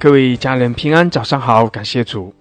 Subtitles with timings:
[0.00, 2.34] 各位家人平安，早上好，感谢主。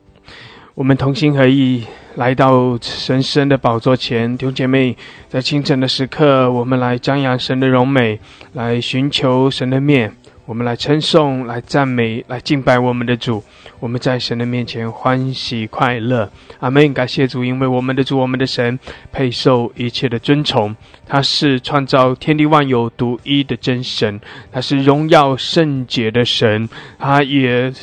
[0.76, 1.84] 我们同心合意
[2.16, 4.95] 来到神圣的宝座前，弟兄姐妹，
[5.27, 8.17] 在清晨的时刻，我们来张扬神的荣美，
[8.53, 10.16] 来寻求神的面。
[10.45, 13.44] 我们来称颂，来赞美，来敬拜我们的主。
[13.80, 16.31] 我们在神的面前欢喜快乐。
[16.59, 16.94] 阿门！
[16.94, 18.80] 感谢主，因为我们的主，我们的神
[19.12, 20.76] 配受一切的尊崇。
[21.05, 24.20] 他是创造天地万有独一的真神，
[24.52, 26.67] 他是荣耀圣洁的神，
[26.98, 27.73] 他也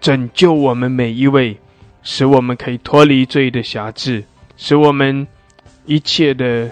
[0.00, 1.58] 拯救我们每一位，
[2.02, 4.24] 使我们可以脱离罪的辖制，
[4.56, 5.26] 使我们
[5.86, 6.70] 一切的。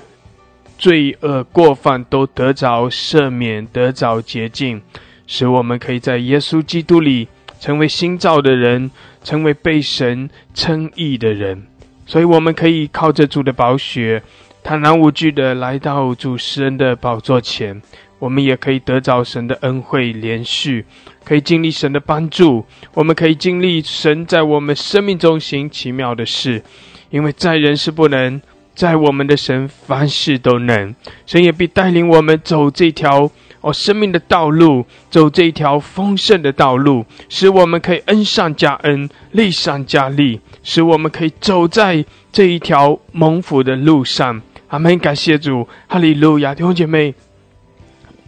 [0.78, 4.82] 罪恶过犯都得着赦免，得着洁净，
[5.28, 7.28] 使我们可以在耶稣基督里
[7.62, 8.90] 成为新造的人，
[9.22, 11.62] 成为被神称义的人。
[12.06, 14.20] 所以，我们可以靠着主的宝血，
[14.64, 17.80] 坦然无惧的来到主施恩的宝座前。
[18.18, 20.84] 我们也可以得着神的恩惠连续，
[21.24, 22.66] 可以经历神的帮助。
[22.94, 26.64] 我们可以经历神在我们生命中行奇妙的事，
[27.10, 28.42] 因为在人是不能。
[28.74, 30.94] 在我们的神凡事都能，
[31.26, 33.30] 神也必带领我们走这条
[33.62, 44.42] 哦生命的道路，走这一条丰盛的道路，使我们可以恩上加恩，利上加利，使我们可以走在这一条蒙福的路上。
[44.68, 44.98] 阿门！
[44.98, 46.54] 感谢主，哈利路亚！
[46.54, 47.14] 弟兄姐妹，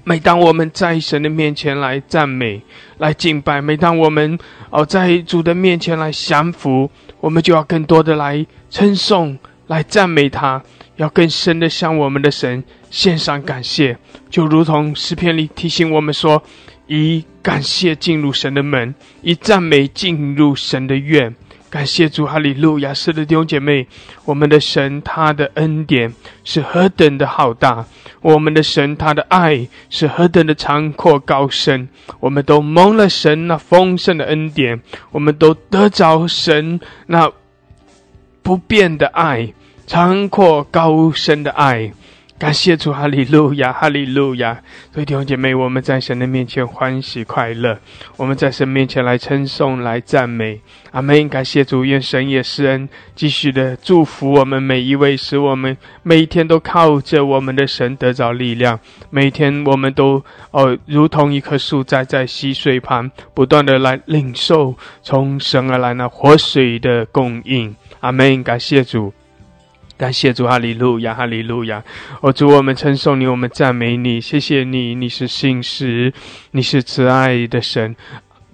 [0.05, 2.62] 每当我们在神的面前来赞美、
[2.98, 4.39] 来敬拜，每当我们
[4.70, 6.90] 哦在主的面前来降服，
[7.20, 9.39] 我们就要更多的来称颂。
[9.67, 10.62] 来赞美他，
[10.96, 12.62] 要更深的向我们的神
[12.94, 13.98] 献上感谢，
[14.30, 16.40] 就如同诗篇里提醒我们说
[16.86, 21.34] ：“以感谢进入神的门，以赞美进入神的院。”
[21.68, 22.94] 感谢主，哈利路亚！
[22.94, 23.88] 是的，弟兄姐妹，
[24.24, 27.84] 我们的神他的恩典是何等的浩大，
[28.20, 31.88] 我们的神他的爱是何等的长阔高深，
[32.20, 34.80] 我们都蒙了神那丰盛的恩典，
[35.11, 36.78] 我们都得着神
[37.08, 37.28] 那。
[38.44, 39.52] 不变的爱，
[39.86, 41.90] 长阔高深的爱，
[42.36, 44.61] 感谢主，哈利路亚，哈利路亚！
[44.92, 47.78] 所以弟兄姐妹，我们在神的面前欢喜快乐，
[48.17, 51.28] 我们在神面前来称颂、来赞美，阿门！
[51.28, 58.78] 感谢主，愿神也施恩，继续的祝福我们每一位，使我们每一天都靠着我们的神得着力量，
[59.11, 67.74] 每天我们都哦，如同一棵树栽在溪水旁，不断的来领受从神而来那活水的供应。
[68.00, 68.42] 阿门！
[68.42, 69.14] 感谢主，
[69.96, 71.82] 感谢主，哈利路亚，哈利路亚！
[72.20, 76.12] 哦，主，我们称颂你，我们赞美你，谢谢你，你是信实，
[76.50, 77.94] 你是慈爱的神。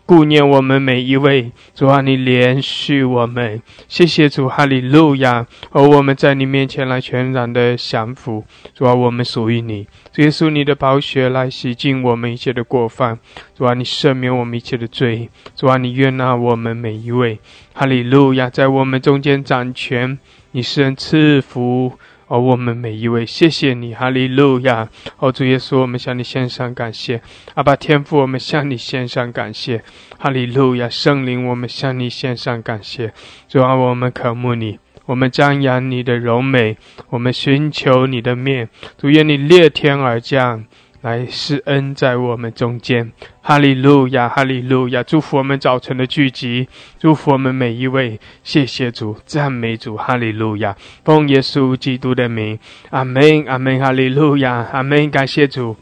[0.05, 5.47] 顾念我们每一位，主啊，你连续我们，谢谢主，哈利路亚！
[5.71, 9.87] 而我们在你面前来全然的降服，主啊，我们属于你，
[10.17, 13.21] 耶稣，你的宝血来洗净我们一切的过犯，
[13.57, 17.39] 主啊，你赦免我们一切的罪，主啊，你悦纳我们每一位，
[17.73, 20.19] 哈利路亚，在我们中间掌权，
[20.53, 21.93] 你是人赐福。
[22.27, 24.89] 哦，我们每一位，谢谢你，哈利路亚！
[25.19, 27.21] 哦，主耶稣，我们向你献上感谢。
[27.55, 29.83] 阿爸天父，我们向你献上感谢。
[30.17, 33.13] 哈利路亚，圣灵，我们向你献上感谢。
[33.49, 36.77] 主啊，我们渴慕你，我们张扬你的柔美，
[37.09, 38.69] 我们寻求你的面。
[38.97, 40.65] 主愿你裂天而降。
[41.03, 45.03] 来施恩在我们中间，哈利路亚，哈利路亚！
[45.03, 46.69] 祝福我们早晨的聚集，
[46.99, 48.21] 祝福我们每一位。
[48.45, 50.77] 谢谢主，赞美主，哈利路亚！
[51.03, 52.59] 奉耶稣基督的名，
[52.91, 55.11] 阿门，阿门，哈利路亚，阿门！
[55.11, 55.75] 感谢主，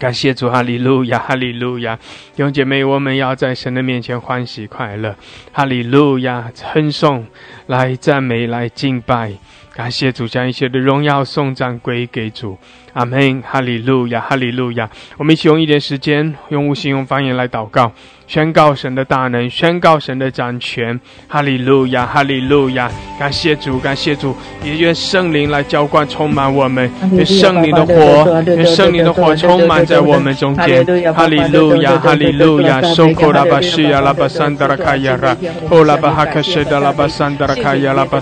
[0.00, 1.94] 感谢主，哈利路亚，哈利路亚！
[2.34, 5.14] 弟兄姐妹，我们要在神的面前欢喜快乐，
[5.52, 6.50] 哈利路亚！
[6.52, 7.24] 称颂，
[7.68, 9.34] 来赞美，来敬拜，
[9.72, 12.58] 感谢主，将一切的荣耀颂赞归给主。
[12.94, 14.88] 阿门，哈利路亚，哈利路亚！
[15.18, 17.92] 我们一起用一点时间，用无形用方言来祷告。
[18.26, 20.98] 宣告神的大能，宣告神的掌权，
[21.28, 22.90] 哈利路亚，哈利路亚！
[23.20, 30.82] 感谢主，感谢主，也愿圣灵来浇灌，充满我们，愿圣灵的火，愿圣灵的火充满在我们中间，
[31.12, 32.80] 哈利路亚，哈利路亚！
[32.80, 35.36] 拉巴西亚拉巴拉卡亚拉，
[35.68, 38.18] 欧拉巴哈克西达拉巴拉卡亚拉巴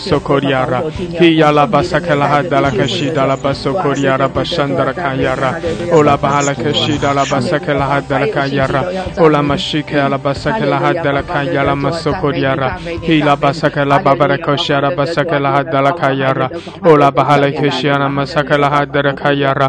[0.48, 0.82] 亚拉，
[1.20, 3.52] 希亚拉巴萨克拉哈达拉卡西达拉巴
[4.02, 5.54] 亚拉巴桑达拉卡亚拉，
[5.92, 8.84] 欧拉巴哈拉克西达拉巴萨克拉哈达拉卡亚拉，
[9.18, 9.82] 欧拉马西。
[9.92, 15.50] la basaka la hadda la kaya la masoko diara hila basaka la babara koshara basaka la
[15.56, 16.50] hadda la kayara
[16.84, 19.68] ola bahala keshana masaka la hadda la kayara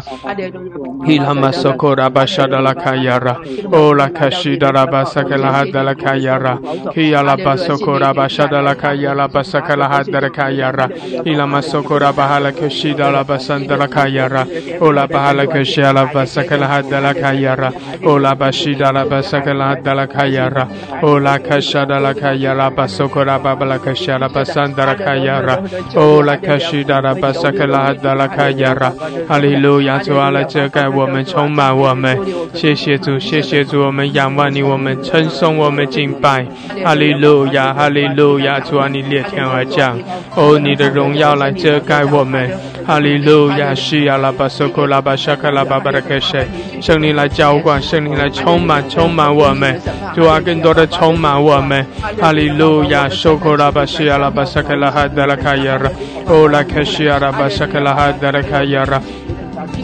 [1.06, 3.36] hila masoko ra bashada la kayara
[3.72, 6.58] ola kashida la basaka la hadda la kayara
[6.94, 10.88] hila la basoko ra bashada la kayara basaka la hadda la kayara
[11.24, 14.46] hila sokora bahala keshida la basanda la kayara.
[14.84, 17.72] Ola bahala keshia la basakala hada la kayara.
[18.04, 20.68] Ola bashida la basakala hada la kayara.
[21.02, 25.56] Ola kashada la kayara basokora babala keshia la basanda la kayara.
[25.96, 28.92] Ola kashida la basakala hada la kayara.
[29.26, 32.18] 哈利路亚，主啊，来遮盖我们，充满我们。
[32.52, 36.46] 谢谢主，谢谢主，我们仰望你，我们称颂，我们敬拜。
[36.84, 39.98] 哈利路亚，哈利路亚，主啊，你裂天而降，
[40.36, 42.50] 哦，你的荣耀来遮盖我们。
[42.86, 46.46] 哈利路亚，西亚拉巴索库拉巴沙卡拉巴巴拉克谁？
[46.82, 49.80] 圣灵来浇灌，圣灵来充满，充满我们。
[50.14, 51.84] 主啊，更多的充满我们。
[52.20, 55.90] 哈利路亚，索库拉巴西亚拉巴沙卡拉哈德拉卡亚拉，
[56.26, 59.00] 哦拉克西亚拉巴沙卡拉哈德拉卡亚拉。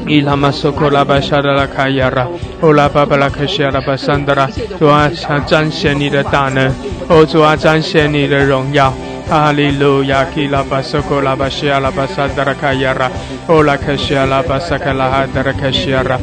[0.07, 2.27] 伊拉玛索克拉巴沙达拉卡亚拉，
[2.61, 4.49] 哦拉巴巴拉克西亚拉巴桑达拉，
[4.79, 6.73] 主啊，想彰显你的大能，
[7.09, 8.93] 哦主啊，彰显你的荣耀。
[9.29, 13.09] 哈利路亚，基拉巴索克拉巴西亚拉巴萨德拉卡亚拉，
[13.47, 16.19] 哦拉克西亚拉巴萨卡拉哈达拉克西亚拉，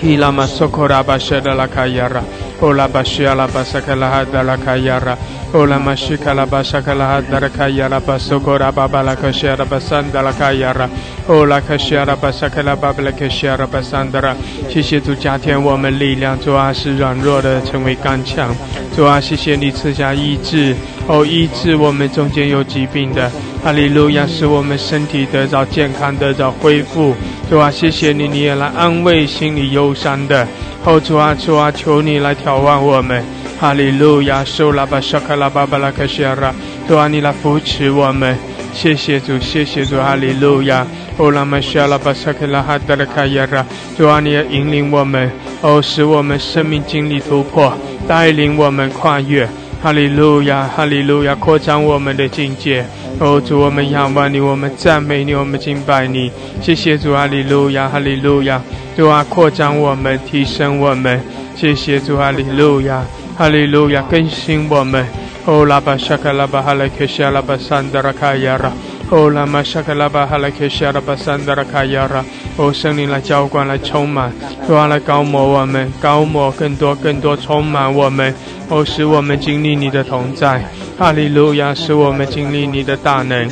[0.00, 2.22] 基拉玛索库拉巴沙德拉卡亚拉，
[2.60, 5.16] 哦拉巴西亚拉巴萨卡拉哈德拉卡亚拉。
[5.54, 10.86] Ola mashika la bashaka la hadara kaya la basokora baba la kashara basanda la kaya ra
[11.26, 14.36] Ola kashara basaka la baba la kashara basandara
[14.68, 18.54] 谢谢主加添我们力量，主啊使软弱的成为刚强，
[18.94, 23.30] 主啊谢谢你赐下医治，哦医治我们中间有疾病的，
[23.62, 27.14] 哈利路亚使我们身体得到健康得到恢复，
[27.50, 30.46] 主啊谢谢你，你也来安慰心里忧伤的，
[30.84, 33.22] 哦主啊主啊求你来眺望我们。
[33.60, 36.54] 哈利路亚，受拉巴沙卡拉巴巴拉克西拉，
[36.86, 38.38] 主啊，你来扶持我们，
[38.72, 43.66] 谢谢主，谢谢主，哈利路亚，欧拉玛沙拉巴沙卡拉哈达拉卡亚拉，
[43.96, 45.28] 主啊，你引领我们，
[45.60, 47.76] 哦，使我们生命经历突破，
[48.06, 49.48] 带领我们跨越，
[49.80, 52.84] 哈利路亚，哈利路亚，扩张我们的境界，
[53.20, 56.30] 哦，主，我们仰望你，我们赞美你，我们敬拜你，
[56.60, 58.60] 谢谢主，哈利路亚，哈利路亚，
[58.96, 61.20] 主啊，扩张我们，提升我们，
[61.54, 63.04] 谢谢主，哈利路亚。
[63.36, 65.06] 哈利路亚，更新我们。
[65.44, 68.72] 哦，拉巴沙卡拉巴哈雷克夏拉巴桑德拉卡亚拉。
[69.10, 72.22] 哦，拉玛沙卡拉巴哈拉克夏拉巴桑德拉卡亚拉。
[72.58, 74.30] 哦，圣灵来浇灌，来充满，
[74.66, 78.34] 主啊，来高摩我们，高摩更多更多充满我们。
[78.68, 80.62] 哦，使我们经历你的同在。
[80.98, 83.48] 哈利路亚，使我们经历你的大能。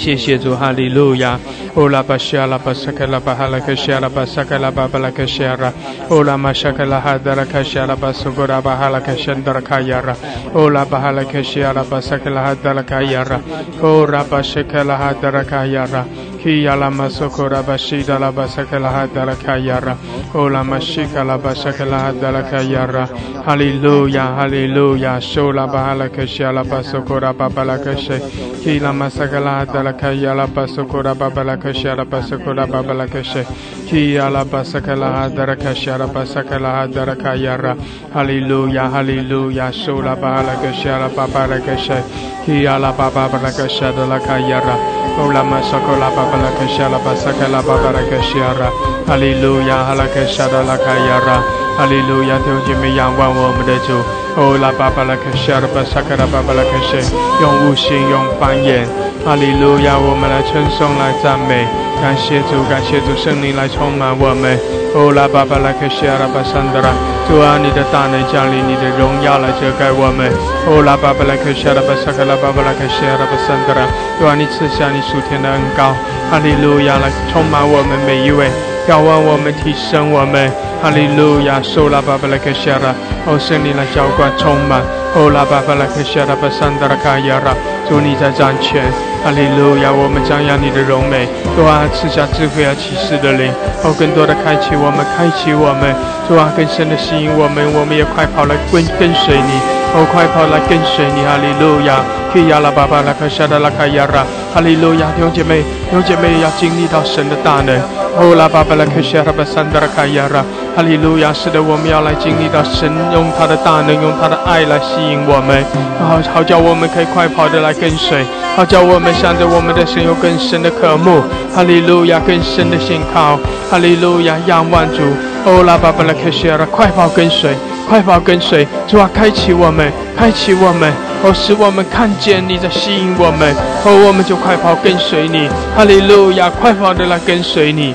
[0.00, 1.38] 谢谢主，哈利路亚。
[1.74, 5.70] 哦拉巴西亚拉巴萨克拉巴哈拉克西亚拉巴萨克拉巴巴拉克西亚拉。
[6.08, 10.16] 哦拉玛沙克拉哈达拉克西亚拉巴苏古拉巴哈拉克西安达拉卡亚拉。
[10.54, 13.38] 哦拉巴哈拉克西亚拉巴萨克拉哈达拉卡亚拉。
[13.82, 16.06] 哦拉巴西克拉哈达拉卡亚拉。
[16.42, 19.94] Ki ala masokora bashida la basakala hadala kayara.
[20.34, 23.06] Ola mashika la basakala hadala kayara.
[23.44, 25.20] Hallelujah, hallelujah.
[25.20, 28.18] Shola bahala kashia la basokora babala kashe.
[28.64, 33.44] Ki la masakala hadala kayala basokora babala kashia la basokora babala kashe.
[33.86, 37.76] Ki ala basakala hadara kashia la basakala hadara kayara.
[38.14, 39.70] Hallelujah, hallelujah.
[39.72, 42.00] Shola bahala kashia la babala kashe.
[42.46, 44.99] Ki ala babala kashia la kayara.
[45.18, 48.70] Ola masakola babala kashala basakala babara kashiara.
[49.06, 51.42] Hallelujah, halakashada lakayara.
[51.78, 53.98] Hallelujah，弟兄姐妹仰望我们的主。
[54.36, 57.02] 哦，拉巴巴拉克西阿拉巴萨克拉巴巴拉克西，
[57.42, 58.86] 用悟性，用方言。
[59.26, 61.66] 哈利路亚，我们来称颂，来赞美，
[62.00, 64.56] 感谢主，感谢主，圣灵来充满我们。
[64.94, 66.94] 哦，拉巴巴拉克西阿拉巴桑德拉，
[67.30, 70.26] 主啊，你的大能降临，你的荣耀来遮盖我们。
[70.66, 73.86] 哦，拉巴巴拉克西阿拉巴萨克拉巴巴拉克西阿拉巴桑德拉，
[74.18, 75.94] 主啊，你赐下你属天的恩膏。
[76.26, 78.50] 哈利路亚，来充满我们每一位。
[78.88, 80.50] 仰望我们，提升我们，
[80.82, 82.90] 哈利路亚，受拉巴巴拉克夏拉，
[83.22, 84.82] 哦，圣灵来浇灌充满，
[85.14, 87.54] 哦，拉巴巴拉克夏拉巴桑达拉卡亚拉，
[87.86, 88.82] 主你在掌权，
[89.22, 93.54] 哈利路亚，我们张扬你的荣美，主啊，赐下智慧和启示的灵，
[93.86, 95.94] 哦，更多的开启我们，开启我们，
[96.30, 99.52] 主啊，更深的吸引我们，我们也快跑来跟跟随你，
[99.90, 101.98] 哦，快跑来跟随你，哈利路亚，
[102.32, 104.22] 去亚拉巴巴拉克夏拉拉卡亚拉，
[104.54, 107.74] 哈利路亚，弟兄姐妹，弟兄姐妹要经历到神的大能。
[108.14, 110.38] 哦，拉巴巴拉克西阿拉巴桑德拉卡亚拉，
[110.76, 111.32] 哈利路亚！
[111.34, 115.58] 是的，我们要来经历到神用他的大能，用他的爱来吸引我们，
[115.98, 118.22] 好好叫我们可以快跑的来跟随，
[118.54, 122.22] 好叫我们向着我们的神有更深的渴慕，哈利路亚！
[122.22, 123.34] 更深的信靠，
[123.68, 124.38] 哈利路亚！
[124.46, 125.02] 仰望主，
[125.44, 127.54] 哦，拉巴巴拉克西阿拉，快跑跟随，
[127.88, 130.92] 快跑跟随，主啊，开启我们，开启我们，
[131.24, 133.54] 哦，使我们看见你在吸引我们，
[133.84, 136.50] 哦，我们就快跑跟随你，哈利路亚！
[136.50, 137.94] 快跑的来跟随你。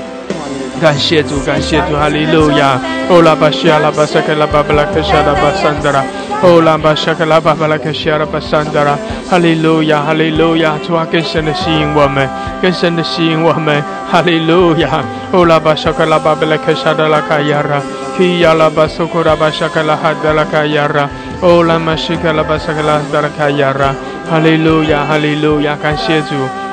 [0.78, 2.78] 感谢主，感谢主，哈利路亚！
[3.08, 6.04] 哦，拉巴西亚拉巴塞克拉巴巴拉克沙拉巴桑德拉，
[6.46, 8.96] 哦，哦，拉巴沙克拉巴巴拉克西阿拉巴桑德拉，
[9.28, 12.28] 哈利路亚，哈利路亚，主啊，更深的吸引我们，
[12.62, 15.02] 更深的吸引我们，哈利路亚。
[15.32, 17.82] 哦，拉巴沙克拉巴巴拉克沙德拉卡亚拉，
[18.16, 21.10] 基亚拉巴苏库拉巴沙克拉哈德拉卡亚拉，
[21.40, 23.92] 哦，拉玛西克拉巴沙克拉德拉卡亚拉，
[24.30, 26.28] 哈利路亚，哈利路亚，感谢主。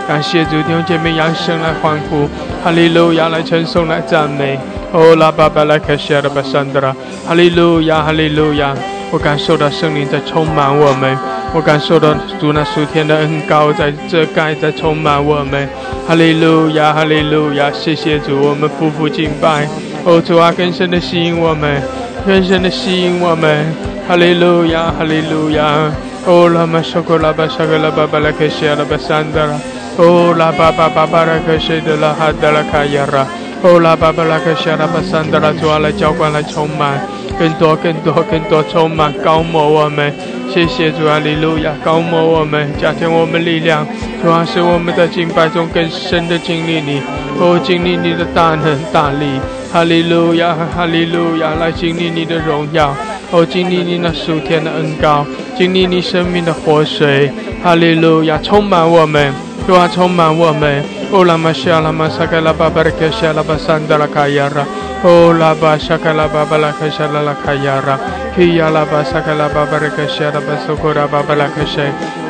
[0.05, 2.29] 感谢主，弟兄姐妹扬声来欢呼，
[2.63, 4.59] 哈利路亚，来称颂，来赞美。
[4.91, 6.93] 哦，拉巴巴拉克西亚拉巴桑德拉，
[7.25, 8.75] 哈利路亚，哈利路亚。
[9.13, 11.15] 我感受到圣灵在充满我们，
[11.53, 15.69] 我感受到主那属天的恩膏在遮盖，在充满我们。
[16.07, 17.71] 哈利路亚，哈利路亚。
[17.71, 19.67] 谢谢主，我们夫妇敬拜。
[20.03, 21.79] 哦，主啊，更深的吸引我们，
[22.25, 23.71] 更深的吸引我们。
[24.07, 25.93] 哈利路亚，哈利路亚。
[26.25, 29.53] 哦，拉玛苏克拉巴沙格拉巴巴拉克西亚拉巴桑德拉。
[29.97, 33.27] 哦，拉巴巴巴巴拉克西德拉哈德拉卡亚拉，
[33.61, 36.99] 哦，拉巴巴拉克西拉巴桑德拉，主啊，来浇灌，来充满，
[37.37, 40.13] 更多更多更多充满，高摩我们，
[40.49, 43.85] 谢谢主啊，利路亚，高摩我们，加添我们力量，
[44.21, 47.01] 主啊，使我们在敬拜中更深的经历你，
[47.39, 49.39] 哦，经历你的大能大力，
[49.71, 52.95] 哈利路亚，哈利路亚，来经历你的荣耀，
[53.31, 55.25] 哦，经历你那属天的恩膏，
[55.57, 57.31] 经历你生命的活水，
[57.63, 59.33] 哈利路亚，充满我们。
[59.65, 60.83] 主啊，充满我们。
[61.09, 64.65] 哦，拉玛西亚拉玛萨卡拉巴巴拉克西亚拉巴桑德拉卡亚拉。
[65.05, 67.99] 哦，拉巴沙卡拉巴巴拉克西亚拉拉卡亚拉。
[68.33, 71.81] 基亚拉巴萨卡拉巴巴拉克西亚拉巴苏库拉巴巴拉克西。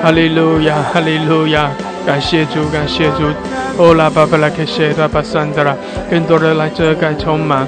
[0.02, 1.70] 哈利路亚，哈利路亚，
[2.04, 3.30] 感谢主，感谢主。
[3.78, 5.76] 哦，拉巴巴拉克西拉巴桑德拉，
[6.10, 7.68] 更多的来遮盖充满。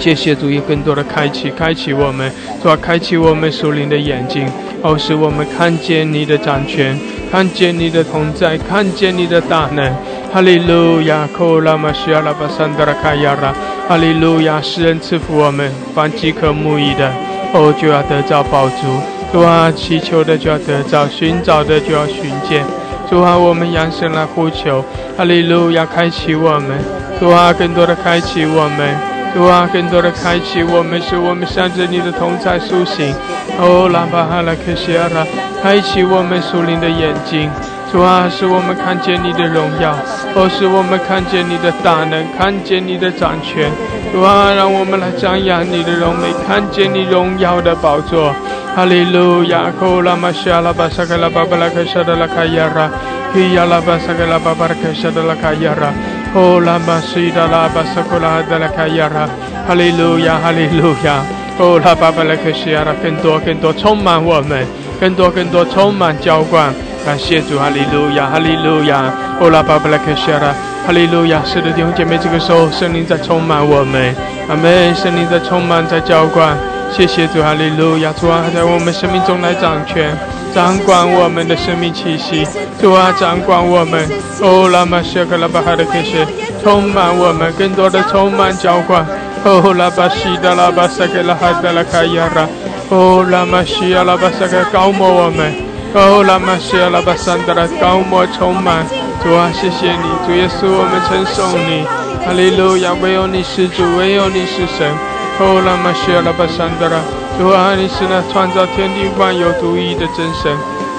[0.00, 2.28] 谢谢主，有更多的开启，开启我们，
[2.60, 4.50] 主啊，开启我们属灵的眼睛，
[4.82, 6.98] 哦，使我们看见你的掌权。
[7.30, 9.92] 看见你的同在，看见你的大能，
[10.32, 11.26] 哈利路亚！
[11.36, 13.54] 库拉玛西亚拉巴桑德拉卡亚拉，
[13.88, 14.60] 哈利路亚！
[14.60, 17.10] 世人赐福我们，凡饥渴慕义的，
[17.54, 19.00] 哦，就要得到饱足；
[19.32, 22.62] 主啊，祈求的就要得到，寻找的就要寻见。
[23.08, 24.84] 主啊，我们扬声来呼求，
[25.16, 25.86] 哈利路亚！
[25.86, 26.78] 开启我们，
[27.18, 28.94] 主啊，更多的开启我们。
[29.34, 33.14] 主啊，更多的开启我们，使我们向着你的同在苏醒。
[33.58, 35.26] 哦，拉巴哈拉克西阿拉，
[35.62, 37.50] 开启我们属灵的眼睛。
[37.96, 39.96] 主啊，使我们看见你的荣耀，
[40.34, 43.72] 哦，使我们看见你的大能，看见你的掌权。
[44.12, 48.34] 主啊，让我们来张扬你的荣美，看见你荣耀的宝座。
[48.76, 49.72] 哈利路亚！
[49.80, 52.90] 库拉玛西阿拉巴萨克拉巴巴拉克沙德拉卡亚拉，
[53.32, 55.88] 基亚拉巴萨克拉巴巴拉克沙德拉卡亚拉。
[56.34, 59.26] 哦，拉玛西达拉巴萨库拉德拉卡亚拉，
[59.66, 61.24] 哈利路亚，哈利路亚。
[61.56, 64.66] 哦，拉巴巴拉克西亚拉，更多更多充满我们，
[65.00, 66.74] 更多更多充满浇灌。
[67.06, 69.14] 感谢主，哈利路亚，哈利路亚。
[69.38, 70.52] 欧，拉巴巴拉克西亚拉，
[70.84, 71.40] 哈利路亚。
[71.44, 74.12] 是的，弟兄姐妹，这个时候圣灵在充满我们，
[74.48, 74.92] 阿门。
[74.92, 76.58] 圣灵在充满，在浇灌。
[76.90, 78.12] 谢谢主，哈利路亚。
[78.20, 80.10] 主啊，在我们生命中来掌权。
[80.52, 82.44] 掌管我们的生命气息，
[82.80, 84.04] 主啊，掌管我们。
[84.42, 86.26] 哦，拉玛西克拉巴哈的开始，
[86.64, 89.06] 充满我们，更多的充满浇灌。
[89.44, 92.48] 哦，拉巴西达拉巴萨克拉哈达拉卡亚拉。
[92.88, 95.65] 哦，拉玛西亚拉巴萨克高摩我们。
[95.94, 98.84] 哦，拉玛西亚拉巴桑达拉高摩充满。
[99.22, 101.86] 主啊，谢谢你，主耶稣，我们称颂你。
[102.24, 104.92] 哈利路亚，唯有你是主，唯有你是神。
[105.38, 107.00] 哦，拉玛西亚拉巴桑达拉。
[107.38, 110.52] 主啊，你是那创造天地万有独一的真神。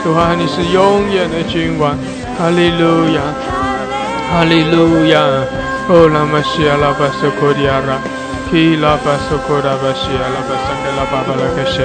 [0.04, 1.96] 主啊，你是永远的君王。
[2.38, 3.22] 哈利路亚，
[4.32, 5.20] 哈利路亚。
[5.90, 7.96] 哦，拉玛西亚拉巴索库里亚拉，
[8.50, 11.84] 基拉巴索库拉巴西亚拉巴萨克拉巴巴拉克谢。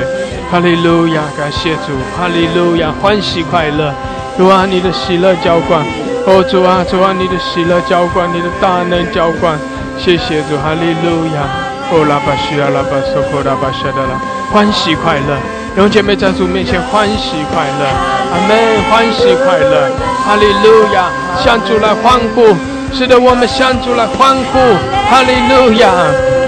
[0.51, 1.91] 哈利路亚，感谢主。
[2.17, 3.93] 哈利路亚，欢喜快乐。
[4.39, 5.85] 主啊，你的喜乐浇灌。
[6.25, 9.59] 哦，主啊，主啊，你的喜乐浇灌，你的大能浇灌。
[9.99, 11.43] 谢谢主，哈利路亚。
[11.91, 14.15] 哦，拉巴西亚拉巴索库拉巴西亚拉。
[14.53, 15.37] 欢喜快乐，
[15.77, 17.83] 用姐妹在主面前欢喜快乐，
[18.31, 18.55] 阿门！
[18.89, 19.91] 欢喜快乐，
[20.25, 21.11] 哈利路亚！
[21.43, 22.55] 向主来欢呼，
[22.93, 24.59] 使得我们向主来欢呼，
[25.11, 25.89] 哈利路亚，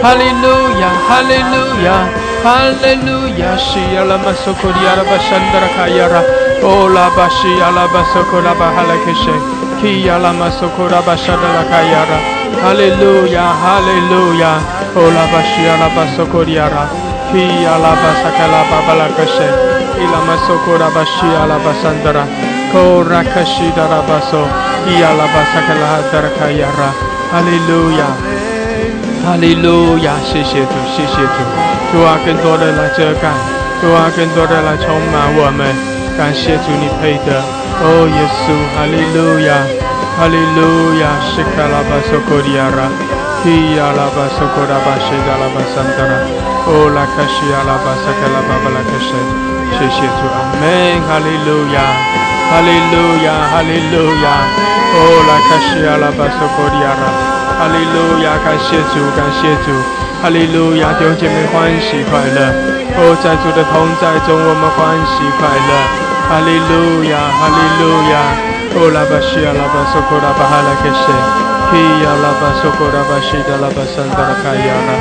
[0.02, 0.46] 哈利路
[0.80, 2.04] 亚，哈利路亚，
[2.44, 3.56] 哈利路亚！
[3.56, 6.20] 西亚拉玛索库里亚拉巴山德拉卡亚拉，
[6.62, 9.32] 哦拉巴西亚拉巴索库拉巴哈拉克谢，
[9.80, 10.84] 基亚拉玛索库
[22.74, 24.24] 拉巴山德拉卡亚拉，哈利路亚，哈利路亚，哦拉巴西亚拉巴索库里亚拉。
[24.24, 24.34] Ki alaba sakala babala kashe.
[24.34, 24.34] Ilama sokora bashi alaba sandara.
[24.34, 24.42] Kora kashi darabaso.
[24.42, 24.54] Ki
[25.14, 26.88] alaba sakala daraka yara.
[27.94, 28.12] Hallelujah.
[29.24, 30.10] 哈利路亚！
[30.20, 31.38] 谢谢主，谢谢主，
[31.92, 33.32] 主啊，更多的来遮盖，
[33.80, 35.64] 主啊，更多的来充满我们。
[36.16, 37.42] 感谢主，你配得。
[37.80, 39.50] 哦，耶稣，哈利路亚，
[40.16, 42.88] 哈利路亚，西卡拉巴索科利亚拉。
[43.42, 46.24] Ki alaba sokora bashe dalaba santara.
[46.66, 49.20] O la kashi alaba sakala babala kashe.
[49.76, 50.64] 谢谢主，阿门，
[51.08, 51.76] 哈利路亚，
[52.50, 54.26] 哈利路亚，哈利路亚，
[54.94, 57.04] 哦，拉卡西亚拉巴索科利亚拉，
[57.58, 59.72] 哈利路亚，感谢主，感谢主，
[60.22, 62.38] 哈利路亚，弟兄姐妹欢喜快乐，
[62.96, 65.70] 哦，在主的同在中我们欢喜快乐，
[66.28, 67.82] 哈利路亚，哈利路
[68.12, 68.14] 亚，
[68.76, 71.10] 哦，拉巴西亚拉巴索科拉巴哈拉克西。
[71.74, 74.96] Ki ala basokora bashida la basandara kayana.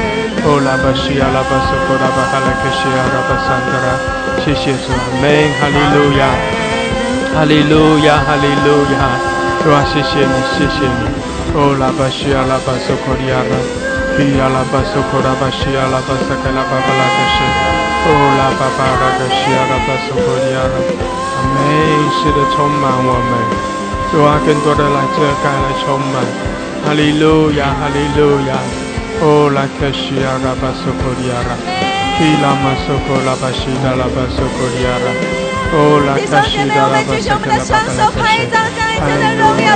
[0.48, 3.94] O la bashia la basokora bahala kashia la basandara.
[4.40, 6.26] 谢谢主，Amen，哈利路亚，
[7.34, 9.18] 哈利路亚，哈利路亚，
[9.64, 11.02] 主啊，谢谢你，谢谢你。
[11.58, 13.54] 哦，拉巴西亚拉巴索科利亚拉，
[14.14, 17.38] 皮拉巴索科拉巴西亚拉巴萨卡拉巴巴拉克什，
[18.06, 21.58] 哦，拉巴巴拉克西亚拉巴索科利亚拉，阿门，
[22.22, 23.34] 是的，充满我们。
[24.14, 26.22] 主啊，更多的来遮盖，来充满，
[26.86, 28.54] 哈利路亚，哈利路亚。
[29.26, 31.58] 哦，拉克西亚拉巴索科利亚拉，
[32.14, 35.43] 提拉马索科拉巴西达拉巴索科利亚拉。
[35.76, 38.46] 哦，拉克西达拉巴索科拉巴拉克西，
[38.94, 39.74] 哈利路亚，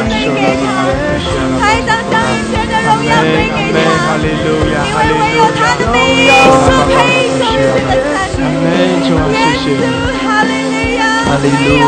[1.17, 7.89] 受拉巴哈克西亚拉巴索科拉，阿门，阿门，哈利路亚，哈利路亚，哦，拉巴哈克西亚拉，
[8.37, 8.69] 阿门，
[9.01, 9.89] 主啊，谢谢你，
[10.21, 11.81] 哈利路亚，哈利路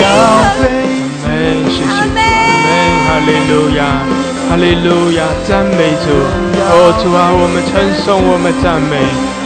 [0.00, 0.08] 亚。
[1.68, 2.18] 谢，阿门，
[3.04, 4.00] 哈利路亚，
[4.48, 6.08] 哈利路亚，赞美主，
[6.56, 8.96] 哦主啊，我们称颂，我们赞美，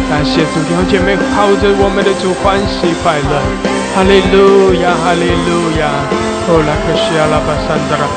[0.08, 3.32] 感谢主，弟兄姐妹靠着我们的主欢喜快乐，
[3.94, 5.92] 哈利路亚，哈利路亚，
[6.48, 8.08] 哦拉克西亚拉巴桑德拉，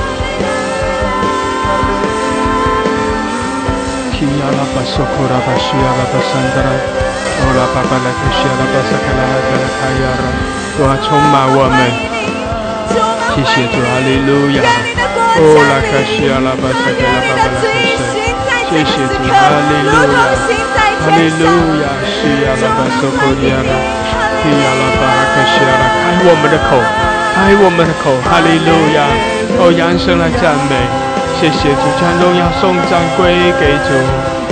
[4.16, 10.26] 基亚拉巴索库拉巴西亚拉巴桑德拉，哦拉巴巴拉克西亚拉巴萨卡拉哈德拉卡亚拉，
[10.74, 11.78] 主啊充满我们。
[13.36, 14.64] 谢谢主，哈利路亚！
[15.38, 18.32] 哦，拉卡西亚拉巴萨克拉巴巴拉克西，
[18.72, 20.16] 谢谢主，哈利路亚，
[21.02, 21.46] 哈利路
[21.82, 23.74] 亚，希亚拉巴苏可亚拉，
[24.38, 26.78] 希亚拉巴克亚，开我们的口，
[27.34, 29.10] 开我们的口，哈利路亚，
[29.58, 30.78] 哦，扬声来赞美，
[31.42, 33.90] 谢谢主将荣耀送赞归给主，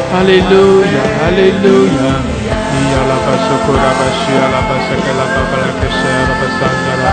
[0.09, 2.17] 哈利路亚，哈利路亚，
[2.49, 7.07] 希亚拉巴苏可拉巴希亚拉巴苏可拉巴巴拉克希亚拉巴桑加拉，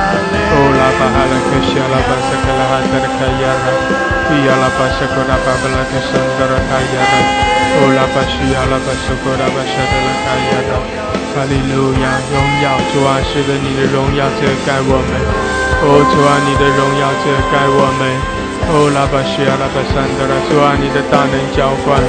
[0.49, 3.69] 哦，拉巴哈拉克希亚拉巴苏可拉巴巴拉克亚拉，
[4.25, 7.56] 希亚拉巴苏可拉巴巴拉克圣德哈亚拉。
[7.67, 10.61] La kashi andara kaya ra O la bashi ya la basa kura bashi ya la kaya
[10.69, 10.79] ra
[11.37, 15.21] 哈利路亚，荣耀主啊，是的，你的荣耀遮盖我们。
[15.85, 18.09] 哦，主啊，你的荣耀遮盖我们。
[18.73, 22.01] 哦，拉巴西亚拉巴山德拉，主啊，你的大能浇灌。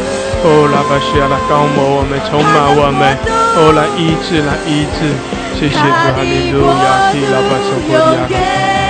[0.47, 3.19] 哦，拉巴西亚拉高摩我们，充满我们。
[3.59, 5.11] 哦，来医治，来医治。
[5.59, 5.83] 谢谢主，
[6.15, 8.39] 哈利路亚，替拉巴索波利亚拉，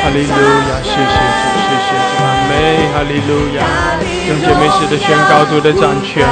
[0.06, 0.38] 哈利路
[0.70, 1.57] 亚，谢谢主，
[2.94, 3.64] 哈利路亚。
[4.28, 6.26] 用姐妹式的宣告主的掌权。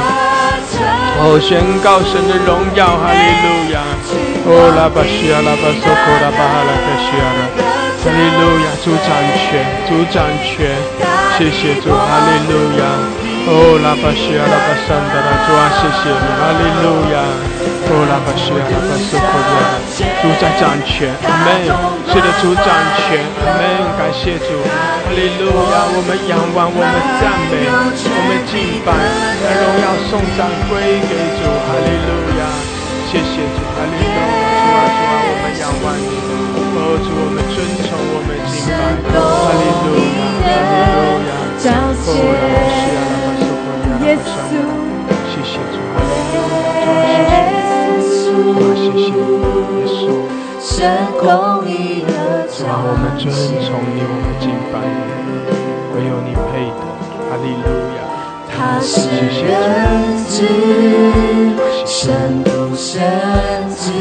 [1.18, 3.82] 哦，宣告神的荣耀，哈利路亚。
[4.46, 7.42] 哦，拉巴西亚拉巴索科拉巴哈拉巴西亚拉，
[8.04, 9.10] 哈利路亚，主掌
[9.40, 10.76] 权，主掌权。
[11.38, 13.25] 谢谢主，哈利路亚！
[13.48, 17.22] 哦，拉巴西亚拉巴山达拉，主啊，谢谢你，哈利路亚！
[17.86, 19.78] 哦，拉巴西亚拉巴苏库亚，
[20.18, 21.70] 主在掌权，阿门！
[22.10, 22.74] 是的，主掌
[23.06, 23.86] 权，阿门！
[24.02, 25.86] 感谢主，哈利路亚！
[25.94, 32.10] 我们仰望，我们赞美，我们敬拜，把荣耀颂赞归给主，哈利路
[32.42, 32.50] 亚！
[33.14, 34.26] 谢谢主，哈利路亚！
[34.58, 36.25] 主啊，主啊，我们仰望你，
[37.04, 38.54] 主，我们尊崇，我们敬
[39.04, 41.32] 拜，哈利路亚，哈利路亚！
[41.60, 42.06] 彰显
[44.04, 44.54] 耶稣，
[45.32, 45.78] 谢谢主，
[48.76, 49.20] 谢谢耶
[49.88, 49.98] 稣，
[50.62, 50.70] 神
[51.20, 51.24] 公
[51.68, 52.12] 义的
[52.48, 53.24] 彰显，我们尊
[53.66, 55.10] 崇你，我们敬拜你，
[55.96, 56.82] 唯有你配的，
[57.30, 57.98] 哈利路亚。
[58.58, 58.94] 他是
[59.44, 59.52] 人
[60.16, 60.34] 子，
[61.86, 61.94] 神
[62.44, 63.02] 不神
[63.70, 63.92] 子，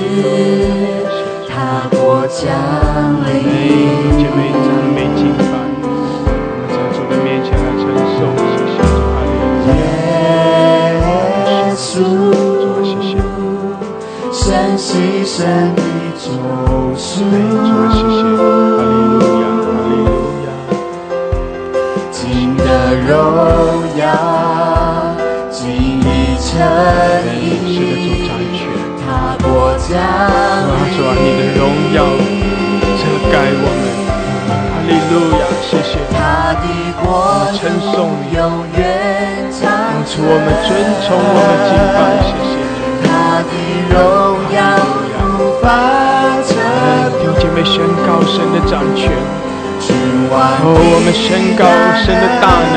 [1.54, 2.50] 他国降
[3.22, 3.30] 临，
[4.18, 5.42] 姐妹赞美敬拜。
[14.32, 14.42] 神
[14.76, 15.36] 牺牲
[15.76, 15.80] 的
[16.18, 16.26] 救
[16.96, 18.18] 赎，谢谢，
[18.74, 20.10] 哈利路亚，哈利路
[20.44, 20.46] 亚，
[22.10, 22.18] 金
[22.56, 22.60] 的
[23.06, 23.08] 荣
[37.64, 38.36] 称颂永
[38.76, 39.64] 远长
[40.04, 42.52] 存，我们尊崇，我们敬拜，谢谢。
[43.88, 43.96] 荣
[44.52, 44.60] 耀
[45.40, 45.64] 无法
[46.44, 46.52] 测
[47.16, 49.08] 弟兄姐妹宣告神的掌权，
[50.28, 51.64] 哦，我们宣告
[52.04, 52.76] 神的大能，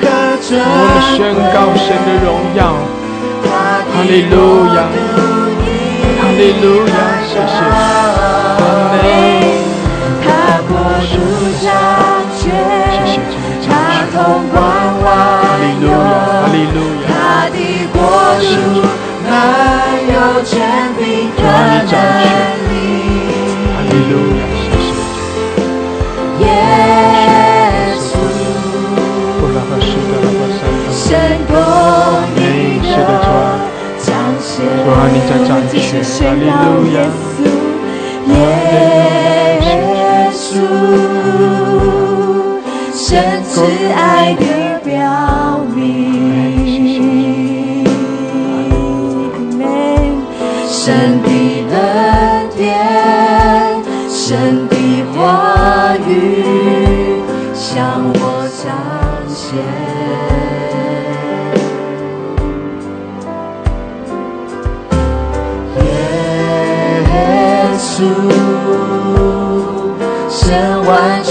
[0.00, 1.20] 我们宣
[1.52, 2.72] 告神的荣耀，
[3.44, 4.88] 哈利路亚，
[6.16, 6.96] 哈利路亚，
[7.28, 7.60] 谢谢。
[9.02, 9.04] 名，
[9.81, 9.81] 他
[18.32, 18.80] 国度
[19.28, 19.30] 满
[20.08, 20.50] 有权。
[21.42, 21.46] 哈
[23.88, 24.94] 利路亚，谢谢主。
[26.40, 26.44] 耶
[27.98, 28.10] 稣，
[29.38, 30.88] 哦，拉巴西达拉巴萨达。
[30.96, 31.04] 神
[31.48, 31.52] 公
[32.36, 32.40] 义
[32.82, 33.28] 是的，主。
[34.00, 34.54] 主
[34.88, 36.64] 啊，你在掌权，哈利路
[36.94, 36.96] 亚。
[38.28, 38.32] 耶
[40.32, 40.42] 稣，
[42.94, 43.00] 神
[43.44, 43.52] 慈
[43.94, 44.00] 爱
[44.34, 44.42] 的
[70.84, 71.21] 神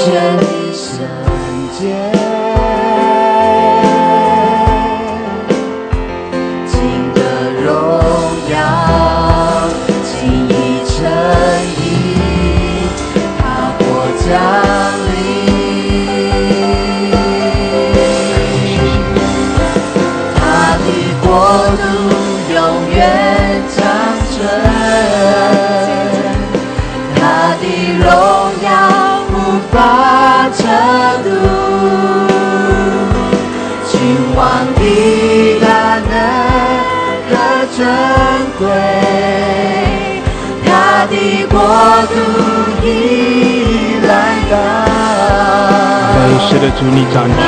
[46.51, 47.39] 哎，是的，主你掌权。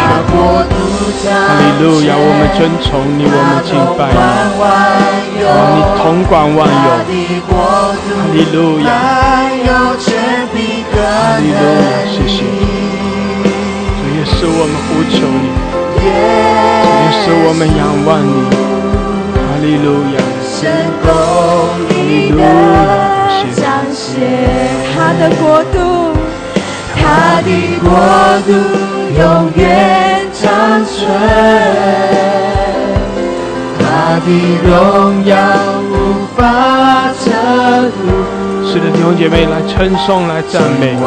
[1.28, 4.16] 哈利路亚，我们尊崇你，我们敬拜你。
[5.44, 6.88] 啊，你统管万有。
[6.88, 8.88] 哈利路亚，哈利路亚，
[9.68, 10.16] 能谢
[12.32, 12.56] 谢力。
[14.00, 15.52] 主也是我们呼求你，
[16.00, 16.08] 主
[17.04, 18.48] 也是我们仰望你。
[19.36, 20.72] 哈利路亚，神
[21.04, 21.12] 公
[21.92, 22.40] 义的
[23.60, 24.16] 彰显，
[24.96, 26.16] 他的国度，
[26.96, 27.04] 他
[27.42, 27.50] 的
[27.84, 27.92] 国
[28.48, 28.54] 度
[29.16, 31.08] 永远长存，
[33.78, 34.28] 他的
[34.66, 35.38] 荣耀
[35.92, 36.42] 无法
[37.20, 37.30] 测
[37.92, 38.02] 度。
[38.66, 40.96] 是的，弟兄姐妹来称颂，来赞美。
[40.96, 41.02] 哈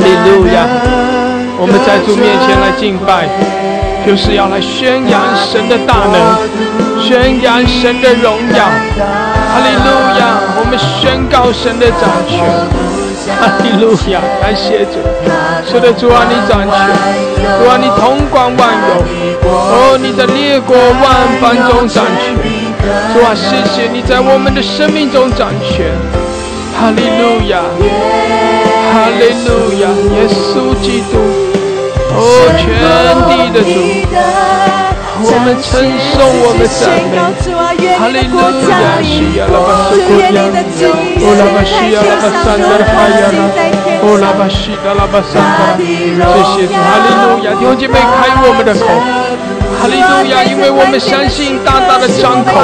[0.00, 0.66] 利路亚
[1.56, 3.28] 我们在主面前来敬拜，
[4.06, 6.16] 就是要来宣扬神的大能，
[7.00, 8.68] 宣扬神的荣耀。
[8.98, 9.88] 哈利路
[10.20, 10.22] 亚，
[10.58, 13.03] 我们宣告神的掌权。
[13.40, 15.00] 哈利路亚，感谢主。
[15.66, 16.72] 是的，主啊，你掌权，
[17.58, 19.48] 主啊，你统管万有。
[19.48, 21.04] 哦，你在列国万
[21.40, 22.34] 邦中掌权。
[23.12, 25.90] 主啊，谢谢你在我们的生命中掌权。
[26.78, 27.62] 哈利路亚。
[28.92, 29.48] 哈利路
[29.82, 31.18] 亚，耶稣基督，
[32.14, 32.22] 哦，
[32.54, 32.62] 全
[33.26, 33.66] 地的主，
[35.26, 35.72] 我们称
[36.12, 37.12] 颂，我们赞美，
[37.98, 40.42] 哈利路亚，西亚拉巴斯库亚，
[41.20, 43.38] 哦拉巴西亚拉巴山德拉哈亚拉，
[44.02, 45.32] 哦拉巴西达拉巴山
[45.76, 45.84] 德，
[46.54, 48.86] 谢谢主，哈利路亚，弟兄姐妹开我们的口，
[49.80, 52.60] 哈利路亚，因为我们相信大大的张口，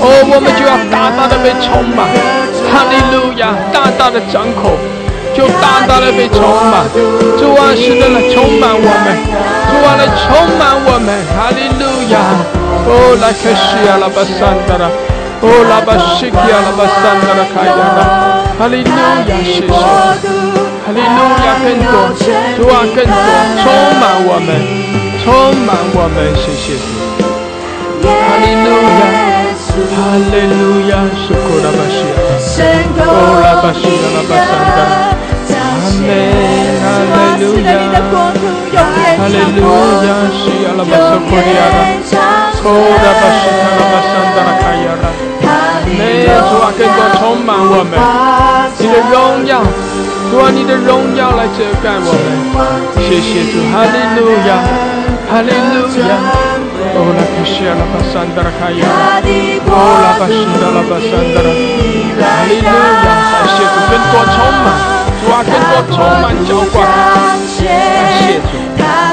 [0.00, 2.08] 哦，我们就要大大的被充满，
[2.70, 4.76] 哈利路亚，大大的张口。
[5.32, 6.84] 就大大的被充满，
[7.38, 9.14] 主啊，是的来充满我们，
[9.70, 10.26] 主啊来充
[10.58, 12.18] 满我们，哈利路亚，
[12.86, 14.88] 哦，来开始呀，拉巴山达拉，
[15.40, 18.00] 哦，拉巴西基呀，拉巴山达拉开呀拉，
[18.58, 19.74] 哈利路亚，谢谢，哈
[20.92, 21.94] 利路亚更多，
[22.56, 23.14] 主啊更多，
[23.62, 23.68] 充
[24.00, 24.48] 满我们，
[25.22, 26.84] 充满我们，谢谢主，
[28.02, 28.10] 哈
[28.42, 28.66] 利路
[28.98, 29.02] 亚，
[29.94, 29.96] 哈
[30.32, 32.18] 利路亚，是库拉巴西呀，
[33.06, 33.08] 哦，
[33.44, 35.20] 拉巴西呀，拉巴山达拉。
[35.50, 35.54] 阿
[36.00, 36.08] 门，
[36.80, 37.68] 哈利路亚，
[39.16, 39.58] 哈利路
[40.06, 41.60] 亚，西亚拉巴索库利亚
[42.62, 42.68] 哦
[43.00, 45.04] 拉巴西卡拉巴桑达拉卡亚拉，
[45.96, 47.92] 没有主啊，更多充满我们，
[48.76, 49.64] 你的荣耀，
[50.30, 52.60] 主啊，你的荣耀来遮盖我们，
[53.08, 54.60] 谢谢主，哈利路亚，
[55.30, 56.12] 哈利路亚，
[56.92, 59.24] 哦拉巴西拉巴桑达拉卡亚拉，
[59.64, 61.48] 哦拉巴西达拉巴桑达拉，
[62.20, 65.00] 哈利路亚，感谢主，更多充满。
[65.20, 67.56] 主啊，更多充满浇灌，感谢
[68.48, 68.52] 主，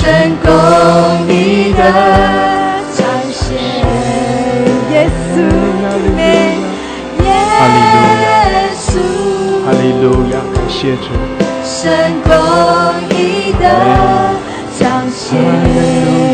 [0.00, 0.08] 神
[0.42, 0.48] 公
[1.28, 1.80] 义的
[2.96, 3.44] 彰显。
[4.90, 4.94] 耶
[5.28, 5.36] 稣，
[6.16, 7.28] 耶
[8.74, 8.88] 稣，
[9.62, 11.06] 哈利路亚，感谢主。
[11.62, 11.78] 神
[12.24, 12.32] 公
[13.14, 13.64] 义的
[14.78, 16.29] 彰显。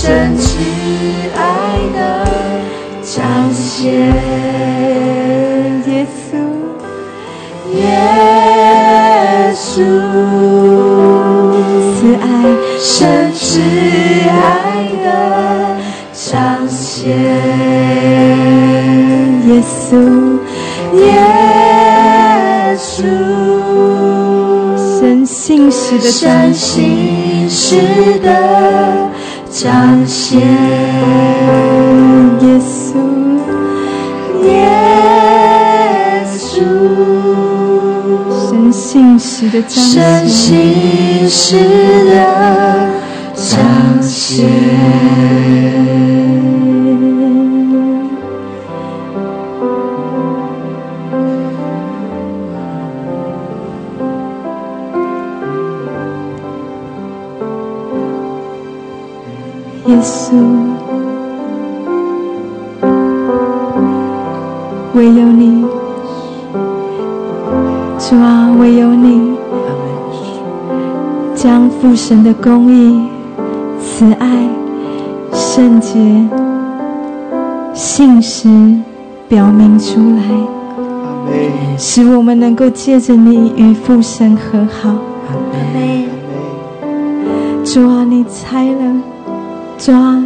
[0.00, 0.56] 神，慈
[1.34, 1.40] 爱
[1.92, 1.98] 的
[3.02, 3.90] 彰显，
[5.86, 6.38] 耶稣，
[7.74, 7.82] 耶
[9.56, 9.66] 稣。
[11.96, 12.24] 慈爱，
[12.78, 12.88] 神
[13.34, 13.42] 慈
[14.30, 15.06] 爱的
[16.12, 16.32] 彰
[16.68, 17.10] 显，
[19.48, 19.90] 耶稣，
[20.94, 21.02] 耶
[22.78, 23.02] 稣，
[24.78, 28.28] 神信实的彰神显，心事的
[29.60, 30.46] 彰显，耶
[32.60, 32.94] 稣，
[34.44, 36.62] 耶稣，
[38.48, 41.56] 神信实的彰神显，心事
[42.08, 42.22] 的
[43.34, 43.87] 彰显。
[72.08, 73.06] 神的公义、
[73.78, 74.48] 慈爱、
[75.30, 75.98] 圣洁、
[77.74, 78.48] 信实
[79.28, 80.22] 表明出来，
[81.76, 84.94] 使我们能够借着你与父神和好。
[87.62, 89.02] 主啊，你猜了，
[89.76, 90.24] 主啊，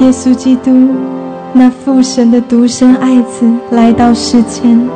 [0.00, 0.72] 耶稣基督
[1.52, 4.88] 那父神的独生爱子来到世间，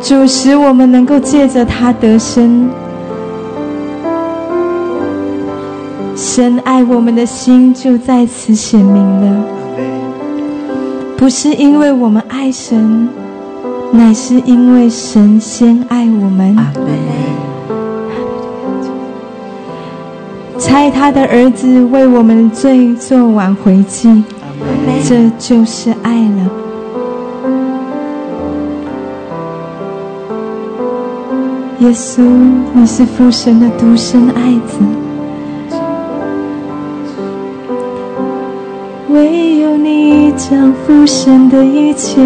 [0.00, 2.66] 主使我们能够借着他得生。
[6.16, 9.44] 神爱我们的心就在此显明了，
[11.16, 13.08] 不是因为我们爱神，
[13.92, 16.56] 乃是因为神先爱我们。
[20.58, 24.22] 差他的儿子为我们罪做挽回祭，
[25.06, 26.50] 这就是爱了。
[31.80, 32.22] 耶稣，
[32.72, 34.78] 你是父神的独生爱子，
[39.14, 42.20] 唯有你将浮现的一切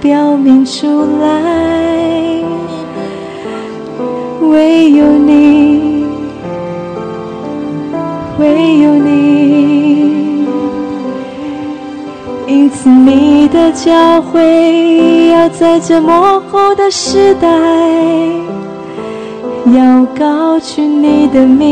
[0.00, 0.86] 表明出
[1.20, 1.26] 来，
[4.48, 6.06] 唯有你。
[8.38, 10.46] 唯有你，
[12.46, 17.48] 因此你的教诲要在这幕后的时代，
[19.72, 21.64] 要高举你的名，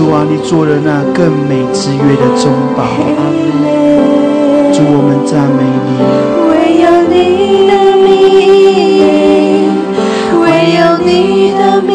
[0.00, 0.08] 主。
[0.10, 2.82] 啊，你做了那更美之约的中保，
[4.72, 5.88] 主，我们赞美你。
[6.48, 7.14] 唯有你
[7.68, 8.08] 的名，
[10.40, 10.44] 唯
[10.80, 11.08] 有你
[11.52, 11.90] 的名，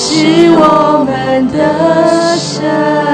[0.00, 3.07] 是我们的神。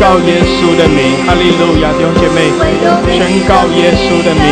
[0.00, 2.48] 告耶稣的名，哈利路亚，弟兄姐妹，
[3.12, 4.42] 宣告耶稣的名，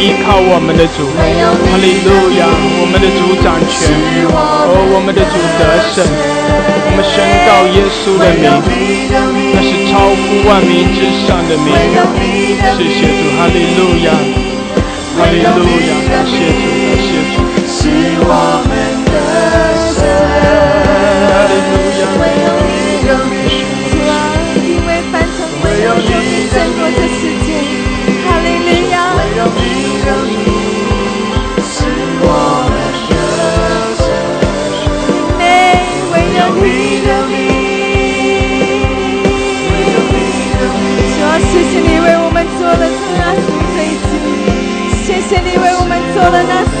[0.00, 2.48] 依靠我们的主，哈利路亚，
[2.80, 3.92] 我们的主掌权，
[4.32, 8.48] 哦，我们的主得胜，我们宣告耶稣的名，
[9.52, 11.68] 那是超乎万民之上的名，
[12.72, 14.08] 谢谢主，哈利路亚，
[15.20, 17.92] 哈利路亚，感谢主，感谢主，是
[18.24, 18.83] 我们。
[30.26, 30.32] 因，
[41.20, 42.82] 要谢谢你为我们做了的
[43.74, 43.76] 飞，
[45.04, 46.73] 谢谢你为我们做了那。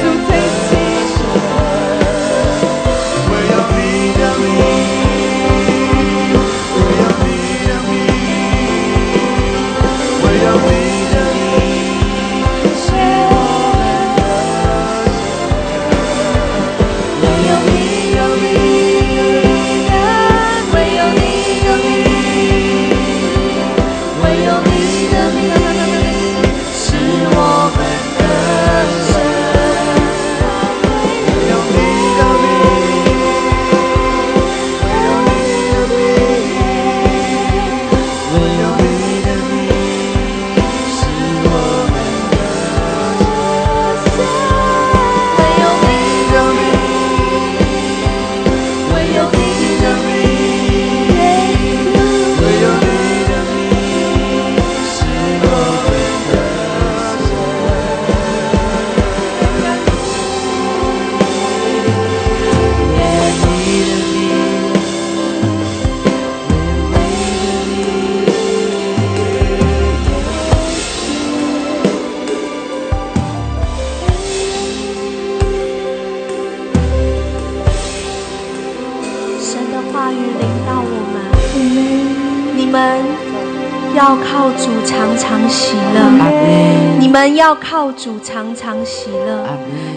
[87.44, 89.46] 要靠主常常喜乐，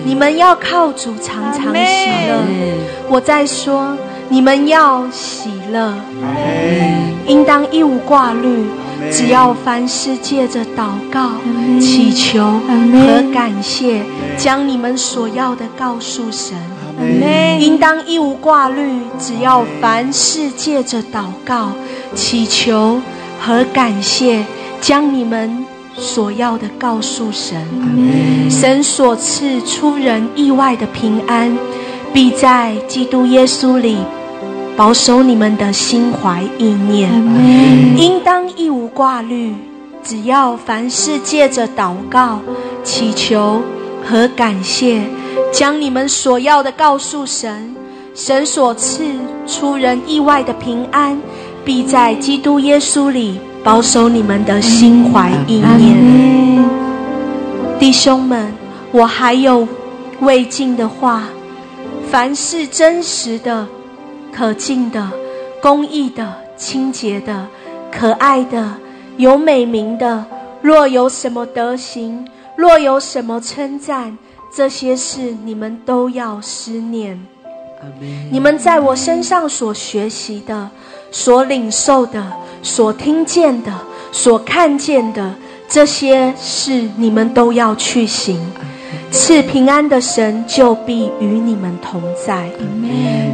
[0.04, 2.43] 你们要靠主常常喜乐。
[3.08, 3.95] 我在说，
[4.28, 5.93] 你们要喜乐，
[7.26, 8.66] 应当一无挂虑，
[9.10, 11.32] 只要凡事借着祷告、
[11.80, 12.43] 祈求
[12.91, 14.02] 和感谢，
[14.36, 16.58] 将你们所要的告诉神。
[17.62, 21.70] 应当一无挂虑，只要凡事借着祷告、
[22.14, 23.00] 祈求
[23.39, 24.43] 和感谢，
[24.82, 25.57] 将你们
[25.98, 27.62] 所要的告诉神。
[28.50, 31.58] 神所赐出人意外的平安，
[32.14, 33.98] 必在基督耶稣里
[34.76, 37.12] 保守你们的心怀意念。
[37.98, 39.54] 应当一无挂虑，
[40.04, 42.39] 只要凡事借着祷告、
[42.84, 43.62] 祈求
[44.06, 45.02] 和感谢。
[45.52, 47.74] 将你们所要的告诉神，
[48.14, 49.04] 神所赐
[49.48, 51.18] 出人意外的平安，
[51.64, 56.63] 必在基督耶稣里保守你们的心怀意念。
[57.78, 58.49] 弟兄们，
[58.93, 59.68] 我还有
[60.22, 61.24] 未尽的话：
[62.09, 63.68] 凡是真实的、
[64.32, 65.11] 可敬的、
[65.61, 67.45] 公义的、清洁的、
[67.91, 68.74] 可爱的、
[69.18, 70.24] 有美名的，
[70.61, 74.18] 若有什么德行，若有什么称赞。
[74.49, 77.22] 这些事你们都要思念。
[78.32, 80.69] 你们在我身上所学习的、
[81.11, 82.25] 所领受的、
[82.61, 83.71] 所听见的、
[84.11, 85.34] 所看见的，
[85.67, 88.39] 这些事你们都要去行。
[89.09, 92.49] 赐平安的神就必与你们同在。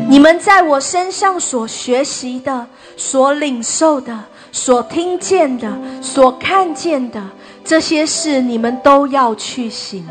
[0.07, 4.17] 你们在我身上所学习的、所领受的、
[4.51, 5.71] 所听见的、
[6.01, 7.21] 所看见的，
[7.63, 10.05] 这些事你们都要去行。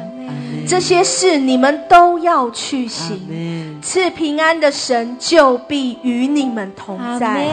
[0.66, 7.46] 这些事你们都要去行，赐平安的神就必与你们同在。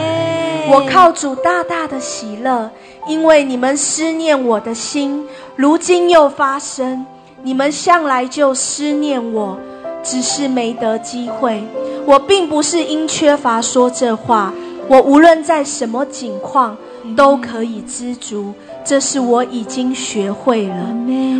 [0.68, 2.70] 我靠主大大的喜乐，
[3.06, 7.04] 因为你们思念我的心，如今又发生。
[7.42, 9.58] 你们向来就思念我，
[10.02, 11.64] 只是没得机会。
[12.04, 14.52] 我并不是因缺乏说这话，
[14.86, 16.76] 我无论在什么境况
[17.16, 18.52] 都可以知足。
[18.84, 20.94] 这是我已经学会了。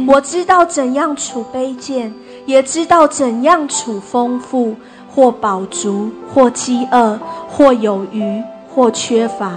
[0.06, 2.12] 我知道怎样处卑贱，
[2.46, 4.74] 也知道怎样处丰富，
[5.08, 7.18] 或饱足，或饥饿，
[7.48, 9.52] 或有余，或缺乏，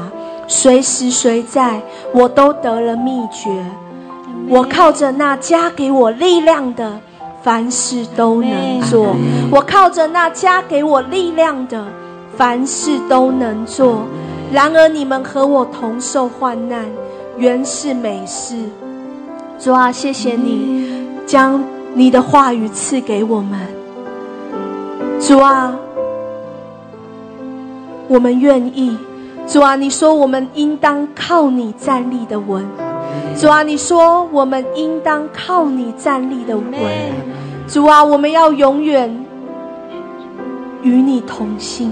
[0.48, 1.82] 随时随在，
[2.14, 3.66] 我都得了秘诀。
[4.50, 7.00] 我靠着那加给我力量的，
[7.42, 9.16] 凡事都能做。
[9.52, 11.86] 我靠着那加给我力量的，
[12.36, 14.00] 凡事都能做。
[14.52, 16.86] 然而你们和我同受患难。
[17.38, 18.56] 原是美事，
[19.60, 21.64] 主啊，谢谢你将
[21.94, 23.60] 你的话语赐给我们。
[25.20, 25.76] 主啊，
[28.08, 28.96] 我们愿意。
[29.48, 32.66] 主啊，你说我们应当靠你站立的稳。
[33.36, 36.72] 主啊，你说我们应当靠你站立的稳。
[37.68, 39.26] 主啊，我们要永远
[40.82, 41.92] 与你同心。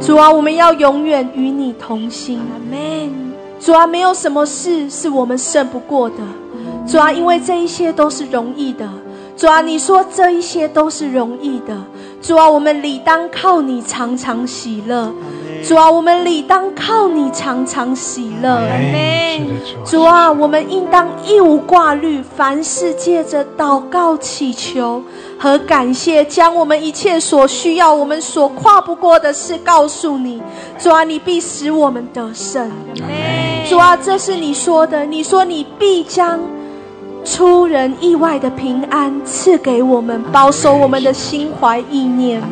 [0.00, 2.40] 主啊，我们要永远与你同心。
[3.66, 6.18] 主啊，没有什么事是我们胜不过的。
[6.86, 8.88] 主啊，因为这一些都是容易的。
[9.36, 11.76] 主啊，你说这一些都是容易的。
[12.22, 15.12] 主啊，我们理当靠你常常喜乐。
[15.64, 18.60] 主啊，我们理当靠你常常喜乐。
[19.84, 25.02] 主啊，我们应当一无挂虑，凡事借着祷告祈求
[25.38, 30.40] 和感谢，将我们一切所需要、我们所跨不过的事告诉你。
[30.78, 32.70] 主啊，你必使我们得胜。
[33.68, 35.04] 主啊，这是你说的。
[35.04, 36.40] 你说你必将
[37.24, 42.42] 出人意外的平安赐给我们，保守我们的心怀意念。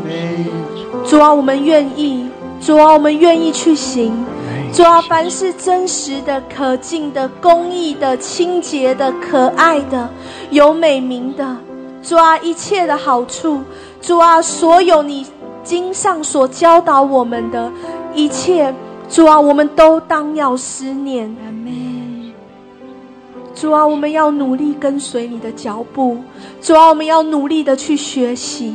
[1.06, 2.28] 主啊，我们愿意。
[2.64, 4.24] 主啊，我们愿意去行。
[4.72, 10.08] 主啊，凡是真实的、可敬的、公义的、清洁的、可爱的、
[10.48, 11.56] 有美名的，
[12.02, 13.60] 主啊，一切的好处，
[14.00, 15.26] 主啊，所有你
[15.62, 17.70] 经上所教导我们的
[18.14, 18.74] 一切，
[19.10, 21.36] 主啊，我们都当要思念。
[23.54, 26.16] 主啊，我们要努力跟随你的脚步。
[26.62, 28.74] 主啊，我们要努力的去学习。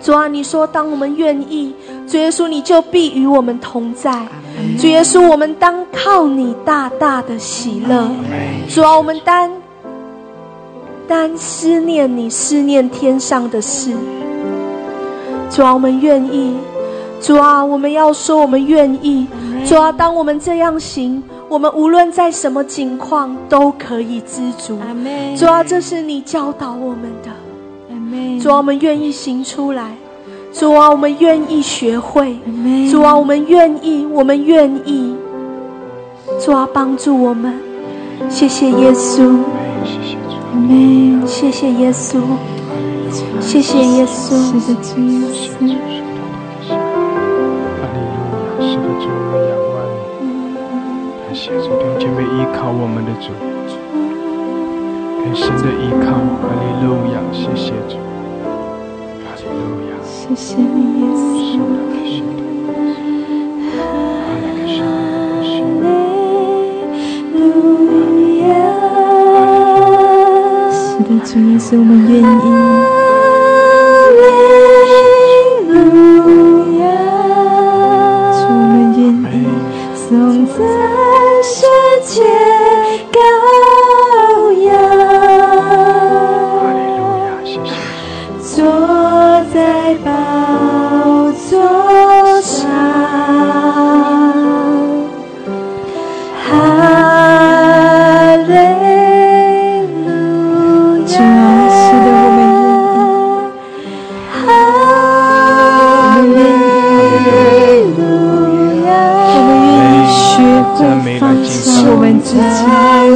[0.00, 1.74] 主啊，你说，当我们愿意，
[2.06, 4.26] 主耶稣，你就必与我们同在。
[4.78, 8.08] 主耶稣，我们当靠你大大的喜乐。
[8.68, 9.50] 主啊，我们单
[11.08, 13.92] 单思念你，思念天上的事。
[15.50, 16.54] 主啊，我们愿意。
[17.20, 19.26] 主啊，我们要说，我们愿意。
[19.66, 24.78] 主啊，当我们这样行，我们无论在什么境况都可以知足。
[25.36, 27.30] 主啊，这是你教导我们的。
[28.40, 29.94] 主啊，我们愿意行出来。
[30.52, 32.36] 主啊，我们愿意学会。
[32.90, 35.14] 主啊，我们愿意，我们愿意。
[36.40, 37.54] 主啊，帮助我们。
[38.28, 39.38] 谢谢耶稣。
[41.26, 42.20] 谢谢耶稣。
[43.40, 44.36] 谢谢耶稣。
[44.60, 45.48] 是的，主耶稣。
[46.68, 49.96] 哈利路亚，是的，主，我们仰望你。
[51.24, 53.26] 感谢主，弟兄姐妹依靠我们的主，
[55.28, 56.06] 更深的依靠。
[56.40, 57.96] 哈利路亚，谢谢主。
[59.22, 59.60] 哈利路
[59.90, 61.18] 亚，谢谢你，耶稣。
[71.36, 72.97] 耶稣，我们愿意。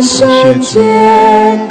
[0.03, 0.19] 己。
[0.19, 0.81] 世界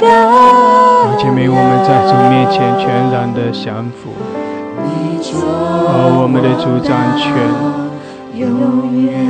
[0.00, 4.10] 弟兄姐妹，我们在主面前全然的降服，
[5.86, 7.28] 而，我们的主掌权，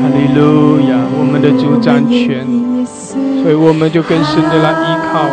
[0.01, 2.47] 哈利路亚，我们的主掌权，
[3.43, 5.27] 所以我们就更深的来依靠，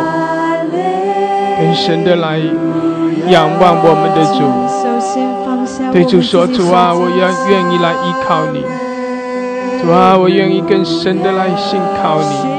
[1.60, 2.40] 更深的来
[3.28, 4.42] 仰望我们的主。
[5.92, 8.64] 对主说：“主啊，我要愿意来依靠你。
[9.80, 12.49] 主啊，我愿意更深的来信靠你。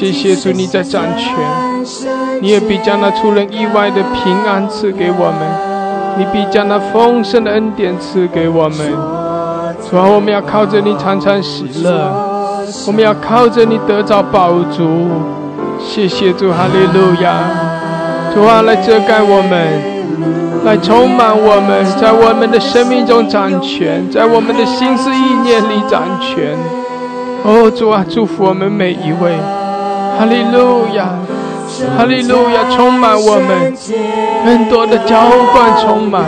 [0.00, 1.28] 谢谢主，你在掌权，
[2.40, 8.78] 你也必将那出人意外的平安赐给我们，你必将那丰盛的恩典赐给我们。
[9.90, 12.10] 主啊，我们要靠着你常常喜乐，
[12.86, 15.10] 我们要靠着你得着宝足。
[15.78, 17.34] 谢谢主，哈利路亚！
[18.32, 20.00] 主啊，来遮盖我们。”
[20.64, 26.56] 来充满我们，在我们的生命中掌权，在我们的心思意念里掌权。
[27.44, 29.38] 哦，主啊，祝福我们每一位，
[30.20, 31.08] 哈利路亚，
[31.96, 33.72] 哈利路亚，充满我们，
[34.44, 35.16] 更多的浇
[35.50, 36.20] 灌充满，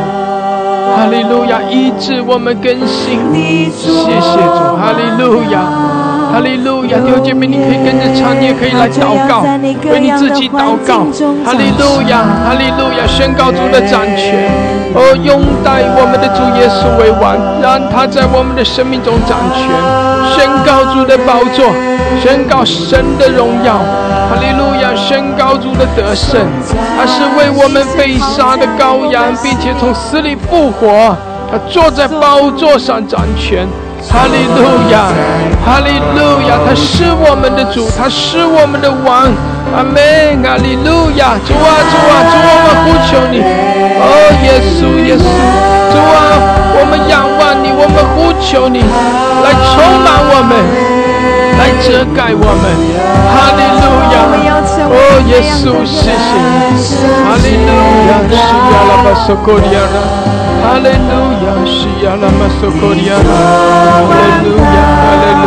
[0.97, 3.21] 哈利路亚，医治我们更新。
[3.71, 5.61] 谢谢主，哈利路亚。
[6.33, 9.43] 哈利路亚，弟兄姐妹，你可以跟着唱，你也可以来祷告，
[9.93, 11.05] 为你自己祷告。
[11.45, 14.49] 哈利路亚，哈利路亚，宣告主的掌权，
[14.95, 19.69] 而，拥戴我们的主耶稣为王，让他在我们的生命中掌权，
[20.35, 21.73] 宣告主的宝座，
[22.21, 23.79] 宣告神的荣耀。
[24.29, 26.41] 哈利路亚，宣告主的得胜，
[26.97, 31.17] 他是为我们被杀的羔羊，并且从死里复活，
[31.51, 33.69] 他坐在宝座上掌权。
[34.09, 35.09] 哈利路亚，
[35.65, 39.31] 哈利路亚，他是我们的主，他是我们的王。
[39.75, 39.97] 阿门，
[40.45, 44.05] 哈利路亚，主啊，主啊，主，我们呼求你，哦，
[44.45, 45.25] 耶稣，耶稣，
[45.89, 46.37] 主啊，
[46.77, 50.53] 我们仰望你，我们呼求你，来充满我们，
[51.57, 52.69] 来遮盖我们。
[53.33, 54.29] 哈利路亚，
[54.93, 56.29] 哦，耶稣，谢谢，
[57.25, 57.73] 哈利路
[58.13, 59.81] 亚，是亚拉巴索科利亚
[60.63, 60.69] 拉。
[60.69, 63.25] 哈利路亚，是亚拉玛索科利亚，哈
[64.09, 65.47] 利路亚，哈利路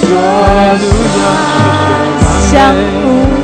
[0.00, 0.10] 相
[2.52, 3.43] 阿门。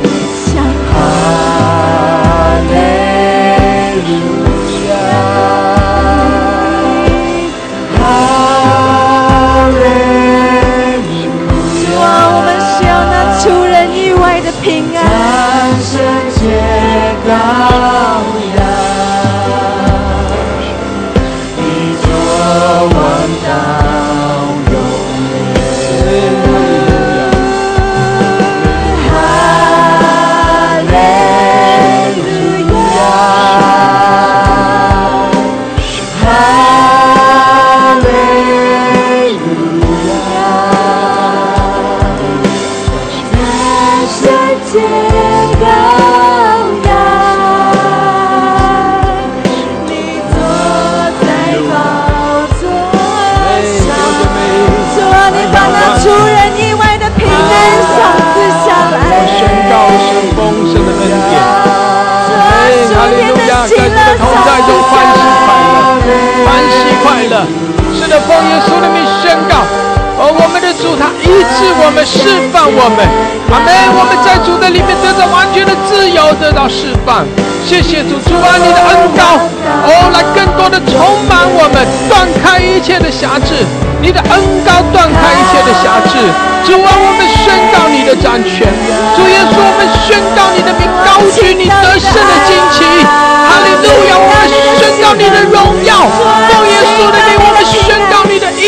[71.57, 73.07] 治我们，释放我们。
[73.51, 73.67] 阿门！
[73.99, 77.27] 我们在主的里面得到完全的自由，得到释放。
[77.67, 79.35] 谢谢主，主啊，你的恩高，
[79.83, 83.67] 哦，来更多的充满我们，断开一切的辖制。
[83.99, 84.33] 你的恩
[84.65, 86.15] 高断开一切的辖制。
[86.63, 88.71] 主啊，我们宣告你的掌权。
[89.19, 92.87] 主耶稣，我们宣告你的名高举你得胜的旌旗。
[93.03, 94.15] 哈利路亚！
[94.15, 94.47] 我们
[94.79, 96.07] 宣告你的荣耀。
[96.47, 98.20] 奉耶稣的名，我们宣告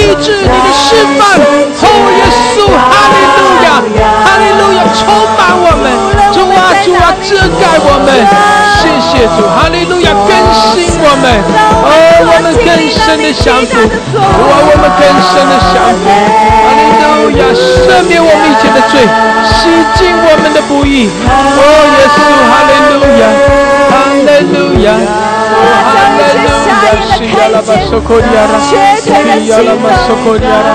[0.04, 1.24] 医治，你的释放。
[1.40, 1.88] 哦，
[2.20, 3.68] 耶稣，哈利路亚，
[4.26, 5.08] 哈利路亚，充
[5.40, 5.88] 满我们。
[6.36, 8.12] 主啊，主啊，遮盖我们。
[8.76, 11.26] 谢谢主，哈利路亚，更新我们，
[11.88, 11.88] 哦，
[12.28, 13.80] 我们更深的相主，
[14.20, 19.08] 哇，我们更深的相主，哈利路亚，赦免我们以前的罪，
[19.48, 21.64] 洗净我们的不义，哦，
[21.96, 22.20] 耶稣，
[22.52, 23.24] 哈利路亚，
[23.88, 25.00] 哈利路亚，
[25.54, 25.86] 哈
[26.18, 26.82] 利路亚，
[27.14, 29.06] 是亚拉巴索科亚拉，是
[29.48, 30.70] 亚拉巴索科亚拉，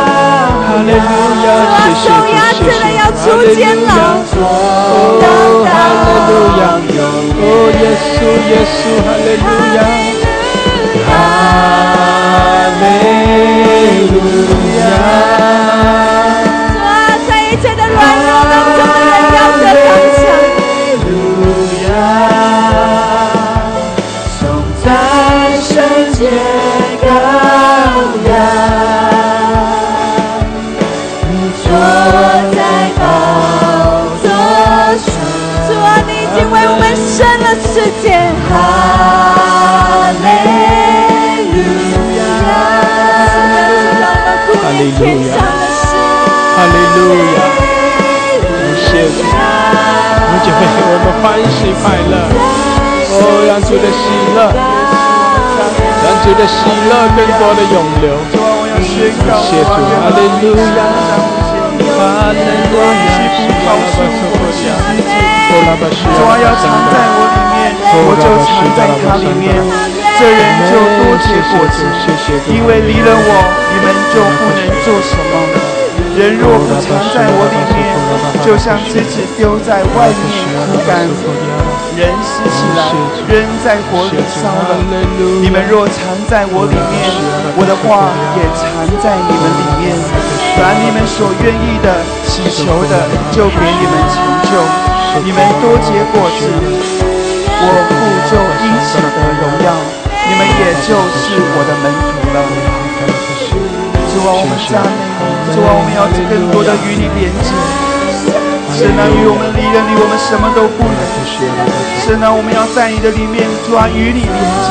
[0.67, 1.11] 哈利路
[1.45, 1.47] 亚，
[1.83, 3.99] 谢谢主，谢谢，哈利路亚，
[4.39, 5.23] 哦，
[5.67, 6.63] 哈利路亚。
[7.39, 7.81] 哈利
[8.19, 8.55] 路亚，
[8.99, 9.79] 哈利路亚。
[51.09, 52.21] 们欢喜快乐，
[53.17, 54.05] 哦，让主的喜
[54.37, 54.53] 乐，
[56.05, 58.13] 让主的喜乐更多的涌流，
[58.69, 60.85] 感谢主，哈利路亚，
[61.97, 63.57] 哈利路亚，主
[66.13, 67.57] 啊，要藏在我里面，
[68.05, 69.57] 我就藏在他里面，
[70.19, 70.39] 这人
[70.69, 71.81] 就多结果子。
[72.53, 73.31] 因为离了我，
[73.73, 75.68] 你们就不能做什么。
[76.19, 77.79] 人若不藏在我里面，
[78.43, 80.19] 就像枝子丢在外面
[80.67, 81.07] 枯干，
[81.95, 82.91] 人拾起来
[83.31, 84.83] 扔在火里烧了。
[85.39, 85.95] 你们若藏
[86.27, 87.07] 在我里面，
[87.55, 88.67] 我的话也藏
[88.99, 89.95] 在你们里面。
[90.59, 92.99] 把你们所愿意的、祈求的，
[93.31, 94.19] 就给你们成
[94.51, 94.59] 就。
[95.23, 96.51] 你们多结果子，
[97.63, 97.95] 我父
[98.27, 98.35] 就
[98.67, 99.71] 因此得荣耀，
[100.27, 102.43] 你们也就是我的门徒了。
[104.09, 107.53] 主啊，我们赞美你，主啊，我们要更多的与你连接。
[108.79, 110.99] 神啊，与我们离人离我们什么都不能。
[112.05, 114.69] 神啊，我们要在你的里面，主啊，与你连接，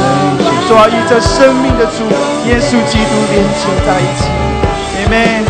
[0.67, 2.03] 主啊，与这生命的主
[2.49, 4.25] 耶稣基督连接在一起。
[5.05, 5.45] Amen。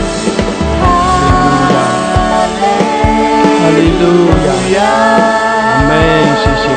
[3.58, 4.32] 哈利路
[4.76, 5.92] 亚，阿门，
[6.44, 6.68] 谢谢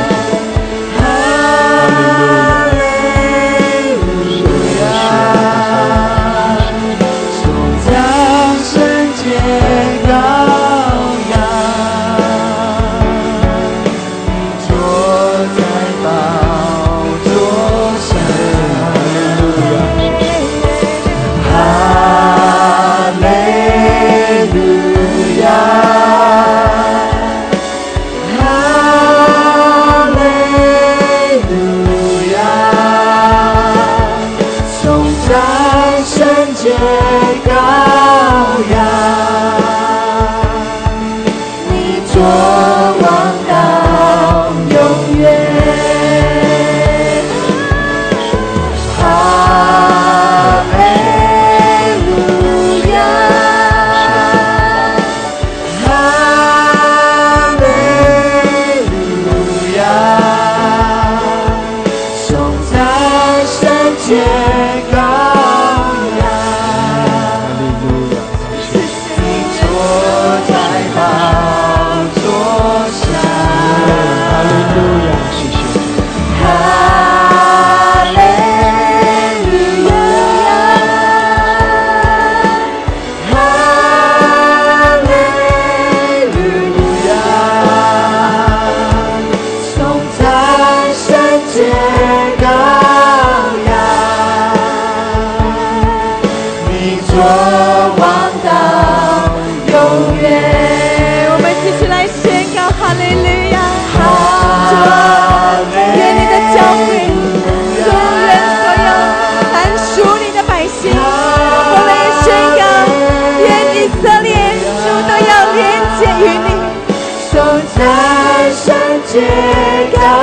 [119.13, 120.20] 主。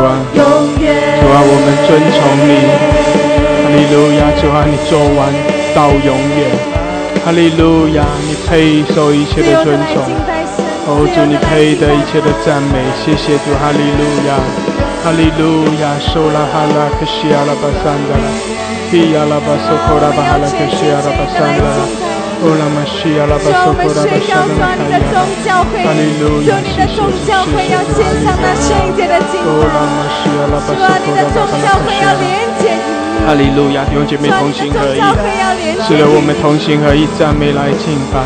[0.00, 0.44] 到永
[0.80, 1.20] 远。
[1.20, 2.50] 主啊，我们尊崇你，
[3.62, 4.32] 哈利路亚！
[4.40, 5.28] 主啊，你做完
[5.74, 6.40] 到永远，
[7.24, 8.02] 哈利路亚！
[8.26, 10.02] 你配受一切的尊崇，
[10.86, 14.40] 哦，主你配得一切的赞美，谢谢主，哈利路亚，
[15.04, 15.94] 哈利路亚！
[22.42, 25.12] 欧拉玛西阿拉巴索科拉巴沙达拉卡
[25.44, 26.56] 亚，哈利路亚！
[26.64, 27.84] 谢谢主，谢谢主，哈利路亚！
[29.44, 32.24] 欧拉玛西阿拉巴索科拉巴哈拉克西阿拉。
[33.26, 34.96] 哈利路亚，弟兄姐妹同心合一，
[35.84, 38.24] 是的，我们同心合一，赞美来敬拜。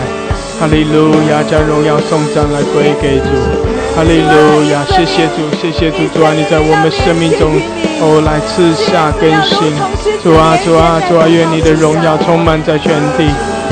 [0.61, 3.27] 哈利路亚，将荣耀颂赞来归给主。
[3.97, 7.59] 哈利路亚，谢谢主，谢谢主，主啊，你在我们生命中
[7.99, 9.75] 哦来赐下更新。
[10.23, 13.27] 主啊，主啊，主啊，愿你的荣耀充满在全地。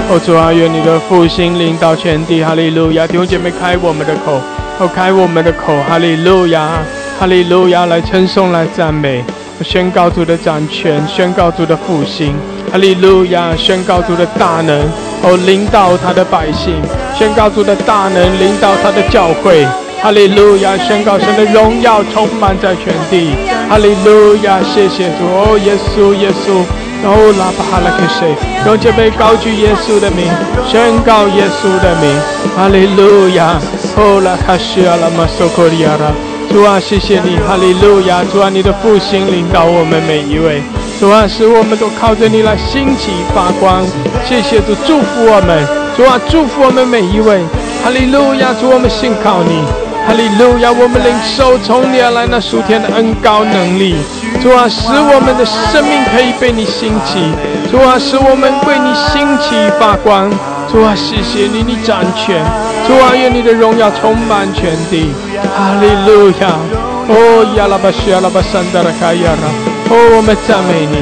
[0.09, 2.43] 哦，主啊，愿你的复兴领导全地。
[2.43, 4.41] 哈利路亚，弟兄姐妹开我们的口，
[4.79, 5.75] 哦开我们的口。
[5.89, 6.83] 哈利路亚，
[7.19, 9.25] 哈利路亚，来称颂，来赞美。
[9.63, 12.35] 宣告主的掌权，宣告主的复兴，
[12.73, 13.55] 哈利路亚！
[13.57, 14.77] 宣告主的大能，
[15.23, 16.75] 哦，领导他的百姓，
[17.17, 19.65] 宣告主的大能，领导他的教会，
[20.03, 20.77] 哈利路亚！
[20.79, 23.31] 宣告神的荣耀充满在全地，
[23.69, 24.59] 哈利路亚！
[24.65, 26.65] 谢谢主，哦，耶稣，耶稣，
[27.05, 28.35] 哦，拉巴哈拉克谁？
[28.65, 30.31] 用这杯高举耶稣的名，
[30.69, 32.15] 宣告耶稣的名，
[32.55, 33.59] 哈利路亚！
[33.97, 36.13] 哦，拉哈西阿拉马索科利亚拉。
[36.51, 38.23] 主啊，谢谢你，哈利路亚！
[38.31, 40.63] 主啊，你的复兴领导我们每一位。
[41.01, 43.83] 主啊，使我们都靠着你来兴起发光。
[44.25, 45.67] 谢谢主，祝福我们。
[45.97, 47.43] 主啊，祝福我们每一位。
[47.83, 48.55] 哈利路亚！
[48.55, 49.65] 主，我们信靠你。
[50.07, 50.71] 哈利路亚！
[50.71, 53.97] 我们领受从你而来那属天的恩高能力。
[54.43, 57.31] 主啊，使我们的生命可以被你兴起。
[57.71, 60.29] 主啊，使我们为你兴起发光。
[60.67, 62.43] 主啊，谢谢你，你掌权。
[62.85, 65.15] 主啊，愿你的荣耀充满全地。
[65.55, 66.59] 哈利路亚！
[67.07, 69.47] 哦，亚拉巴西亚拉巴山达拉卡亚拉！
[69.95, 70.99] 哦，我们赞美你，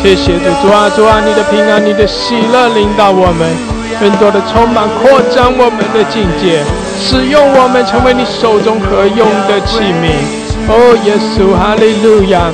[0.00, 3.44] 谢谢主，主啊，主啊，你的平安，你的喜乐领导我们，
[4.00, 6.64] 更多的充满扩张我们的境界，
[6.96, 10.08] 使用我们成为你手中可用的器皿。
[10.68, 12.52] 哦，耶稣，哈利路亚，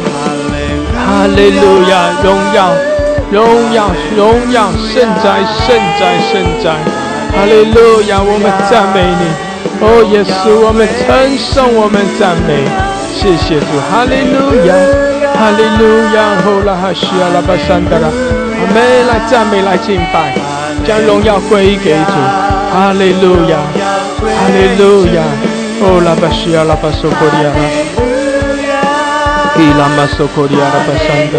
[1.07, 2.73] 哈利路亚，荣耀，
[3.31, 6.73] 荣耀，荣耀，圣哉，圣哉，圣哉，
[7.33, 9.25] 哈利路亚，我们赞美你。
[9.81, 12.65] 哦，耶稣，我们称颂，我们赞美，
[13.13, 14.73] 谢谢主，哈利路亚，
[15.35, 15.85] 哈利路
[16.15, 20.33] 亚，哦拉哈西阿拉巴山达拉，阿们，来赞美，来敬拜，
[20.87, 22.15] 将荣耀归给主，
[22.73, 23.59] 哈利路亚，
[24.25, 25.21] 哈利路亚，
[25.83, 27.51] 哦拉巴西阿拉巴索科利亚
[29.57, 31.39] 拉，伊拉马索科利亚拉巴山达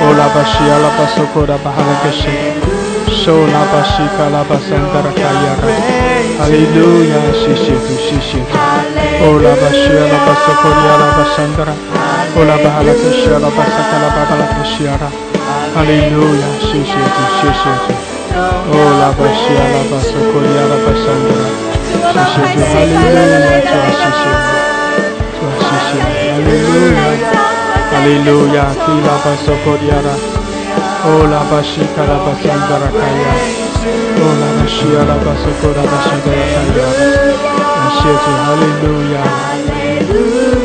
[0.00, 2.28] 哦拉巴西阿拉巴索科拉巴哈拉克西，
[3.08, 5.70] 索拉巴西卡拉巴山达拉卡亚拉。
[27.90, 30.10] 哈利路亚，谢谢主，谢谢主。
[31.02, 32.86] 哦拉巴西阿拉巴索科利亚拉巴山达拉，
[34.10, 36.28] 哦拉巴哈拉克西阿拉巴萨卡拉巴哈拉克
[37.90, 39.24] 西阿拉。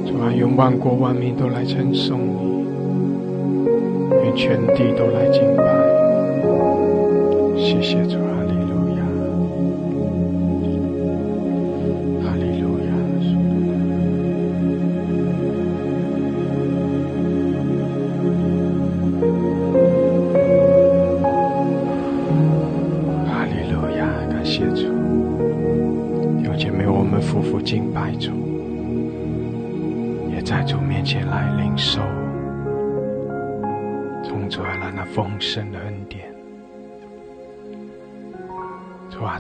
[0.09, 2.65] 主啊，用万国万民都来称颂你，
[4.23, 5.86] 愿全地都来敬拜。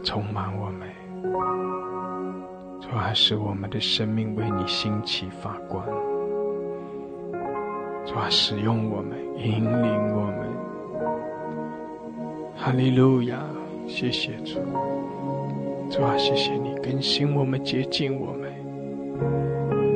[0.03, 0.89] 充满我们，
[2.81, 5.85] 主啊，使我们的生命为你兴起发光。
[8.05, 10.47] 主啊，使用我们，引领我们。
[12.57, 13.39] 哈利路亚，
[13.87, 14.61] 谢谢主。
[15.91, 18.53] 主啊，谢谢你更新我们，洁净我们。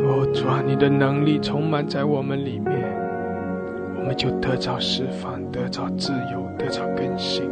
[0.05, 2.73] 哦，主啊，你的能力充满在我们里面，
[3.99, 7.51] 我们就得着释放，得着自由，得着更新。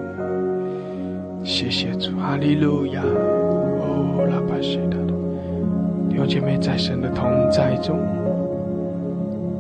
[1.45, 3.03] 谢谢主，哈利路亚！
[3.03, 5.13] 哦，拉巴西达的
[6.09, 7.99] 弟兄姐妹，在神的同在中，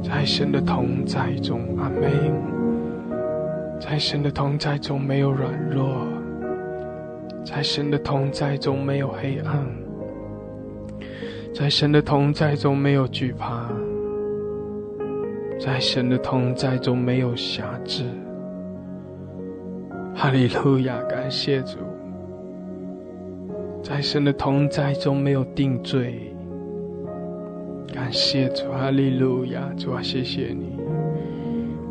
[0.03, 2.59] 在神的同在中，阿门。
[3.81, 5.89] 在神的同在中没有软弱，
[7.45, 9.65] 在神的同在中没有黑暗，
[11.55, 13.69] 在神的同在中没有惧怕，
[15.61, 18.03] 在神的同在中没有瑕疵。
[20.21, 21.79] 哈利路亚，感谢主，
[23.81, 26.35] 在神的同在中没有定罪。
[27.95, 30.77] 感谢主，哈利路亚，主啊，谢谢你，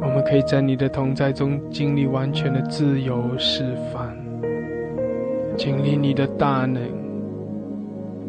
[0.01, 3.63] 我们可以在你的同在中经历完全的自由释
[3.93, 4.13] 放，
[5.55, 6.81] 经历你的大能，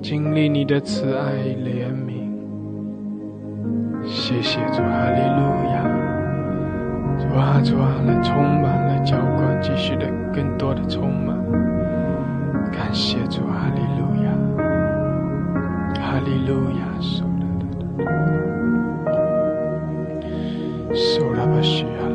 [0.00, 2.22] 经历你的慈爱怜悯。
[4.06, 5.97] 谢谢主，哈利路亚。
[7.28, 11.36] 主啊，主啊，来充满，了浇灌，继续的更多的充满。
[12.72, 14.30] 感谢主，哈利路亚，
[16.00, 17.66] 哈利路亚，受了的，
[20.94, 22.07] 受了吧，需要。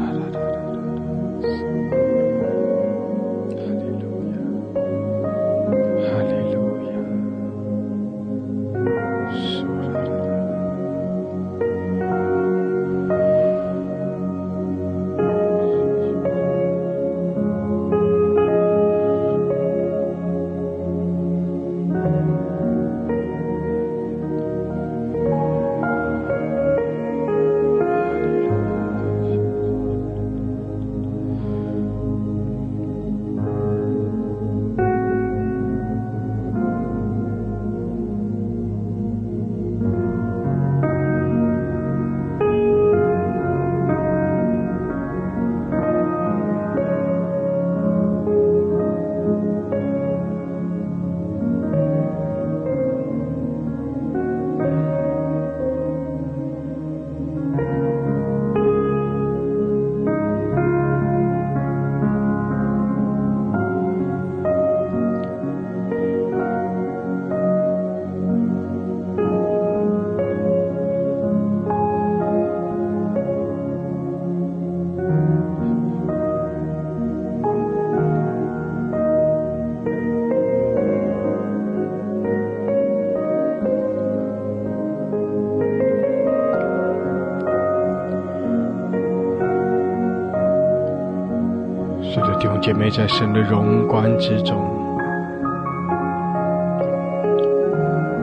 [92.95, 94.55] 在神的荣光之中，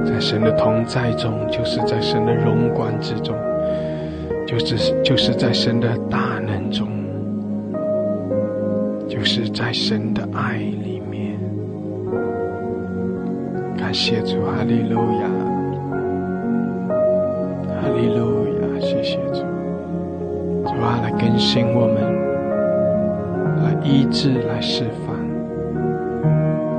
[0.06, 3.34] 在神的同在中，就是在神的荣光之中，
[4.46, 6.86] 就是就是在神的大能中，
[9.08, 11.36] 就是在神的爱里面。
[13.76, 15.28] 感谢主，哈利路亚，
[17.82, 19.42] 哈利路亚，谢谢主，
[20.62, 22.09] 主啊，来更新我们，
[23.82, 25.16] 医治，来释放，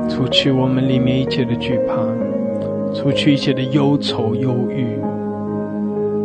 [0.09, 1.95] 除去我们里面一切的惧怕，
[2.93, 4.85] 除去一切的忧愁忧郁。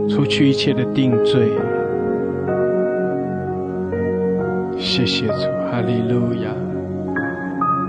[0.09, 1.49] 除去一切的定罪，
[4.79, 6.55] 谢谢主，哈利路亚！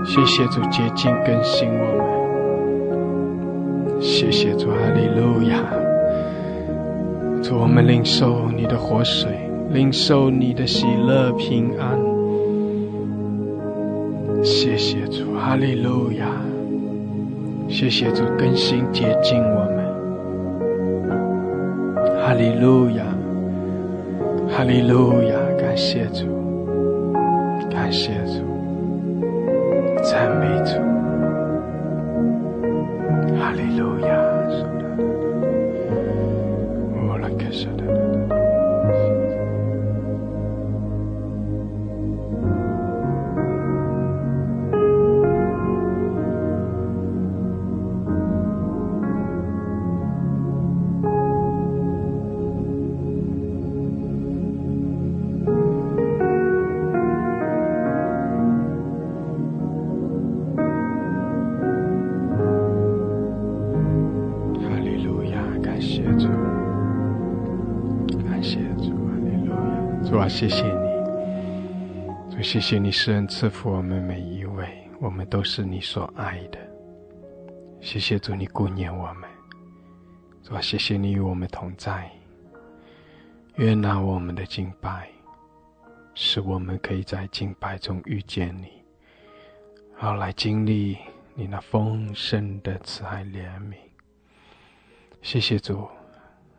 [0.04, 2.08] 谢谢主，洁净更新我们。
[4.00, 5.62] 谢谢主，哈利路亚！
[7.40, 9.30] 主，我们领受你的活水，
[9.70, 12.07] 领受你的喜乐平安。
[15.48, 16.26] 哈利路亚！
[17.70, 19.82] 谢谢主，更新接近我们。
[22.22, 23.02] 哈利路亚，
[24.46, 26.26] 哈利路亚，感谢主，
[72.68, 76.58] 谢你施恩赐福我们每一位，我们都是你所爱的。
[77.80, 79.26] 谢谢主，你顾念我们，
[80.42, 82.12] 主，谢谢你与我们同在，
[83.54, 85.08] 悦纳我们的敬拜，
[86.12, 88.68] 使我们可以在敬拜中遇见你，
[89.96, 90.98] 好来经历
[91.34, 93.76] 你那丰盛的慈爱怜悯。
[95.22, 95.88] 谢谢主，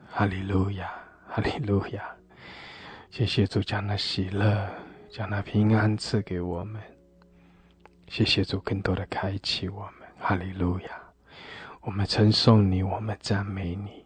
[0.09, 0.91] 哈利路亚，
[1.27, 2.03] 哈利路亚。
[3.11, 4.67] 谢谢主将那喜乐、
[5.11, 6.81] 将那平安赐给我们。
[8.07, 10.89] 谢谢主更多的开启我们，哈利路亚！
[11.81, 14.05] 我们称颂你，我们赞美你，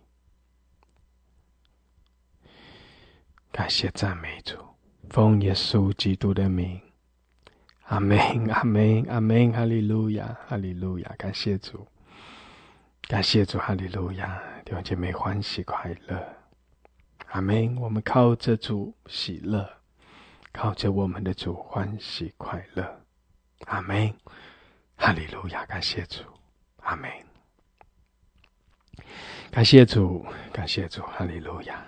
[3.51, 4.57] 感谢赞美主，
[5.09, 6.79] 奉耶稣基督的名，
[7.83, 11.15] 阿门，阿门，阿门，哈利路亚，哈利路亚！
[11.17, 11.85] 感谢主，
[13.07, 14.41] 感谢主，哈利路亚！
[14.63, 16.35] 弟兄姐妹欢喜快乐。
[17.27, 17.75] 阿门！
[17.77, 19.67] 我们靠着主喜乐，
[20.53, 23.01] 靠着我们的主欢喜快乐。
[23.65, 24.13] 阿门！
[24.95, 25.65] 哈利路亚！
[25.65, 26.21] 感谢主，
[26.77, 27.11] 阿门！
[29.49, 31.83] 感谢主，感谢主，哈利路亚！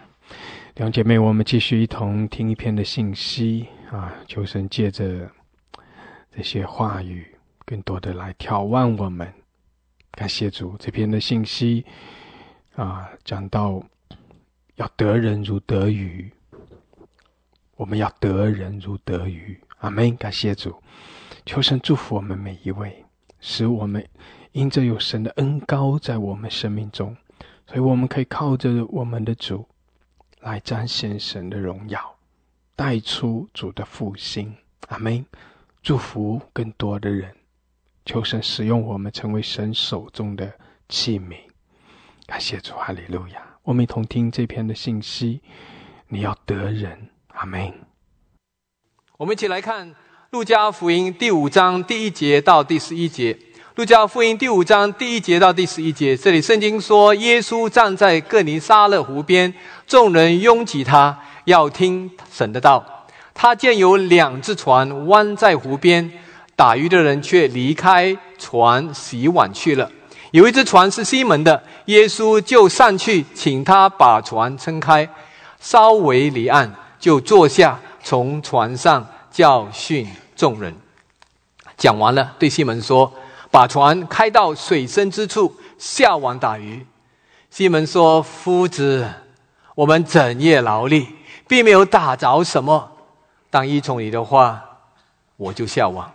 [0.73, 4.13] 两姐妹，我们继续一同听一篇的信息啊！
[4.27, 5.29] 求神借着
[6.31, 9.31] 这些话语，更多的来眺望我们。
[10.11, 11.85] 感谢主，这篇的信息
[12.75, 13.81] 啊，讲到。
[14.75, 16.29] 要得人如得鱼，
[17.75, 19.59] 我们要得人如得鱼。
[19.79, 20.15] 阿门！
[20.17, 20.75] 感谢主，
[21.45, 23.05] 求神祝福我们每一位，
[23.39, 24.07] 使我们
[24.53, 27.15] 因着有神的恩高在我们生命中，
[27.67, 29.67] 所以我们可以靠着我们的主
[30.39, 32.15] 来彰显神的荣耀，
[32.75, 34.55] 带出主的复兴。
[34.87, 35.25] 阿门！
[35.83, 37.35] 祝福更多的人，
[38.05, 40.51] 求神使用我们成为神手中的
[40.87, 41.35] 器皿。
[42.25, 43.45] 感谢主，哈利路亚。
[43.61, 45.41] 我们一同听这篇的信息，
[46.07, 47.73] 你要得人，阿门。
[49.17, 49.89] 我们一起来看
[50.31, 53.33] 《路加福音》第五章第一节到第十一节。
[53.75, 59.53] 《路加福音》第五章第一节到第十一节，这里圣经说，耶稣站在各尼撒勒湖边，
[59.85, 62.83] 众人拥挤他，要听神的道。
[63.33, 66.09] 他见有两只船弯在湖边，
[66.55, 69.91] 打鱼的人却离开船洗碗去了。
[70.31, 75.09] 有一只船是西门的，耶稣就上去请他把船撑开，
[75.59, 76.73] 稍微离岸，
[77.05, 80.75] 就坐下，从船上教训众人。
[81.77, 83.13] 讲完了，对西门说
[83.51, 86.83] ：“把船开到水深之处，下网打鱼。”
[87.51, 89.07] 西门说：“夫子，
[89.75, 91.07] 我们整夜劳力，
[91.47, 92.93] 并没有打着什么。
[93.51, 94.63] 当依从你的话，
[95.37, 96.11] 我就下网。”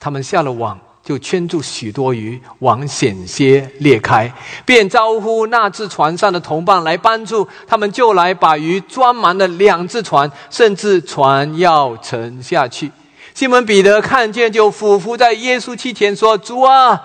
[0.00, 0.80] 他们下了网。
[1.04, 4.32] 就圈住许多鱼，网险些裂开，
[4.64, 12.90] 便招呼那只船上的同伴来帮助他们，就来把鱼装满了两只船，甚至船要沉下去。
[13.34, 17.02] 西门彼得看见，就俯伏在耶稣膝前说：“主啊，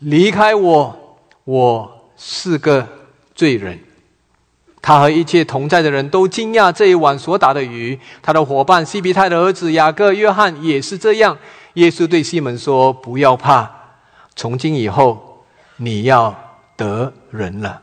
[0.00, 2.86] 离开我，我是个
[3.34, 3.78] 罪人。”
[4.82, 7.98] 他和一切同在的人都惊讶这一晚所打的鱼。
[8.22, 11.36] 他的伙伴西比泰的儿子雅各、约翰也是这样。
[11.80, 13.70] 耶稣对西门说：“不要怕，
[14.36, 15.42] 从今以后
[15.76, 16.36] 你要
[16.76, 17.80] 得人了。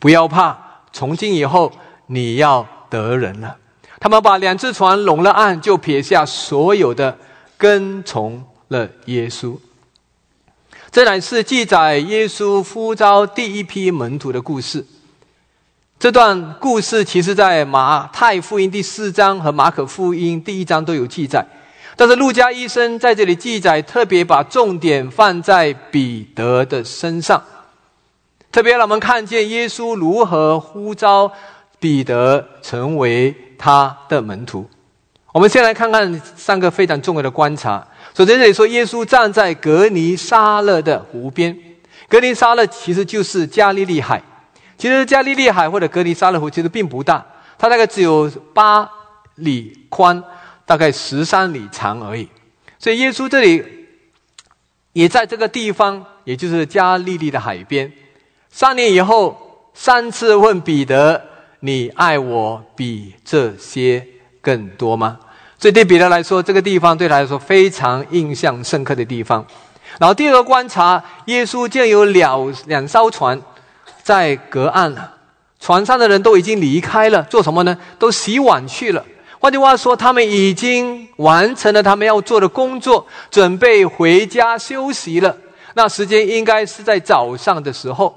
[0.00, 0.58] 不要怕，
[0.92, 1.70] 从今以后
[2.06, 3.56] 你要得人了。”
[4.00, 7.16] 他们把两只船拢了岸，就撇下所有的，
[7.56, 9.56] 跟从了耶稣。
[10.90, 14.84] 这乃是记载耶稣呼召第一批门徒的故事。
[15.96, 21.46] 这段故事其实，在马太福音第四章和马可福音第一章都有记载，
[21.98, 27.42] 但是路加医生在这里记载，特别把重点放在彼得的身上，
[28.52, 31.28] 特别让我们看见耶稣如何呼召
[31.80, 34.64] 彼得成为他的门徒。
[35.32, 37.84] 我们先来看看三个非常重要的观察。
[38.16, 41.58] 首先，这里说耶稣站在格尼沙勒的湖边，
[42.08, 44.22] 格尼沙勒其实就是加利利海。
[44.76, 47.26] 其实加利利海或者格尼沙勒湖其实并不大，
[47.58, 48.88] 它大概只有八
[49.34, 50.22] 里宽，
[50.68, 52.28] 大概十三里长而已。
[52.78, 53.64] 所以耶稣这里
[54.92, 57.90] 也在这个地方，也就是加利利的海边。
[58.50, 61.20] 三年以后，三次问彼得
[61.60, 64.06] ：“你爱我比这些
[64.40, 65.18] 更多吗？”
[65.58, 69.44] 所以对彼得来说，这个地方对他来说非常印象深刻的地方。
[69.98, 73.40] 然后第二个观察，耶稣见有两两艘船。
[74.00, 75.16] 在隔岸了，
[75.60, 77.76] 船上的人都已经离开了，做什么呢？
[77.98, 79.04] 都洗碗去了。
[79.40, 85.36] 换句话说，他们已经完成了他们要做的工作，准备回家休息了。
[85.74, 88.14] 那时间应该是在早上的时候。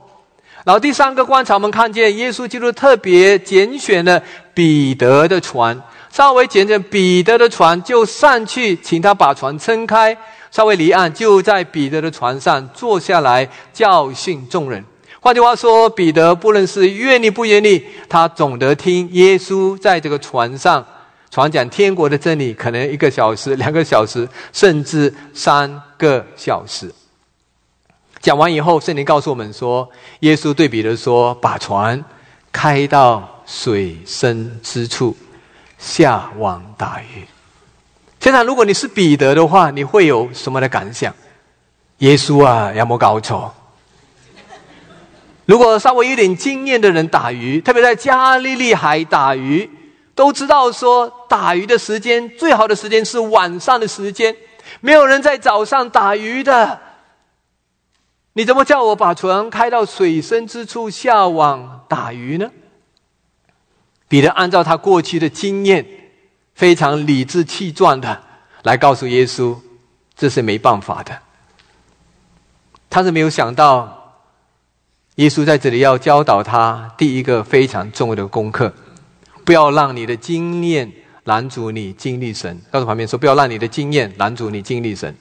[0.64, 4.22] 然后第三个观察，我们看见耶稣基督特别拣选了
[4.54, 5.80] 彼得的船，
[6.12, 10.16] 稍微拣选彼得的船，就上去请他把船撑开，
[10.52, 14.84] 稍微离岸，就在彼得的船上坐下来教训众人。
[15.20, 20.84] 换句话说，彼得不论是愿意不愿意，他总得听耶稣在这个船上
[21.32, 26.94] 传讲天国的真理，可能一个小时、两个小时，甚至三个小时。
[28.20, 29.90] 讲完以后，圣灵告诉我们说，
[30.20, 32.04] 耶稣对彼得说：“把船
[32.52, 35.16] 开到水深之处，
[35.80, 37.26] 下网打鱼。”
[38.20, 41.16] 现在，如果你是彼得的话，你会有什么的感想？
[42.00, 43.54] 耶稣啊，有没搞错？
[45.46, 49.70] 如果稍微有点经验的人打鱼，特别在加利利海打鱼，
[50.14, 54.36] 都知道说打鱼的时间最好的时间是晚上的时间，
[54.82, 56.78] 没有人在早上打鱼的。
[58.34, 62.52] 你怎么叫我把船开到水深之处下网打鱼呢？
[64.10, 65.86] 彼得按照他过去的经验，
[66.54, 68.22] 非常理直气壮的
[68.64, 69.56] 来告诉耶稣，
[70.18, 71.18] 这是没办法的。
[72.90, 74.00] 他是没有想到。
[75.16, 78.74] 耶稣在这里要教导他第一个非常重要的功课：
[79.46, 80.92] 不要让你的经验
[81.26, 82.60] 拦阻你经历神。
[82.72, 85.16] 告诉旁边说，不要让你的经验拦阻你经历神。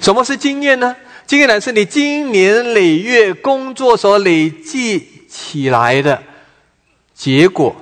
[0.00, 0.96] 什么是经验呢？
[1.26, 6.22] 经验乃是你经年累月工作所累积起来的
[7.14, 7.74] 结果。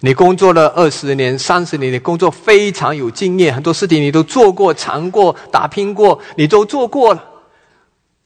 [0.00, 7.24] 你工作了二十年、三十年，你工作非常有经验，很多事情你都做过、尝过、打拼过，你都做过了。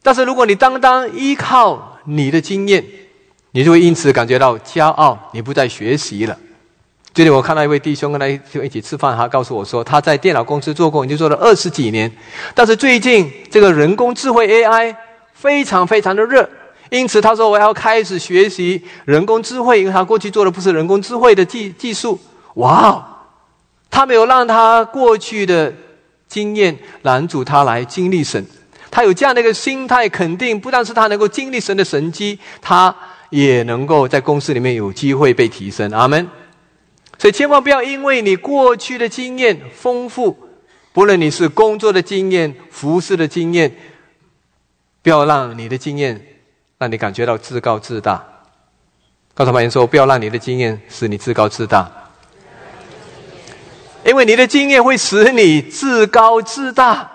[0.02, 2.84] 但是，如果你单单依靠你的经验，
[3.56, 6.36] 你就会因此感觉到骄傲，你不再学习了。
[7.12, 12.10] 最近我看到一位弟兄跟他一起吃饭，他告诉我说，他在电脑公司做过，已经做了二十几年。
[12.52, 14.96] 但是最近这个人工智慧 AI
[15.32, 16.50] 非常非常的热，
[16.90, 22.18] 因此他说我要开始学习人工智慧，因为他过去做的不是人工智慧的技技术。
[22.54, 23.06] 哇，
[23.88, 25.72] 他没有让他过去的
[26.26, 28.44] 经验拦阻他来经历神。
[28.90, 32.92] 他有这样的一个心态，肯定不但是他能够经历神的神迹，他
[33.30, 35.90] 也能够在公司里面有机会被提升。
[35.90, 36.28] 阿门。
[37.18, 40.36] 所以千万不要因为你过去的经验丰富，
[40.92, 43.74] 不论你是工作的经验、服饰的经验，
[45.02, 46.24] 不要让你的经验
[46.78, 48.24] 让你感觉到自高自大。
[49.34, 51.90] 告诉朋友说，不要让你的经验使你自高自大，
[54.04, 57.10] 因为你的经验会使你自高自大，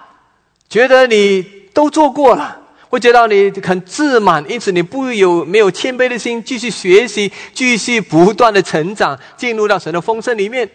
[0.69, 1.59] 觉得你。
[1.71, 2.58] 都做过了，
[2.89, 10.67] 会觉得你很自满，因此你不有没有谦卑的心，继续学习，继续不断的成长，进入到神的丰盛里面。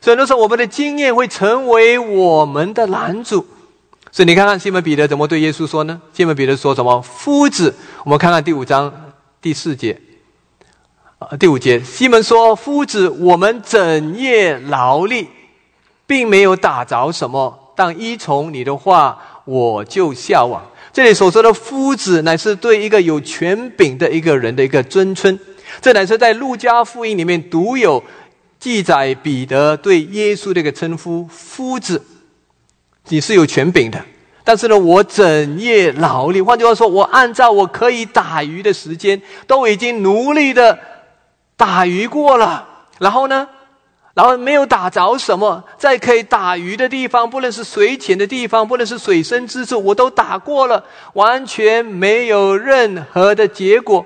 [0.00, 3.46] 所以那时候，我们的经验会成为我们的拦阻。
[4.10, 6.00] 所以你看看西门彼得怎么对耶稣说呢？
[6.14, 6.98] 西门彼得说什么？
[7.02, 7.74] 夫子，
[8.04, 8.90] 我们看看第五章
[9.42, 10.00] 第四节，
[11.18, 15.28] 啊，第五节，西门说：“夫子，我们整夜劳力，
[16.06, 20.62] 并没有打着什么，但依从你的话。”我就下网，
[20.92, 25.38] 这里所说的夫子，乃是对一个有权柄的一个人的一个尊称。
[25.80, 28.02] 这乃是在路加福音里面独有
[28.58, 32.02] 记载彼得对耶稣的一个称呼：夫子，
[33.08, 34.04] 你是有权柄的。
[34.42, 40.76] 但是呢，我整夜劳力，换句话说，我按照我可以打鱼的时间，都已经努力的
[41.56, 42.66] 打鱼过了。
[42.98, 43.48] 然后呢？
[44.12, 50.84] 然后没有打着什么，在可以打鱼的地方，不论是水浅的地方，不论是水深之处，我都打过了，
[51.14, 54.04] 完全没有任何的结果。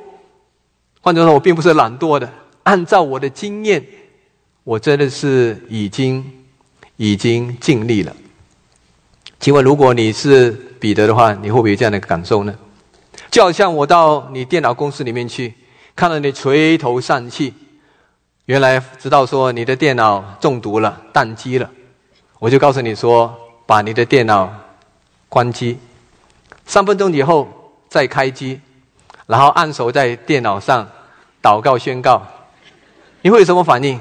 [1.01, 2.31] 换句话说，我并不是懒惰的，
[2.65, 3.85] 按照我的经验，
[4.63, 6.25] 我真的是已经
[6.97, 8.15] 已经尽力了。
[9.41, 12.55] 请问，如果你是彼得的话，你会不会有这样的感受呢？
[13.31, 15.55] 就好像我到你电脑公司里面去，
[15.97, 17.53] 看到你垂头丧气。
[18.47, 21.71] 原来知道说你的电脑中毒了、宕机了，
[22.39, 23.35] 我就告诉你说，
[23.65, 24.53] 把你的电脑
[25.31, 25.79] 关机，
[26.67, 27.49] 三分钟以后
[27.89, 28.61] 再开机，
[29.27, 30.87] 然后按手在电脑上
[31.43, 32.21] 祷告宣告，
[33.23, 33.99] 你会有什么反应？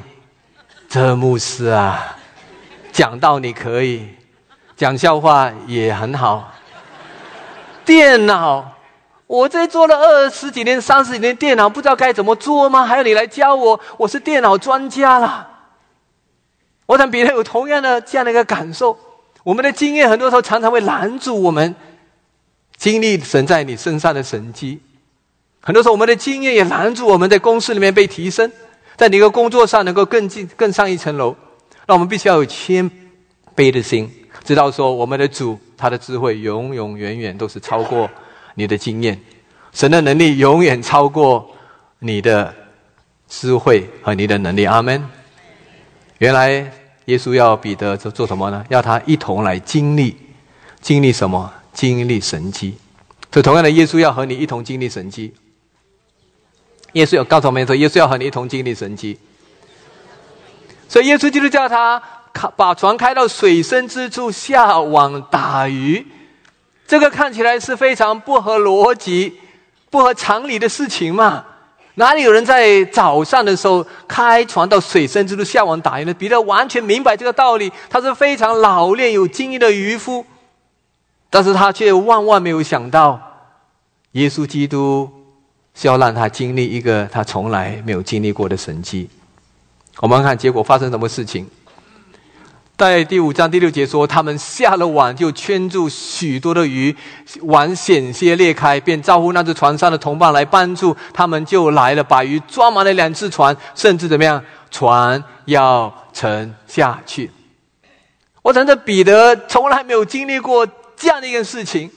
[0.90, 2.18] 这牧师啊，
[2.92, 4.10] 讲道你可以，
[4.76, 6.52] 讲笑话也很好，
[7.86, 8.73] 电脑。
[9.34, 12.86] 我这做了二十几年、三十几年电脑，不知道该怎么做吗？
[12.86, 13.80] 还要你来教我？
[13.98, 15.50] 我是电脑专家了。
[16.86, 18.96] 我想别人有同样的这样的一个感受。
[19.42, 21.74] 我们的经验很多时候常常会拦住我们
[22.78, 24.80] 经历神在你身上的神迹。
[25.62, 28.52] 很多时候我们的经验也拦住我们在公司里面被提升，
[28.96, 31.36] 在你的工作上能够更进更上一层楼。
[31.88, 32.88] 那我们必须要有谦
[33.56, 34.08] 卑的心，
[34.44, 38.08] 知道说我们的主他的智慧永永远远都是超过。
[38.56, 39.20] 你的经验，
[39.72, 41.50] 神的能力永远超过
[42.00, 42.54] 你的
[43.28, 44.66] 智慧和你的能力。
[44.66, 45.04] 阿门。
[46.20, 46.72] 原来
[47.06, 48.64] 耶稣要彼得做做什么呢？
[48.70, 50.16] 要他一同来经历，
[50.80, 51.52] 经历什么？
[51.74, 52.78] 经历神迹。
[53.32, 55.34] 所以同样的，耶稣要和你一同经历神迹。
[56.94, 59.18] 耶稣有告诉我们说，耶稣要和你一同经历神迹。
[60.88, 62.02] 所以耶稣就是叫他
[62.56, 66.06] 把船开到水深之处下网打鱼。
[66.94, 69.34] 这个看起来是非常不合逻辑、
[69.90, 71.44] 不合常理的事情嘛？
[71.96, 76.14] 哪里有人在早上的时候开船到水深之处下网打鱼呢？
[76.14, 80.24] 彼得完全明白这个道理，他是非常老练、有经验的渔夫，
[81.32, 83.20] 但是他却万万没有想到，
[84.12, 85.10] 耶稣基督
[85.74, 89.10] 是要让他经历一个他从来没有经历过的神迹。
[89.98, 91.50] 我们看结果发生什么事情。
[92.76, 96.96] 在第五章第六节说，他们下了网就圈住许多的鱼，
[97.42, 107.30] 网险些裂开，便招呼那只船上的同伴来帮助，他们就来了，把鱼装满了两只船，甚至怎么样，船要沉下去。
[108.42, 110.68] 我想这彼得从来没有经历过
[110.98, 111.92] 这样的一件事情，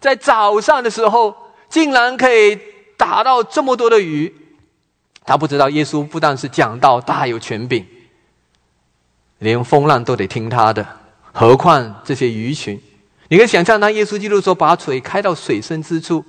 [0.00, 1.36] 在早上的时候
[1.68, 2.58] 竟然可以
[2.96, 4.34] 打到这么多的鱼，
[5.26, 7.86] 他不知道耶稣不但是讲道大有权柄。
[9.38, 10.86] 连风浪都得听他的，
[11.32, 12.80] 何况这些鱼群？
[13.28, 16.24] 你可以想象，当耶稣基督说把水开到水深之处，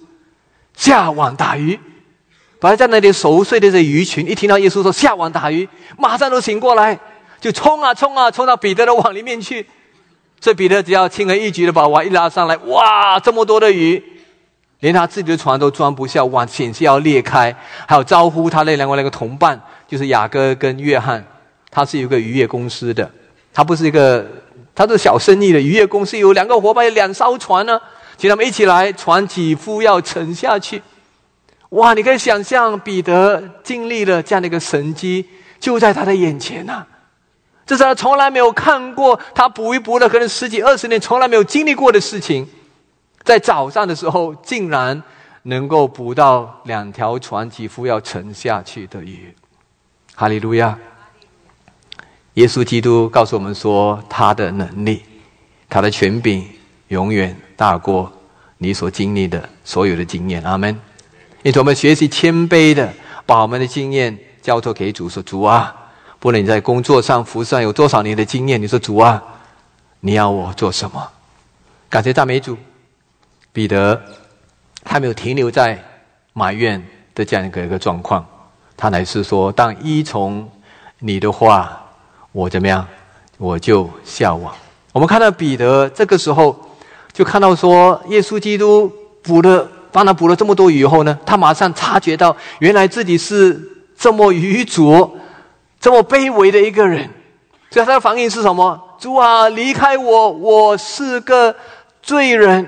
[0.76, 1.80] 下网打鱼，
[2.60, 5.68] 本来在那里熟睡的这鱼群，一听到耶稣说下网打鱼，
[5.98, 6.98] 马上都醒过来，
[7.40, 9.66] 就冲啊冲啊，冲到彼得的网里面去。
[10.40, 14.02] 这彼得只要轻而易举的把网一拉上来，哇，这么多的鱼，
[14.80, 17.56] 连他自己的船都装不下，网险些要裂开。
[17.88, 21.26] 还有招呼他那两个那个同伴，就是雅各跟约翰。
[21.76, 23.12] 他是有个渔业公司的，
[23.54, 24.26] 他不是一个，
[24.74, 27.78] 他是小生意的渔业公司，有两个伙伴，有两艘船呢，
[28.16, 30.82] 请他们一起来，船几乎要沉下去。
[31.72, 35.26] 哇，你可以想象彼得经历了这样的一个神机，
[35.60, 36.86] 就在他的眼前呐，
[37.66, 42.48] 这是他从来没有看过，他捕鱼捕了可能十几二十年，从来没有经历过的事情，
[43.24, 45.04] 在早上的时候，竟然
[45.44, 49.36] 能够捕到两条船几乎要沉下去的鱼，
[50.16, 50.80] 哈利路亚。
[52.36, 55.04] 耶稣基督告诉我们说：“他的能力，
[55.70, 56.44] 他的权柄，
[56.90, 58.12] 永远大过
[58.58, 60.78] 你所经历的所有的经验。”阿门。
[61.44, 62.94] 因此，我们学习谦卑的，
[63.26, 65.74] 把我们的经验交托给主，说：“主啊，
[66.20, 69.24] 不论你在工作上、服上有多少年的经验，你说主啊，
[70.02, 71.08] 你要我做什么？”
[71.90, 72.58] 感谢赞美主。
[73.54, 74.02] 彼得
[74.84, 75.82] 他没有停留在
[76.34, 78.26] 埋怨的这样一个一个状况，
[78.76, 80.52] 他乃是说：“当依从
[81.00, 81.82] 你的话。”
[82.36, 82.86] 我怎么样？
[83.38, 84.54] 我就下网。
[84.92, 86.54] 我们看到彼得这个时候，
[87.14, 88.92] 就看到说，耶稣基督
[89.24, 93.58] 捕了，帮他捕了这么多以后呢，他马上察觉到，原来自己是
[93.98, 95.10] 这么愚拙、
[95.80, 97.10] 这么卑微的一个人。
[97.72, 98.82] 所以他的反应是什么？
[99.00, 101.56] 主啊，离开我，我是个
[102.02, 102.68] 罪人。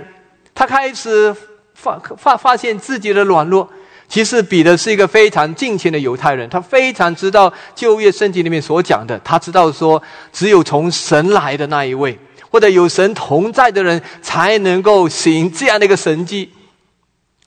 [0.56, 1.35] 他开始
[1.73, 3.68] 发发发现自己的软弱。
[4.09, 10.01] 其实彼得是一个非常敬虔的犹太人，他非常知道旧约圣经里面所讲的，他知道说
[10.31, 12.17] 只有从神来的那一位，
[12.49, 16.53] 或者有神同在的人，才能够行这样的一个神迹。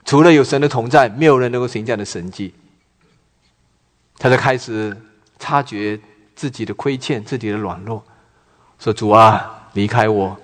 [0.05, 2.53] 除了有神的同在，没有人能够行这样的神迹。
[4.19, 4.95] 他就开始
[5.39, 5.99] 察觉
[6.37, 8.05] 自己的亏欠，自己的软弱，
[8.79, 10.37] 说：“主啊，离开我，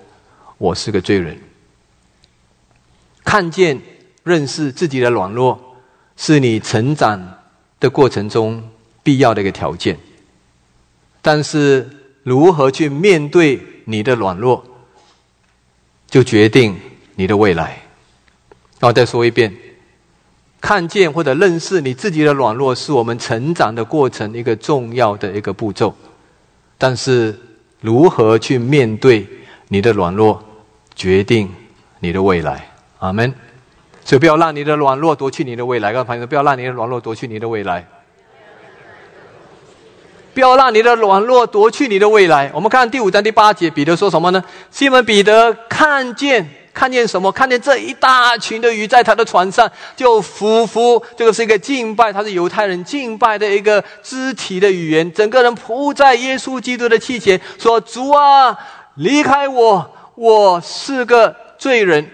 [0.57, 1.39] 我是个罪人。”
[3.23, 3.79] 看见、
[4.23, 5.66] 认识自己的软弱。
[6.17, 7.37] 是你成长
[7.79, 8.61] 的过程中
[9.03, 9.97] 必要的一个条件，
[11.21, 11.87] 但是
[12.23, 14.65] 如何去面对你的软弱，
[16.09, 16.75] 就决定
[17.15, 17.81] 你的未来。
[18.79, 19.55] 那我再说一遍，
[20.59, 25.95] 看见或者认识你自己的软弱，是我们成长的过程一个重要的一个步骤，
[26.77, 27.39] 但是
[27.79, 29.25] 如何去面对
[29.67, 30.43] 你的软弱，
[30.95, 31.49] 决定
[31.99, 32.69] 你的未来。
[32.99, 33.33] 阿门。
[34.07, 35.91] 所以不要让你的软弱夺去你的未来。
[35.91, 37.85] 各位朋友，不要让你的软弱夺去你的未来。
[40.33, 42.49] 不要让你的软弱夺去你的未来。
[42.53, 44.41] 我们看第五章第八节，彼得说什么呢？
[44.71, 47.29] 西门彼得看见看见什么？
[47.33, 51.03] 看见这一大群的鱼在他的船上，就匍匐。
[51.17, 55.11] 这个是一个敬拜，他是犹太人敬拜的一个肢体的语言。
[55.11, 58.57] 整个人扑在耶稣基督的气前，说：“主啊，
[58.95, 62.09] 离开我，我是个罪人。”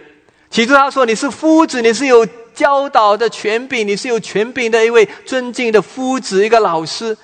[0.53, 2.23] 起初他说你是夫子，你是有
[2.53, 7.17] 教导的权柄，你是有权柄的一位尊敬的夫子，一个老师。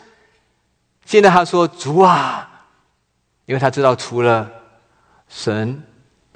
[1.05, 2.49] 现在他说主啊，
[3.45, 4.49] 因为他知道除了
[5.27, 5.79] 神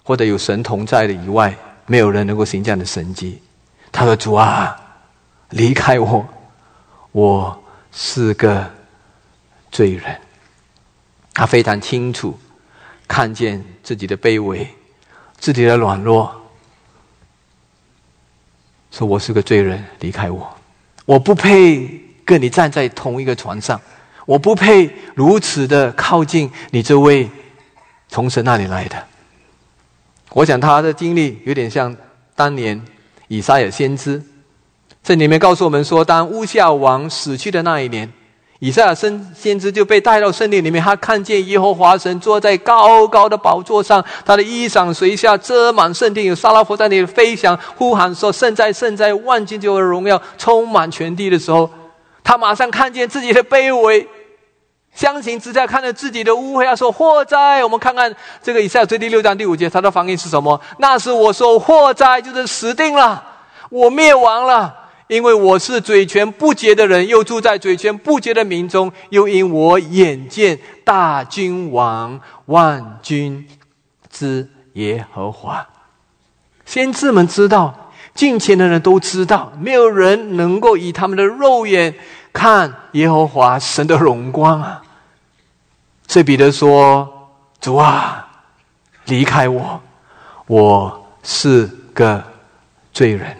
[0.03, 1.57] 或者有神同在的以外，
[1.87, 3.41] 没有人能够行这样的神迹。
[3.91, 4.79] 他说主啊，
[5.49, 6.23] 离开我，
[7.11, 8.69] 我是个
[9.71, 10.21] 罪人。
[11.33, 12.37] 他非常清楚
[13.07, 14.67] 看见自己的卑微，
[15.39, 16.39] 自己的软弱。
[18.93, 20.47] 说我是个罪人，离开我，
[21.05, 23.81] 我不配跟你站在同一个船上，
[24.27, 27.27] 我不配如此的靠近你这位
[28.07, 29.03] 从神那里来的。
[30.29, 31.95] 我想他的经历有点像
[32.35, 32.79] 当年
[33.27, 34.21] 以撒也先知，
[35.01, 38.07] 这里面告诉我们说，当乌夏王死去的那一年。
[38.63, 51.69] 以赛亚先先知就被带到圣殿里面，他看见耶和华神坐在高高的宝座上，他的衣裳垂下遮满圣殿，有沙拉佛在那里飞翔，呼喊说：“圣在，圣在，万金就的荣耀充满全地的时候，
[52.23, 54.07] 他马上看见自己的卑微，
[54.95, 57.61] 相形之下看着自己的污秽，他说：祸哉！
[57.65, 60.61] 我们看看这个以赛亚第六章第五节，他的反应是什么？
[60.77, 63.21] 那是我说祸哉，就是死定了，
[63.69, 64.73] 我灭亡了。”
[65.07, 73.47] 因为我是嘴权不洁的人，又住在嘴权不洁的民中，又因我眼见大君王万军
[74.09, 75.67] 之耶和华，
[76.65, 81.93] 先知们知道，近前的人都知道，没有人能够以他们的肉眼
[82.31, 84.81] 看耶和华神的荣光啊。
[86.07, 88.27] 所以彼得说：“主啊，
[89.05, 89.81] 离开我，
[90.47, 92.23] 我是个
[92.93, 93.37] 罪人。”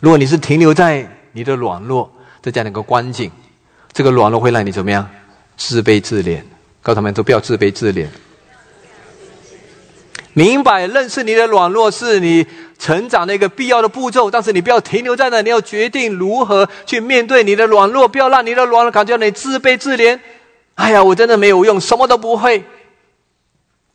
[0.00, 2.10] 如果你是停留在你的软弱
[2.40, 3.30] 这样的一个光景，
[3.92, 5.08] 这个软弱会让你怎么样？
[5.56, 6.42] 自卑自怜。
[6.80, 8.06] 告诉他们都不要自卑自怜。
[10.32, 12.46] 明白认识你的软弱是你
[12.78, 20.18] 成长的一个必要的步骤，但是你不要停留在那，你要决定如何去面对你的软弱，不要让你的软弱感觉你自卑自怜。
[20.76, 22.64] 哎呀，我真的没有用，什么都不会。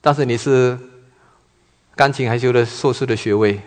[0.01, 0.77] 但是你是
[1.95, 3.59] 钢琴还修了硕士的学位。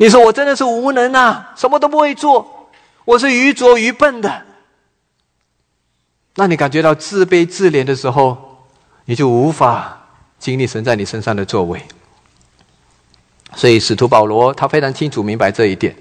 [0.00, 2.70] 你说我真的是无能啊，什么都不会做，
[3.04, 4.44] 我是愚拙愚笨的。
[6.36, 8.64] 那你感觉到自卑自怜的时候，
[9.04, 10.06] 你就无法
[10.38, 11.82] 经历神在你身上的作为。
[13.54, 15.94] 所以使徒保罗他非常清楚明白这一点，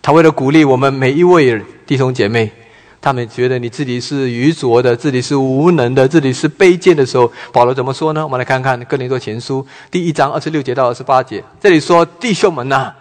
[0.00, 2.52] 他为了鼓励我们每一位弟兄姐妹，
[3.00, 8.22] 他们觉得你自己是愚拙的，自己是无能的，自己是卑贱的时候，保罗怎么说呢？
[8.22, 12.94] 我们来看看哥林多前书第一章二十六节到二十八节，这里说弟兄们呐。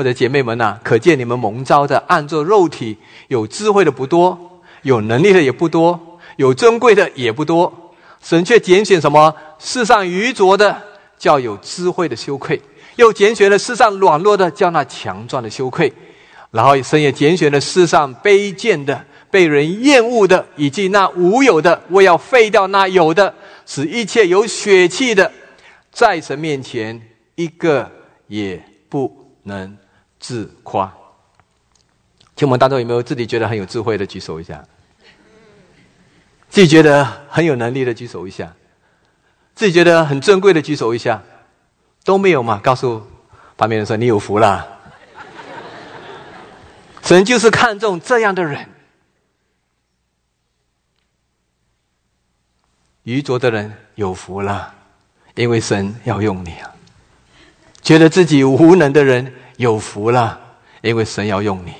[0.00, 2.96] 或者姐妹们呐，可见你们蒙召的，按做肉体
[3.28, 7.92] 有智慧的不多，有能力的也不多，有尊贵的也不多。
[8.22, 9.36] 神却拣选什么？
[9.58, 10.82] 世上愚拙的，
[11.18, 12.56] 叫有智慧的羞愧；
[12.96, 15.92] 又拣选了世上软弱的，叫那强壮的羞愧。
[16.50, 23.34] 然后神也拣选了世上卑贱的、被人厌恶的，以及那无有的，我要废掉那有的，
[23.66, 25.30] 使一切有血气的，
[25.92, 26.98] 在神面前
[27.34, 27.86] 一个
[28.28, 28.58] 也
[28.88, 29.76] 不能。
[30.20, 30.92] 自夸，
[32.36, 34.62] 请我们当中有没有自己觉得很有智慧的举手一下？
[36.50, 38.54] 自己觉得很有能力的举手一下？
[39.54, 41.22] 自己觉得很珍贵的举手一下？
[42.04, 42.58] 都没有嘛？
[42.62, 43.06] 告诉
[43.56, 44.78] 旁边人说：“你有福了。”
[47.02, 48.68] 神就是看重这样的人。
[53.04, 54.74] 愚拙的人有福了，
[55.34, 56.74] 因为神要用你啊！
[57.82, 60.40] 觉得自己无能的人有福了，
[60.80, 61.72] 因为神要用你；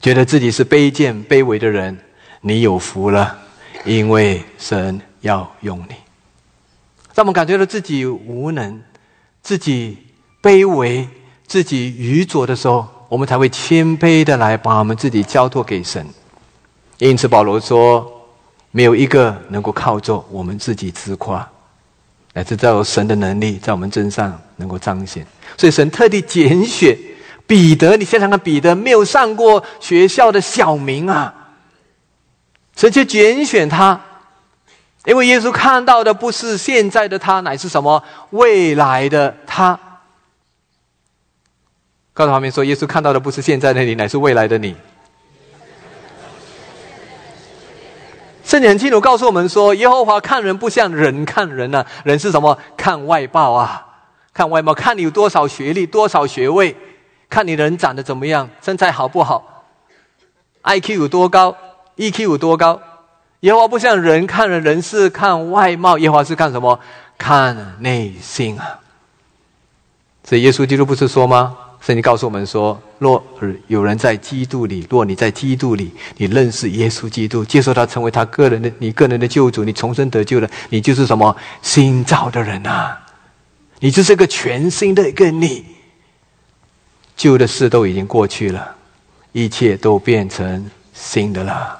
[0.00, 1.98] 觉得自己是卑贱卑微的人，
[2.40, 3.36] 你有福了，
[3.84, 5.96] 因为神要用你。
[7.14, 8.80] 当我们感觉到自己无能、
[9.42, 9.98] 自己
[10.40, 11.08] 卑微、
[11.48, 16.06] 自己愚拙的时候，我们才会谦卑的来把我们自己交托给神。
[16.98, 18.14] 因此，保罗说。
[18.70, 21.50] 没有一个能够靠着我们自己自夸，
[22.34, 25.26] 乃至在神的能力在我们身上能够彰显。
[25.56, 26.96] 所以神特地拣选
[27.46, 31.34] 彼得，你想想看，彼得没有上过学校的小明啊，
[32.76, 34.00] 神却拣选他，
[35.06, 39.78] 因为耶稣看到的不是现在的他，乃是什么未来的他。
[42.12, 44.76] 告诉旁边说，耶稣看到的不是现在的你，乃是未来的你。
[48.48, 52.58] 圣经很清楚告诉我们说，耶和华看人不像人看人呢，人是什么？
[52.78, 53.86] 看外貌啊，
[54.32, 56.74] 看外貌，看你有多少学历、多少学位，
[57.28, 59.66] 看你人长得怎么样，身材好不好
[60.62, 61.54] ，IQ 有多高
[61.98, 62.80] ，EQ 有多高。
[63.40, 66.80] 耶和华不像人看人，人是看外貌，耶和华是看什么？
[67.18, 68.78] 看内心啊。
[70.24, 71.54] 所以耶稣基督不是说吗？
[71.80, 73.24] 圣经告诉我们说：若
[73.68, 83.00] 有人在基督里，若你在基督里，你认识耶稣基督，接受他成为他个人的、你个人的救主，你重生得救了，你就是什么新造的人啊！
[83.80, 85.64] 你就是个全新的一个你。
[87.16, 88.74] 旧的事都已经过去了，
[89.32, 91.78] 一切都变成新的了。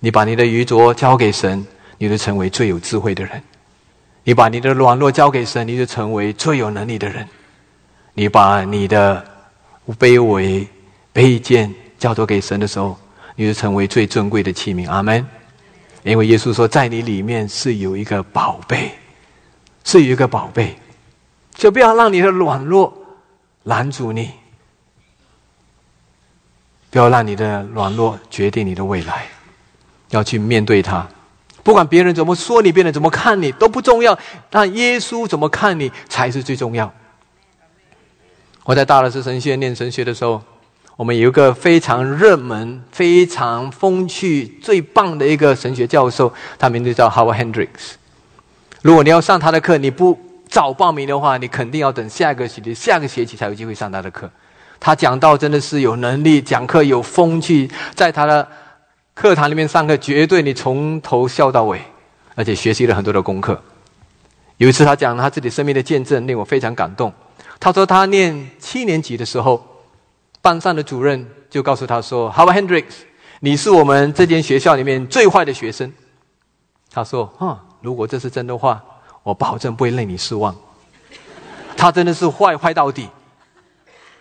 [0.00, 1.66] 你把你的愚拙交给神，
[1.98, 3.40] 你就成为最有智慧的人；
[4.24, 7.28] 你把你的软弱交给神，你就成为最有能力的人。
[8.14, 9.24] 你把你的
[9.98, 10.66] 卑微、
[11.14, 12.96] 卑贱交托给神的时候，
[13.36, 14.88] 你就成为最尊贵的器皿。
[14.90, 15.26] 阿门。
[16.04, 18.90] 因为耶稣说，在你里面是有一个宝贝，
[19.84, 20.76] 是有一个宝贝，
[21.54, 22.92] 就不要让你的软弱
[23.62, 24.32] 拦阻你，
[26.90, 29.26] 不要让你的软弱决定你的未来，
[30.10, 31.06] 要去面对它。
[31.62, 34.18] 不管别人怎么说你，别人怎么看你都不重要，
[34.50, 36.92] 但耶稣怎么看你才是最重要。
[38.64, 40.40] 我在大乐士神学院念神学的时候，
[40.94, 47.94] 我们有一个非常热门、非常风趣、最棒的一个神学教授，他名字叫 Howard Hendricks。
[48.82, 50.16] 如果你要上他的课，你不
[50.48, 54.30] 早报名的话，你肯定要等下个学期、下个学期才有机会上他的课。
[54.78, 58.46] 他讲到真的是有能力，讲课有风趣，在他的
[59.14, 61.80] 课堂里面上课，绝对你从头笑到尾，
[62.36, 63.60] 而且学习了很多的功课。
[64.58, 67.12] 有一次他讲他自己生命的见证，令我非常感动。
[67.62, 69.64] 他说他念七年级的时候，
[70.40, 72.94] 班上的主任就告诉他说：“Howard Hendricks，
[73.38, 75.92] 你是我们这间学校里面最坏的学生。”
[76.90, 78.82] 他说：“哈，如果这是真的话，
[79.22, 80.52] 我保证不会令你失望。”
[81.78, 83.08] 他真的是坏坏到底。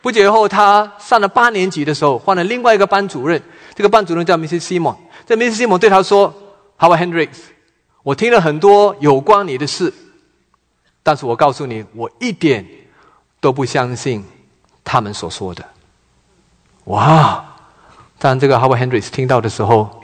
[0.03, 3.41] 不久后，他上了八年级的时候，换了另外一个班主任。
[3.73, 4.61] 这个班主任叫 Mrs.
[4.61, 4.95] Simon。
[5.25, 5.63] 这 Mrs.
[5.63, 6.31] Simon 对他说
[6.77, 7.39] ：“Howard Hendricks，
[8.03, 9.91] 我听了很多有关你的事，
[11.01, 12.63] 但是我告诉你，我一点。”
[13.41, 14.23] 都不相信
[14.83, 15.65] 他们所说的。
[16.85, 17.43] 哇！
[18.17, 20.01] 当这个 Howard Hendricks 听到的时候，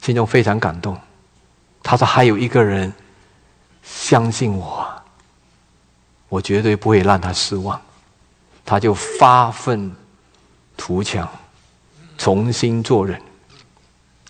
[0.00, 0.98] 心中非常感动。
[1.82, 2.92] 他说：“还有一个人
[3.82, 4.86] 相信我，
[6.28, 7.80] 我绝对不会让他失望。”
[8.64, 9.94] 他就发愤
[10.76, 11.28] 图强，
[12.16, 13.20] 重新做人。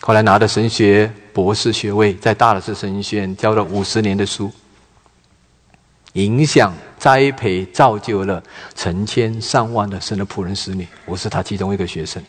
[0.01, 4.51] 后来拿着神学博士学位，在大的是神学院教了五十年的书。
[6.15, 8.43] 影响、栽培、造就了
[8.75, 10.87] 成千上万的神的仆人、使女。
[11.07, 12.23] 我是他其中一个学生。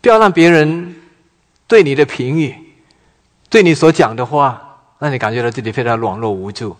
[0.00, 0.94] 不要让别人
[1.66, 2.54] 对你的评语、
[3.48, 6.76] 对你所讲的话，让你感觉到自己非常软弱无助。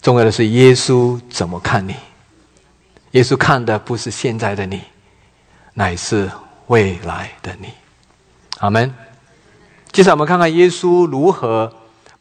[0.00, 1.94] 重要的是耶稣怎么看你？
[3.12, 4.80] 耶稣看的不是现在的你，
[5.74, 6.30] 乃是
[6.68, 7.68] 未来的你。
[8.58, 8.94] 阿门。
[9.90, 11.72] 接下来我们看看耶稣如何。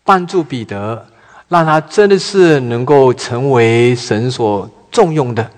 [0.05, 1.03] 帮助彼得，
[1.49, 5.49] 让他真的是能够成为神所重用的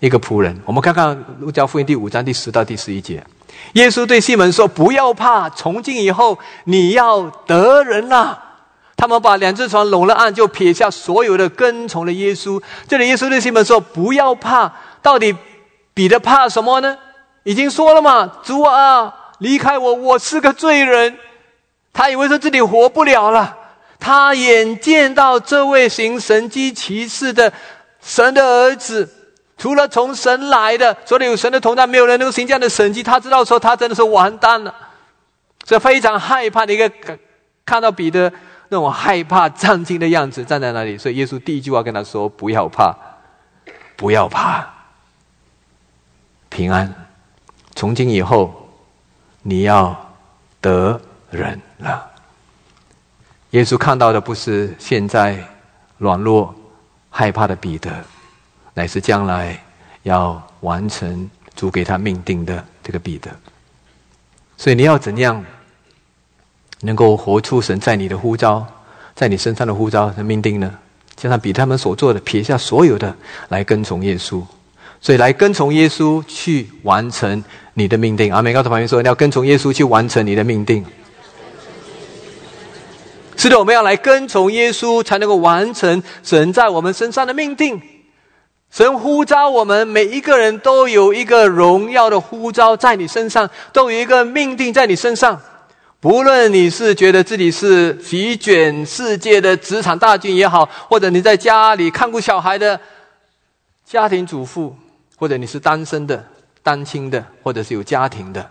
[0.00, 0.54] 一个仆人。
[0.66, 3.24] 我们看看路加福音第五章第十到第十一节，
[3.72, 8.38] 耶稣对西门说：“不要怕，从今以后你要得人了。”
[8.94, 12.62] 他们把两只船拢了岸，就撇下所有的，跟从了耶稣。
[12.86, 14.70] 这里耶稣对西门说：“不要怕。”
[15.00, 15.34] 到底
[15.94, 16.96] 彼得怕什么呢？
[17.42, 21.16] 已经说了嘛，主啊，离开我，我是个罪人。
[21.92, 23.56] 他以为说自己活不了了。
[24.04, 27.50] 他眼见到这位行神机骑士的
[28.02, 29.10] 神的儿子，
[29.56, 33.02] 除了从神来的，除了有神的同在，没有人能够行这样的神迹。
[33.02, 34.74] 他知道说，他真的是完蛋了，
[35.66, 36.92] 是非常害怕的一个
[37.64, 38.30] 看到彼得
[38.68, 40.98] 那种害怕、战惊的样子站在那里。
[40.98, 42.94] 所以耶稣第一句话跟他说：“不要怕，
[43.96, 44.68] 不要怕，
[46.50, 46.92] 平安。
[47.74, 48.68] 从今以后，
[49.40, 50.14] 你要
[50.60, 51.00] 得
[51.30, 52.08] 人了。”
[53.54, 55.38] 耶稣看到的不是现在
[55.98, 56.52] 软弱、
[57.08, 57.88] 害怕的彼得，
[58.74, 59.56] 乃是将来
[60.02, 63.30] 要完成主给他命定的这个彼得。
[64.56, 65.42] 所以你要怎样
[66.80, 68.66] 能够活出神在你的呼召，
[69.14, 70.74] 在你身上的呼召的命定呢？
[71.14, 73.16] 就像彼得他们所做的，撇下所有的
[73.50, 74.42] 来跟从耶稣。
[75.00, 77.44] 所以来跟从耶稣去完成
[77.74, 78.34] 你的命定。
[78.34, 80.84] 阿美告诉旁边说：你要跟从耶稣去完成你的命定。
[83.44, 87.78] 是的，我们要来跟从耶稣，才能够完成神在我们身上的命定。
[88.70, 95.38] 神呼召我们每一个人都有一个荣耀的呼召在你身上，都有一个命定在你身上。
[96.00, 102.80] 不论你是觉得自己是席卷世界的职场大军也好，或者你在家里看顾小孩的
[103.84, 104.74] 家庭主妇，
[105.18, 106.24] 或者你是单身的、
[106.62, 108.50] 单亲的，或者是有家庭的，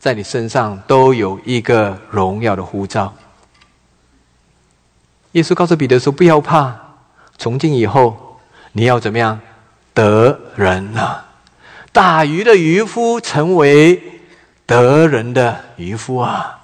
[0.00, 3.14] 在你身上都有一个荣耀的呼召。
[5.32, 6.78] 耶稣告诉彼得说：“不要怕，
[7.38, 8.38] 从今以后，
[8.72, 9.40] 你要怎么样
[9.94, 11.20] 得人呢？
[11.90, 14.20] 打鱼的渔夫成为
[14.66, 16.60] 得人的渔夫啊！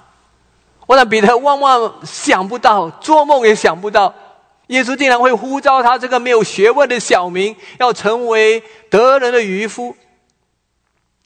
[0.85, 4.13] 我让彼得万万想不到，做梦也想不到，
[4.67, 9.95] 耶稣竟然会呼召他这个没有学问的小民，要成为得人的渔夫。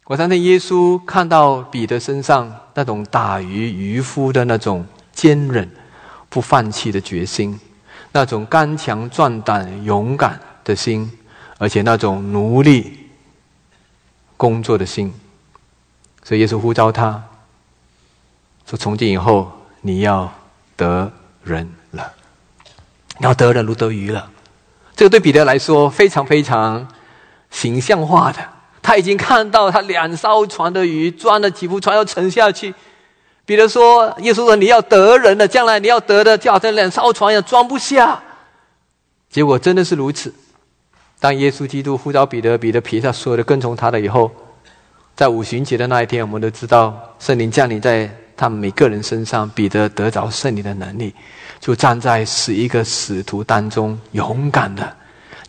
[0.05, 5.69] 我相信耶稣看到彼得身上那种打鱼渔夫的那种坚韧。”
[6.33, 7.59] 不放弃的决心，
[8.11, 11.11] 那种刚强壮胆、勇敢的心，
[11.59, 13.07] 而且那种努力
[14.35, 15.13] 工作的心，
[16.23, 17.23] 所以耶稣呼召他
[18.65, 19.51] 说：“从今以后，
[19.81, 20.33] 你要
[20.75, 21.11] 得
[21.43, 22.11] 人了，
[23.19, 24.31] 要得人如得鱼了。”
[24.97, 26.87] 这个对彼得来说非常非常
[27.51, 28.39] 形象化的，
[28.81, 32.73] 他已经看到他两艘船的鱼装了几副船要沉下去。
[33.45, 38.21] 比如说，耶稣说：“你要得人的，将来你要得的，就好像两艘船一样装不下。”
[39.29, 40.33] 结果真的是如此。
[41.19, 44.31] 当耶稣基督呼召彼得，彼得撇下所有的跟从他的以后，
[45.15, 51.13] 在五旬节的那一天，我们都知道圣灵降临在他们每个人身上，彼得得着圣灵的能力，
[51.59, 54.95] 就站在十一个使徒当中，勇敢的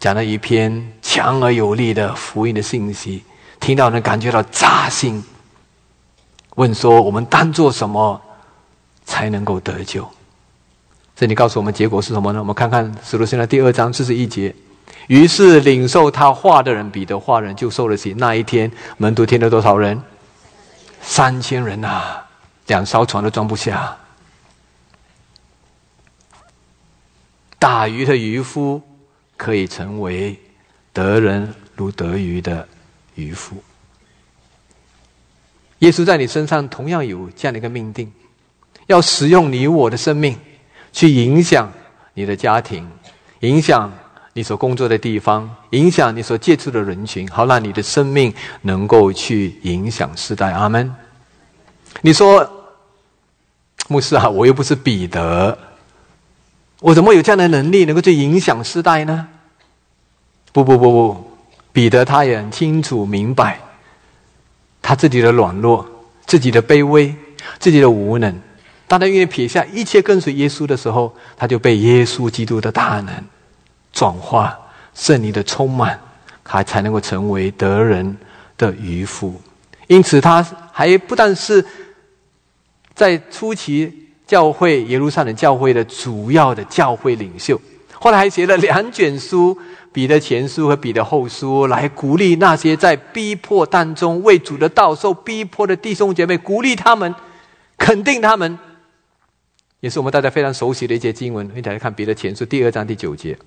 [0.00, 3.22] 讲了一篇强而有力的福音的信息，
[3.60, 5.22] 听到人感觉到扎心。
[6.56, 8.20] 问说：“我们当做什么
[9.04, 10.08] 才能够得救？”
[11.16, 12.38] 这里告诉我们结果是什么呢？
[12.40, 14.54] 我们看看《使徒行传》第二章四十一节。
[15.06, 18.14] 于是领受他话的人，彼得话人就受了洗。
[18.16, 20.00] 那一天，门徒听了多少人？
[21.02, 22.22] 三千人呐！
[22.66, 23.96] 两艘船都装不下。
[27.58, 28.80] 打鱼的渔夫
[29.36, 30.38] 可以成为
[30.92, 32.66] 得人如得鱼的
[33.14, 33.56] 渔夫。
[35.84, 38.10] 耶稣在你身上同样有这样的一个命定，
[38.86, 40.34] 要使用你我的生命，
[40.94, 41.70] 去影响
[42.14, 42.88] 你的家庭，
[43.40, 43.92] 影响
[44.32, 48.32] 你所工作的地方，影响你所接触的人群，好让你的生命
[48.62, 50.52] 能够去影响世代。
[50.52, 50.90] 阿门。
[52.00, 52.50] 你说，
[53.88, 55.58] 牧师啊，我又不是彼得，
[56.80, 59.28] 我怎么有这样的能力能够去影响世代呢？
[60.50, 61.30] 不不不不，
[61.74, 63.60] 彼得他也很清楚明白。
[64.86, 65.86] 他自己的软弱，
[66.26, 67.14] 自己的卑微，
[67.58, 68.38] 自己的无能，
[68.86, 73.14] 当他愿意撇下一切跟随耶稣的时候，他就被耶稣基督的大能
[73.94, 74.54] 转化、
[74.94, 75.98] 圣灵的充满，
[76.44, 78.14] 他才能够成为得人
[78.58, 79.40] 的渔夫。
[79.86, 81.64] 因此，他还不但是
[82.94, 83.90] 在初期
[84.26, 87.58] 教会耶路撒冷教会的主要的教会领袖，
[87.98, 89.58] 后来还写了两卷书。
[89.94, 97.14] 彼得前书和彼得后书，来鼓励那些在逼迫当中为主的道受逼迫的弟兄姐妹，鼓励他们，
[97.78, 98.58] 肯定他们，
[99.78, 101.48] 也是我们大家非常熟悉的一些经文。
[101.56, 103.38] 一起来看彼得前书第二章第九节，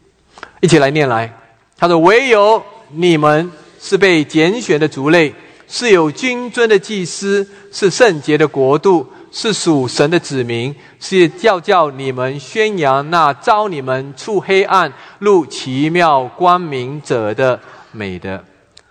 [0.61, 1.37] 一起来念来。
[1.77, 3.51] 他说：“唯有你们
[3.81, 5.35] 是被拣选的族类，
[5.67, 9.05] 是有君尊的祭司，是圣洁的国度。”
[9.37, 17.59] 是属神的子民，是叫叫你们宣扬那招你们出黑暗入奇妙光明者的
[17.91, 18.43] 美德。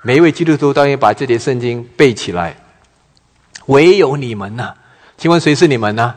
[0.02, 2.56] 每一位基督徒都应把这节圣经背起来。
[3.66, 4.72] 唯有你们呐，
[5.18, 6.14] 请问谁是你们呢？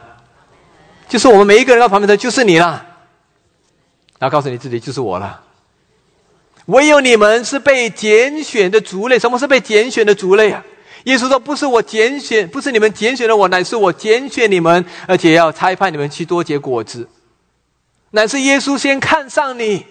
[1.07, 2.85] 就是我们每一个人到旁边的，就是你啦。
[4.19, 5.41] 然后告诉你自己就是我了。
[6.67, 9.17] 唯有你们是被拣选的族类。
[9.17, 10.63] 什么是被拣选的族类啊？
[11.05, 17.07] 耶稣说：“不是我拣选，不是你们拣选了我，乃是我拣选你们，而且要差派你们去多结果子。
[18.11, 19.85] 乃是耶稣先看上你，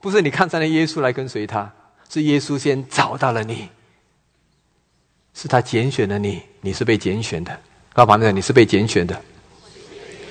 [0.00, 1.72] 不是你看上了耶稣来跟随他，
[2.08, 3.68] 是耶稣先找到了你，
[5.34, 7.58] 是他拣选了你，你是被拣选的。
[7.92, 9.20] 告诉旁边你是被拣选的。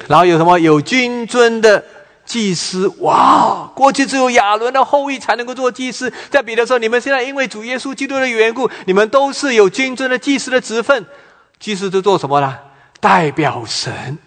[0.08, 0.60] 然后有什么？
[0.60, 1.84] 有君尊的。”
[2.26, 6.12] 祭司哇，过去只有亚伦的后裔才能够做祭司。
[6.30, 11.06] 在彼得说：“你们现在因为主耶稣基督的缘故，你们都是有君尊的祭司的职分。
[11.60, 12.58] 祭司都做什么呢？
[13.00, 14.18] 代表神，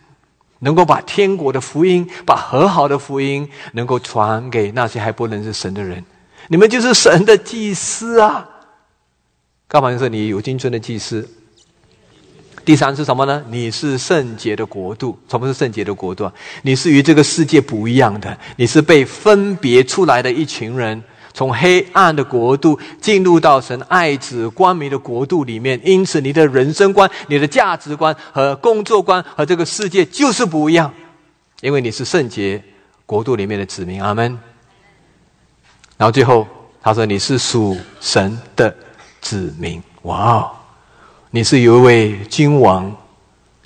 [0.61, 6.05] 能够把天国的福音、把和好的福音，能够传给那些还不认识神的人。
[6.47, 8.49] 你们就是神的祭司啊！
[9.67, 11.29] 干嘛说你有君尊的祭司？”
[12.69, 13.43] 第三是什么呢？
[13.49, 15.19] 你是圣洁的国度。
[15.27, 16.33] 什么是圣洁的国度啊？
[16.61, 25.81] 你是与这个世界不一样的，你是被分别出来的一群人，从黑暗的国度进入到神爱子光明的国度里面。
[25.83, 30.93] 因此，你的人生观、你的价值观和工作观和这个世界就是不一样，
[31.63, 32.63] 因为你是圣洁
[33.07, 34.03] 国度里面的子民。
[34.05, 34.39] 阿门。
[35.97, 36.47] 然后最后
[36.83, 38.77] 他说：“你是属神的
[39.23, 40.51] 子民。”哇哦！
[41.31, 42.91] 你是有一位君王，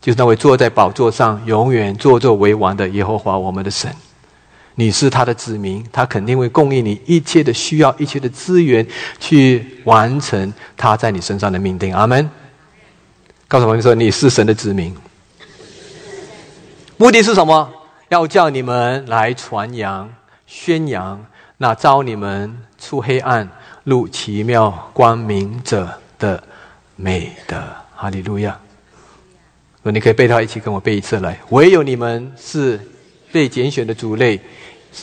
[0.00, 3.88] 就是那位坐在宝座上永远坐坐为王的耶和华我们的神。
[4.74, 8.84] 你是他的子民，他肯定会供应你一切的需要，一切的资源，
[9.20, 11.94] 去完成他在你身上的命定。
[11.94, 12.28] 阿门。
[13.46, 14.92] 告诉我们说，你是神的子民，
[16.96, 17.70] 目的是什么？
[18.08, 20.12] 要叫你们来传扬、
[20.46, 21.24] 宣扬
[21.58, 23.48] 那招你们出黑暗
[23.84, 26.42] 入奇妙光明者的。
[27.02, 28.56] 美的哈利路亚！
[29.82, 31.36] 说你可以背他一起跟我背一次来。
[31.50, 32.80] 唯有你们是
[33.32, 34.40] 被拣选的族类，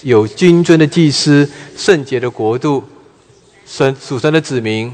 [0.03, 2.87] 有君尊的祭司，圣洁的国度，
[3.65, 4.93] 神属神的子民，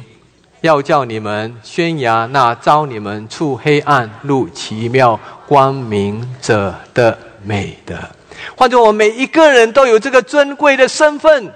[0.61, 8.15] 要叫你们宣扬那招你们出黑暗入奇妙光明者的美的。
[8.55, 11.53] 换作我每一个人都有这个尊贵的身份，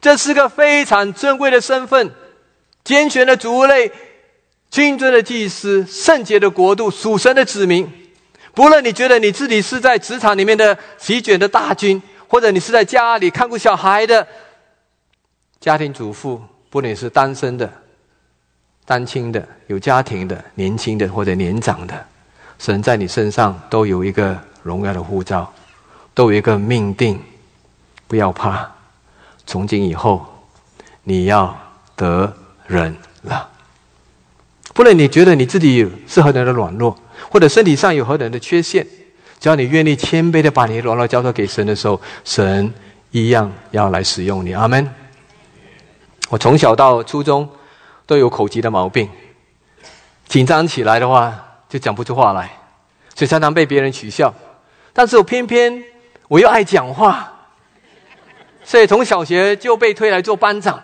[0.00, 2.10] 这是个非常尊贵的身份，
[2.82, 3.92] 拣选的族类。
[4.70, 7.90] 君尊的祭司，圣洁的国度，属神的子民。
[8.54, 14.26] 不论你觉得你自己是在职场里面的席卷的大军，或者你是在家里看顾小孩的
[15.60, 17.70] 家庭主妇，不论你是单身的、
[18.84, 22.06] 单亲的、有家庭的、年轻的或者年长的，
[22.58, 25.52] 神在你身上都有一个荣耀的护照，
[26.14, 27.20] 都有一个命定。
[28.06, 28.68] 不要怕，
[29.46, 30.26] 从今以后
[31.04, 31.56] 你要
[31.96, 32.32] 得
[32.66, 33.49] 人了。
[34.72, 36.96] 不论你觉得你自己是何等的软弱，
[37.28, 38.86] 或者身体上有何等的缺陷，
[39.38, 42.72] 只要你愿意谦卑的把你软弱交托给神的时候，神
[43.10, 44.52] 一样要来使用你。
[44.52, 44.88] 阿门。
[46.28, 47.48] 我从小到初中
[48.06, 49.08] 都有口疾的毛病，
[50.28, 51.34] 紧张起来的话
[51.68, 52.50] 就讲不出话来，
[53.16, 54.32] 所以常常被别人取笑。
[54.92, 55.82] 但是我偏偏
[56.28, 57.32] 我又爱讲话，
[58.62, 60.80] 所以从小学就被推来做班长。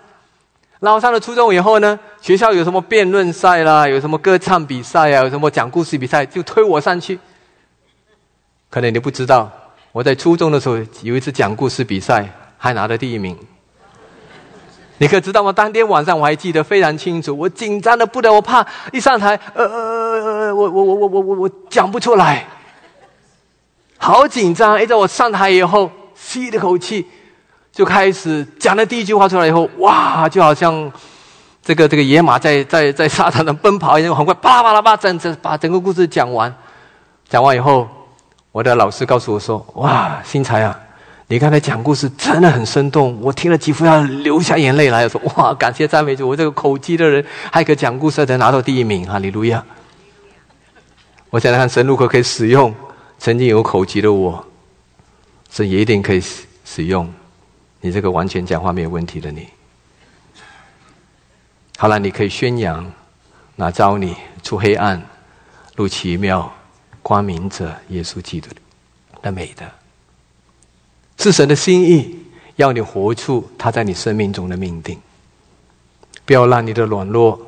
[0.79, 7.19] 然后上了初中以后呢，学校有什么辩论赛啦，有什么歌唱比赛啊，有什么讲故事比赛，就推我上去。
[8.69, 9.51] 可能你不知道，
[9.93, 12.29] 我在初中的时候有一次讲故事比赛，
[12.59, 13.37] 还拿了第一名。
[14.99, 15.53] 你可知道吗？
[15.53, 22.47] 当天晚上我还记得非常清楚，我紧张的不得，我怕一上台，呃呃呃呃，我我我我我我我讲不出来，
[23.97, 24.83] 好紧张。
[24.83, 27.07] 一直我上台以后，吸了口气。
[27.77, 30.91] 就开始讲了第一句话出来以后，哇，就好像
[31.63, 36.51] 这个这个野马在 在在沙滩上奔跑一样，很快啪啦啪啦啪，整整把整个故事讲完。
[37.29, 37.87] 讲完以后，
[38.51, 40.75] 我的老师告诉我说：“哇，新才啊，
[41.27, 47.23] 你刚才讲故事真的很生动，我听了几乎要流下眼泪来。”说：“哇，感谢赞美主，我这个口疾的人
[47.53, 49.63] 还可以讲故事，才拿到第一名，哈利路亚！”
[51.29, 52.75] 我想想看，神如何可以使用
[53.19, 54.43] 曾经有口疾的我，
[55.51, 56.23] 神也一定可以
[56.65, 57.13] 使用。
[57.87, 59.47] 你这个完全讲话没有问题的你，
[61.79, 62.93] 好了，你可以宣扬，
[63.55, 65.01] 那招你出黑暗
[65.77, 66.53] 入奇妙
[67.01, 68.51] 光明者耶稣基督
[69.23, 69.65] 的美德，
[71.17, 72.27] 是神的心意，
[72.57, 75.01] 要你活出他在你生命中的命定，
[76.25, 77.41] 不要让你的软弱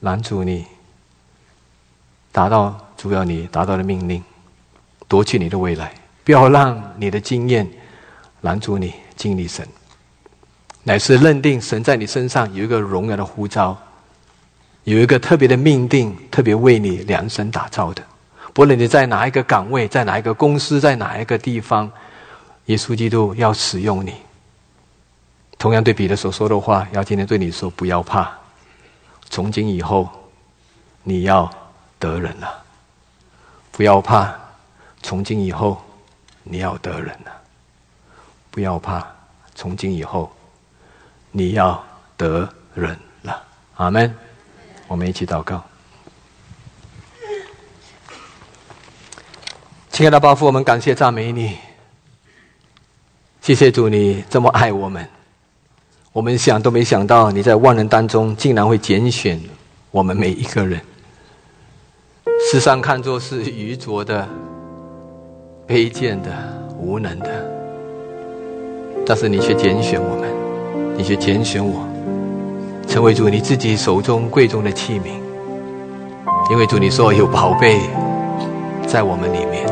[0.00, 0.64] 拦阻你
[2.32, 4.24] 达到主要你达到的命令，
[5.06, 5.94] 夺去你的未来。
[6.24, 7.68] 不要让你的经验
[8.40, 9.66] 拦阻你经历神，
[10.82, 13.76] 乃是认定神在你身上有一个荣耀的呼召，
[14.84, 18.02] 有一个特别的命定，特别为你量身打造的。
[18.52, 21.90] 不论你在哪一个岗位，在哪一个公司，在哪一个地方，
[22.66, 24.14] 耶稣基督要使用你。
[25.58, 28.30] 同样对彼得所说的话，要今天对你说：不要怕，
[29.28, 30.08] 从今以后，
[31.02, 31.50] 你要
[31.98, 32.62] 得人了。
[33.72, 34.32] 不要怕，
[35.02, 35.82] 从今以后，
[36.44, 37.32] 你要得人了。
[38.52, 39.04] 不要怕，
[39.56, 40.32] 从今以后，
[41.32, 41.84] 你要
[42.16, 43.42] 得人了。
[43.74, 44.14] 阿门。
[44.86, 45.60] 我们一起祷告。
[49.90, 51.56] 亲爱的巴父，我们感谢赞美你，
[53.40, 55.08] 谢谢主，你这么爱我们，
[56.12, 59.40] 我们想都没想到你在万人当中竟然会拣选
[59.90, 60.80] 我们每一个人。
[62.50, 64.28] 世上看作是愚拙的、
[65.66, 66.30] 卑贱的、
[66.78, 67.28] 无能的，
[69.06, 70.28] 但是你却拣选我们，
[70.96, 71.86] 你却拣选我，
[72.86, 75.08] 成为主你自己手中贵重的器皿。
[76.50, 77.80] 因为主你说有宝贝
[78.86, 79.64] 在我们里面。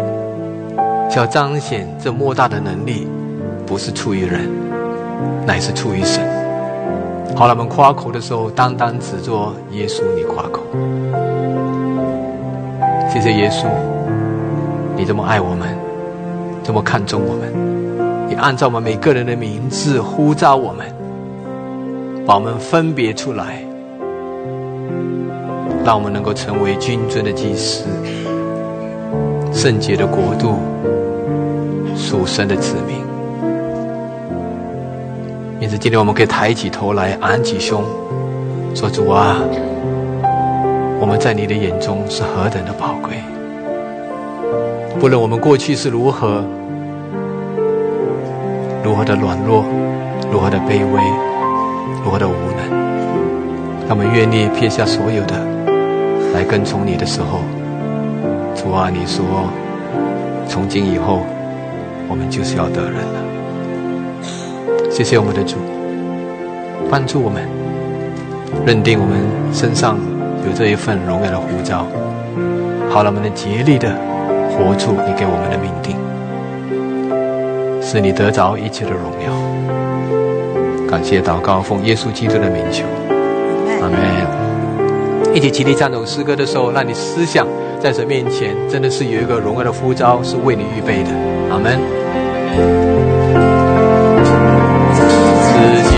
[1.14, 3.06] 要彰显这莫大的能力，
[3.66, 4.48] 不是出于人，
[5.47, 6.24] 乃是出于神。
[7.36, 10.62] 好了，我们夸口的时候，单单只做耶稣你夸口。
[13.12, 13.66] 谢谢耶稣，
[14.97, 15.77] 你这么爱我们，
[16.62, 17.52] 这么看重我们，
[18.28, 20.86] 你按照我们每个人的名字呼召我们，
[22.27, 23.64] 把我们分别出来，
[25.85, 27.85] 让我们能够成为君尊的祭司，
[29.52, 30.56] 圣洁的国度。
[31.94, 32.97] 属神的子民，
[35.60, 37.85] 因此今天我们可以抬起头来，昂起胸，
[38.74, 39.36] 说：“主啊，
[40.98, 43.16] 我们在你的眼中是何等的宝贵！
[45.01, 46.44] 不论我们过去是如何，
[48.85, 49.64] 如何的软弱，
[50.31, 51.02] 如何的卑微，
[52.05, 55.35] 如何的无能，他们愿意撇下所有的
[56.35, 57.40] 来跟从你的时候，
[58.55, 59.24] 主啊，你说，
[60.48, 61.20] 从今以后。”
[62.09, 64.20] 我们就是要得人了。
[64.90, 65.56] 谢谢我们的主，
[66.90, 67.48] 帮助我们
[68.66, 69.16] 认定我们
[69.51, 69.97] 身上
[70.44, 71.86] 有这一份荣耀的护照。
[72.90, 73.97] 好了，我们能竭力的
[74.62, 75.97] 活出你给我们的命定，
[77.82, 79.32] 使你得着一切的荣耀。
[80.89, 82.84] 感谢祷告，奉耶稣基督的名求，
[83.80, 83.98] 阿门。
[85.34, 87.44] 一起齐力唱这首诗歌的时候，让你思想
[87.80, 91.10] 在神面前真的是有一个荣耀的呼召，是为你预备的。
[91.51, 91.80] 阿门。
[95.43, 95.51] 自
[95.90, 95.97] 己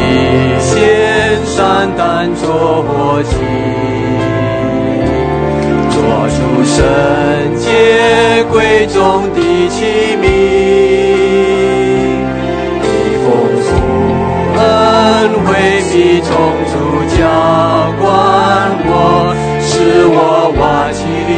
[0.59, 3.37] 先善担作起，
[6.05, 6.85] 做出圣
[7.57, 9.41] 洁贵重的
[9.71, 9.77] 器
[10.21, 10.23] 皿，
[12.83, 12.85] 你
[13.25, 13.27] 丰
[13.63, 13.67] 富
[14.59, 14.61] 恩
[15.47, 15.49] 惠
[15.91, 16.29] 必充
[16.69, 16.73] 足
[17.17, 17.19] 浇
[18.03, 18.05] 灌
[18.85, 18.93] 我，
[19.63, 19.65] 使
[20.07, 20.19] 我
[20.61, 20.63] 瓦
[20.93, 21.33] 器里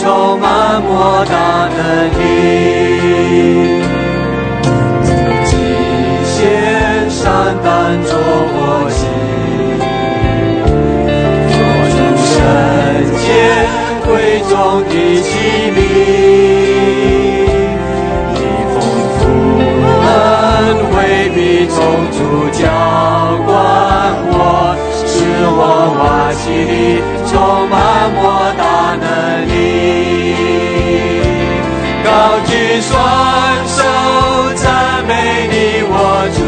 [0.00, 0.04] 充
[0.40, 0.44] 满
[0.82, 0.90] 莫
[1.26, 1.78] 大能
[2.18, 3.75] 力。
[14.48, 14.90] 中的
[15.22, 15.28] 器
[15.74, 15.78] 皿，
[18.34, 18.36] 以
[18.72, 18.74] 丰
[19.16, 19.18] 富
[20.06, 20.08] 恩
[20.90, 20.94] 惠
[21.34, 21.36] 必
[21.66, 21.74] 充
[22.12, 22.16] 足
[22.52, 22.60] 浇
[23.44, 23.50] 灌
[24.30, 24.34] 我，
[25.04, 25.06] 使
[25.48, 25.60] 我
[25.98, 26.00] 瓦
[26.32, 26.72] 器里
[27.26, 27.34] 充
[27.68, 27.74] 满
[28.14, 28.18] 莫
[28.56, 28.62] 大
[29.00, 29.04] 能
[29.48, 29.54] 力，
[32.04, 32.08] 高
[32.46, 32.50] 举
[32.80, 32.92] 双
[33.66, 33.74] 手
[34.54, 34.64] 赞
[35.08, 35.10] 美
[35.50, 35.54] 你
[35.88, 35.92] 我
[36.36, 36.38] 主。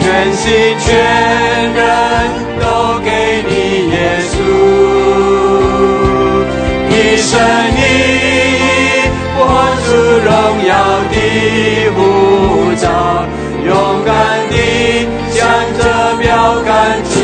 [0.00, 0.46] 全心
[0.78, 0.86] 全
[1.74, 1.78] 人
[7.76, 7.80] 你
[9.38, 9.40] 握
[9.84, 9.88] 住
[10.24, 10.28] 荣
[10.66, 10.70] 耀
[11.10, 11.14] 的
[11.94, 11.98] 护
[12.76, 12.84] 照，
[13.64, 13.68] 勇
[14.04, 14.08] 敢
[14.50, 14.54] 地
[15.30, 15.36] 向
[15.78, 15.80] 着
[16.20, 16.26] 标
[16.62, 16.68] 杆
[17.08, 17.14] 直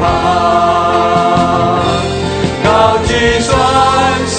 [0.00, 0.02] 跑，
[2.64, 2.66] 高
[3.06, 3.10] 举
[3.40, 3.50] 双
[4.26, 4.36] 手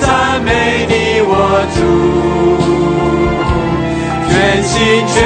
[0.00, 0.04] 赞
[0.44, 0.48] 美
[0.88, 0.92] 你，
[1.24, 1.30] 我
[1.74, 1.78] 主，
[4.28, 4.32] 全
[4.62, 4.72] 心
[5.08, 5.16] 全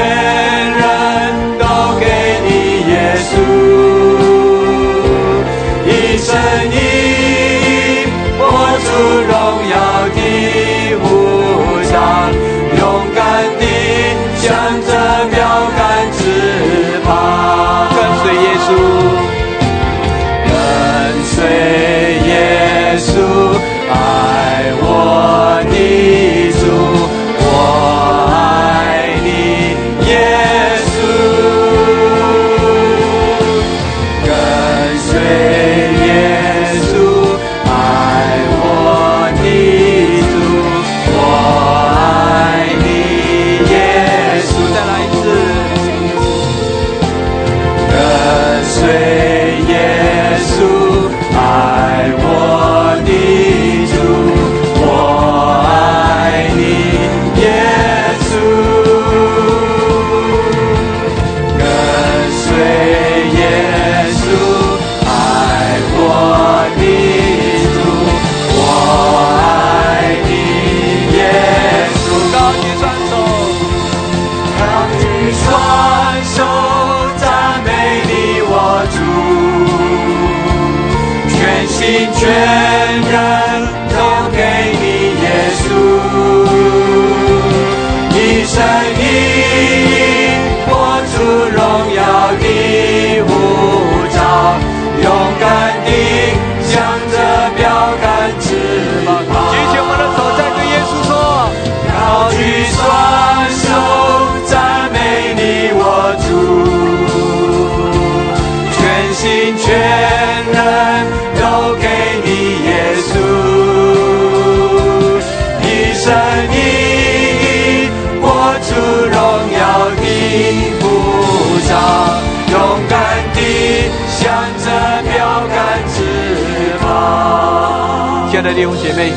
[128.97, 129.13] 妹，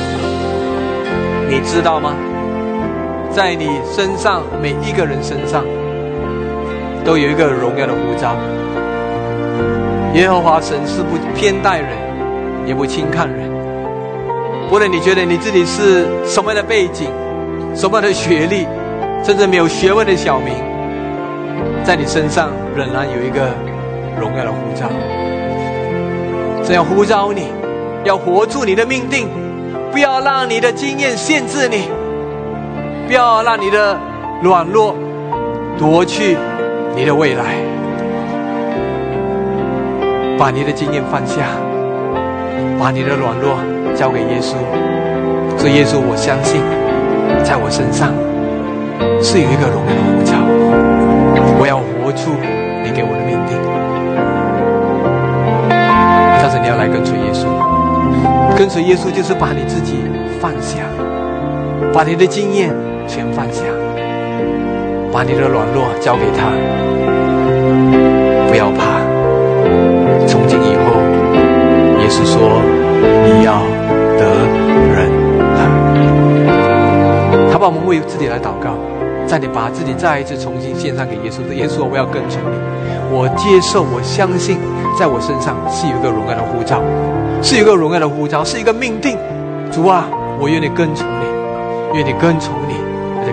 [1.49, 2.13] 你知道吗？
[3.31, 5.63] 在你身上，每一个人身上，
[7.05, 8.35] 都有一个荣耀的呼召。
[10.15, 11.87] 耶和华神是不偏待人，
[12.67, 13.49] 也不轻看人。
[14.69, 17.09] 无论你觉得你自己是什么样的背景、
[17.73, 18.67] 什么样的学历，
[19.23, 20.53] 甚至没有学问的小民，
[21.85, 23.49] 在你身上仍然有一个
[24.19, 24.89] 荣耀的呼召。
[26.65, 27.47] 这样呼召你，
[28.03, 29.29] 要活出你的命定，
[29.91, 31.89] 不要让你的经验限制你，
[33.07, 33.97] 不要让你的
[34.41, 34.95] 软弱
[35.77, 36.37] 夺去
[36.95, 37.43] 你的未来。
[40.37, 41.47] 把你的经验放下，
[42.79, 43.57] 把你的软弱
[43.93, 44.55] 交给耶稣。
[45.57, 46.61] 说耶稣，我相信，
[47.43, 48.13] 在我身上
[49.21, 50.37] 是有一个荣耀的呼召，
[51.59, 52.31] 我要活出
[52.81, 53.57] 你给我的命定。
[56.41, 57.47] 但是你要来跟随耶稣，
[58.57, 59.95] 跟随耶稣就是把你自己
[60.39, 60.83] 放下，
[61.93, 62.73] 把你的经验
[63.07, 63.63] 全放下，
[65.11, 66.51] 把你的软弱交给他，
[68.49, 68.99] 不要怕。
[70.27, 71.01] 从今以后，
[72.01, 72.61] 耶稣说
[73.25, 73.61] ：“你要
[74.17, 74.25] 得
[74.93, 75.09] 人
[75.55, 75.59] 了。”
[77.51, 78.75] 他把我们为自己来祷告，
[79.29, 82.57] 在你把自己再一次重新献上给耶稣耶稣，我要跟从你，
[83.13, 84.57] 我接受，我相信，
[84.97, 86.81] 在我身上是有一个荣耀的呼召，
[87.43, 89.15] 是有一个荣耀的呼召，是一个命定。
[89.71, 90.09] 主啊，
[90.41, 91.25] 我愿意跟从你，
[91.93, 92.73] 愿意跟从你。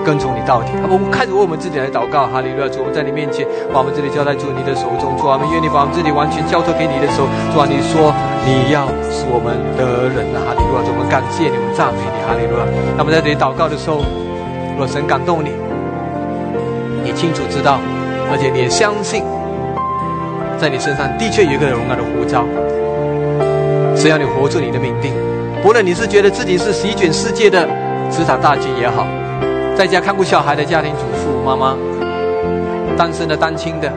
[0.04, 0.68] 跟从你到底。
[0.92, 2.68] 我们开始为我们自己来祷告，哈利路亚！
[2.68, 5.16] 主，我们在你面前，把我们自己交在主你的手中。
[5.16, 7.24] 主啊，我们愿你把我们自己完全交托给你的手。
[7.48, 8.12] 主啊，你说
[8.44, 10.84] 你要使我们得人啊，哈利路亚！
[10.84, 12.68] 主，我们感谢你，我们赞美你，哈利路亚！
[12.92, 14.04] 那么在这里祷告的时候，
[14.76, 15.48] 若神感动你，
[17.06, 17.78] 你清楚知道，
[18.32, 19.22] 而且你也相信，
[20.58, 22.44] 在你身上的确有一个荣耀的呼召，
[23.94, 25.12] 只要你活出你的命定，
[25.62, 27.64] 不论你是觉得自己是席卷世界的
[28.10, 29.06] 职场大军也好。
[29.76, 31.76] 在家看顾小孩的家庭主妇妈妈，
[32.98, 33.88] 单身的、单亲的，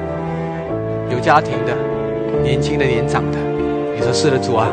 [1.10, 1.73] 有家庭的、
[2.44, 3.40] 年轻的、年长的，
[3.95, 4.68] 你说是的，主啊，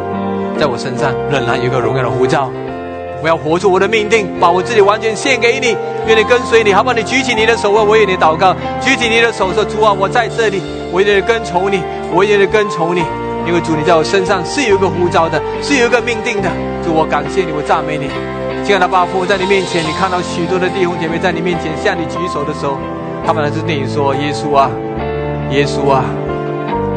[0.58, 2.50] 在我身上仍然有一个荣耀的呼召，
[3.22, 5.74] 我要活出我的命定，把我自己完全献给你，
[6.06, 6.94] 愿你跟随你，好不好？
[6.94, 10.62] 你举起你的手，我为你祷告，举起你的手说：主啊，我在这里，
[10.92, 13.02] 我愿意跟从你，我愿意跟从你，
[13.46, 16.48] 因为主你在我身上是有一个呼召的，是有一个命定的，
[16.84, 18.08] 主我感谢你，我赞美你。
[18.64, 22.78] 亲爱的爸父，在你面前，你看到许多的弟兄姐妹在你面前向你举手的时候，
[23.26, 24.70] 他们来自对你说：“耶稣啊，
[25.50, 26.04] 耶稣啊，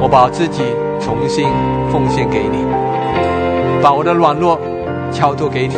[0.02, 0.64] 我把自己
[1.00, 1.48] 重新
[1.92, 2.66] 奉献给你，
[3.82, 4.60] 把我的软弱
[5.12, 5.76] 交托给你，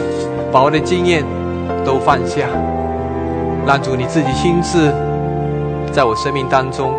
[0.51, 1.25] 把我的经验
[1.83, 2.47] 都放下，
[3.65, 4.93] 让主你自己亲自
[5.91, 6.93] 在我生命当中，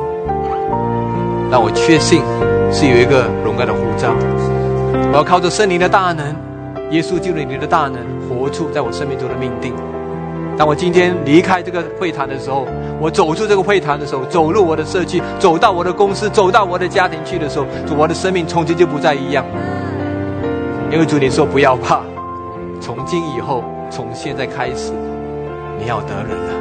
[1.51, 2.23] 让我确信
[2.73, 4.15] 是有一个荣耀的护照。
[5.11, 6.35] 我要靠着圣灵的大能，
[6.91, 8.01] 耶稣救了你的大能。”
[8.33, 9.75] 活出在我生命中的命定。
[10.57, 12.67] 当我今天离开这个会谈的时候，
[12.99, 19.45] 我走出这个会谈的时候，走入我的社区，走到我的公司，走到我的家庭去的时候，主，我的生命从今就不再一样。
[20.91, 22.01] 因为主你说不要怕，
[22.81, 24.93] 从今以后，从现在开始，
[25.83, 26.53] 你要得人了。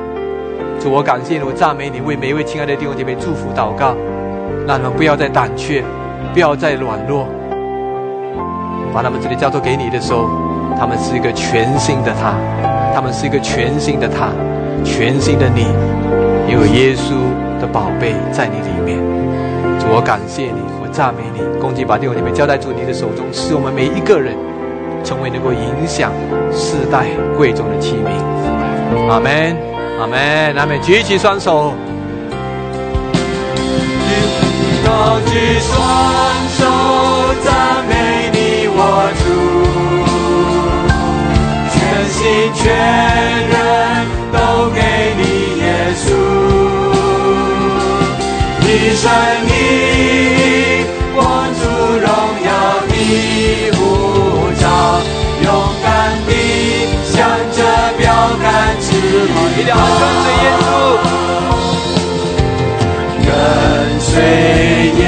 [0.79, 3.95] 主，我感谢你，我赞美你，为每一位亲爱的弟兄姐妹祝福祷告，
[4.67, 5.83] 让他们不要再胆怯，
[6.33, 7.27] 不要再软弱，
[8.91, 10.27] 把他们这里交托给你的时候。
[10.79, 12.33] 他们是一个全新的他，
[12.95, 14.29] 他们是一个全新的他，
[14.83, 15.67] 全新的你，
[16.51, 17.13] 有耶稣
[17.61, 18.97] 的宝贝在你里面。
[19.77, 24.33] 主，我感谢你，我赞美你，恭敬把弟兄姐妹交在主你的手中，使我们每一个人
[25.03, 26.11] 成为能够影响
[26.51, 27.05] 世代
[27.37, 28.60] 贵重的器皿。
[29.09, 29.57] 阿门，
[29.99, 30.81] 阿门，阿门。
[30.81, 31.73] 举起双手，
[34.85, 35.71] 高举双
[36.57, 36.59] 手
[37.43, 37.93] 赞美
[38.33, 38.79] 你，我
[39.23, 39.23] 主。
[42.11, 42.19] 心
[42.53, 42.61] 全
[43.49, 43.55] 人
[44.31, 44.37] 都
[44.69, 44.79] 给
[45.17, 45.21] 你，
[45.59, 45.65] 耶
[45.95, 46.03] 稣，
[48.61, 49.03] 一生
[49.47, 49.49] 你
[51.15, 51.17] 活
[51.57, 51.59] 出
[51.97, 52.05] 荣
[52.45, 52.49] 耀
[52.87, 52.91] 你。
[59.63, 60.65] 跟随耶稣，
[63.25, 63.29] 跟
[63.99, 64.11] 随
[64.97, 65.01] 耶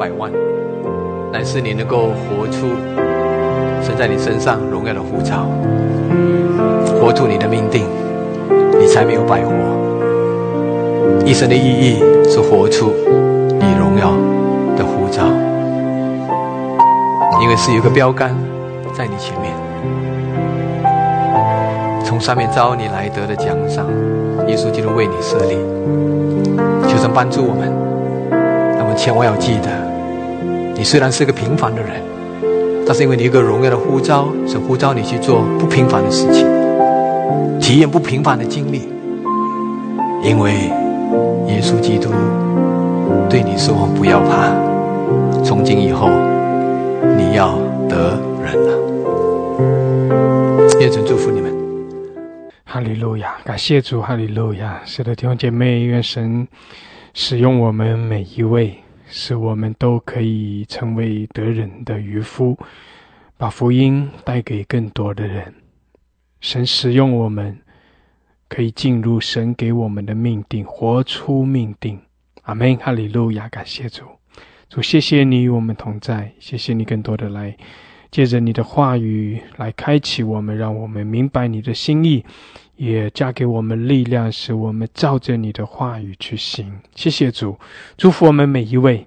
[0.00, 0.32] 百万，
[1.30, 2.68] 乃是你能够活出
[3.82, 5.46] 神在你身上荣耀的呼召，
[6.98, 7.84] 活出你的命定，
[8.80, 9.52] 你才没有白活。
[11.26, 12.94] 一生的意义是活出
[13.58, 14.12] 你荣耀
[14.74, 15.26] 的呼召，
[17.42, 18.34] 因为是有一个标杆
[18.94, 19.52] 在你前面，
[22.02, 23.84] 从上面招你来得的奖赏，
[24.48, 25.58] 耶稣基督为你设立。
[26.88, 27.70] 求神帮助我们，
[28.78, 29.68] 那么千万要记得，
[30.80, 32.00] 你虽然是个平凡的人，
[32.86, 36.46] 但是因为你一个荣耀的呼召，神呼召你去做不平凡的事情，
[37.60, 38.88] 体验不平凡的经历，
[40.24, 40.52] 因为
[41.48, 42.08] 耶稣基督
[43.28, 44.54] 对你说：“不要怕，
[45.44, 46.08] 从今以后
[47.14, 48.72] 你要得人了。”
[50.80, 51.54] 愿神祝福你们。
[52.64, 54.80] 哈利路亚，感谢主，哈利路亚。
[54.86, 56.48] 是的，弟兄姐妹，愿神
[57.12, 58.78] 使用我们每一位，
[59.12, 62.56] 使我们都可以成为得人的渔夫，
[63.36, 65.52] 把福音带给更多的人。
[66.40, 67.58] 神使用我们，
[68.48, 72.00] 可以进入神给我们的命定，活出命定。
[72.42, 74.04] 阿门，哈利路亚，感谢主。
[74.68, 77.56] 主，谢谢你与我们同在，谢谢你更多的来。
[78.10, 82.24] 借着你的话语来开启我们，让我们明白你的心意，
[82.80, 86.80] 也加给我们力量，使我们照着你的话语去行。
[86.94, 87.58] 谢谢主，
[87.98, 89.06] 祝福我们每一位。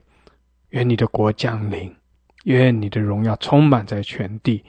[0.70, 1.92] 愿你的国降临，
[2.44, 4.64] 愿你的荣耀充满在全地。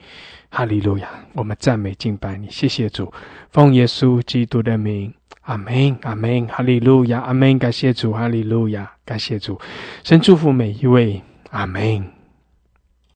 [0.49, 1.07] 哈利路亚！
[1.33, 3.13] 我们赞美敬拜你，谢谢主，
[3.51, 7.59] 奉耶稣基督的名，阿门，阿门，哈利路亚，阿门。
[7.59, 9.59] 感谢主，哈利路亚，感谢主，
[10.03, 11.21] 神祝福每一位，
[11.51, 12.14] 阿门。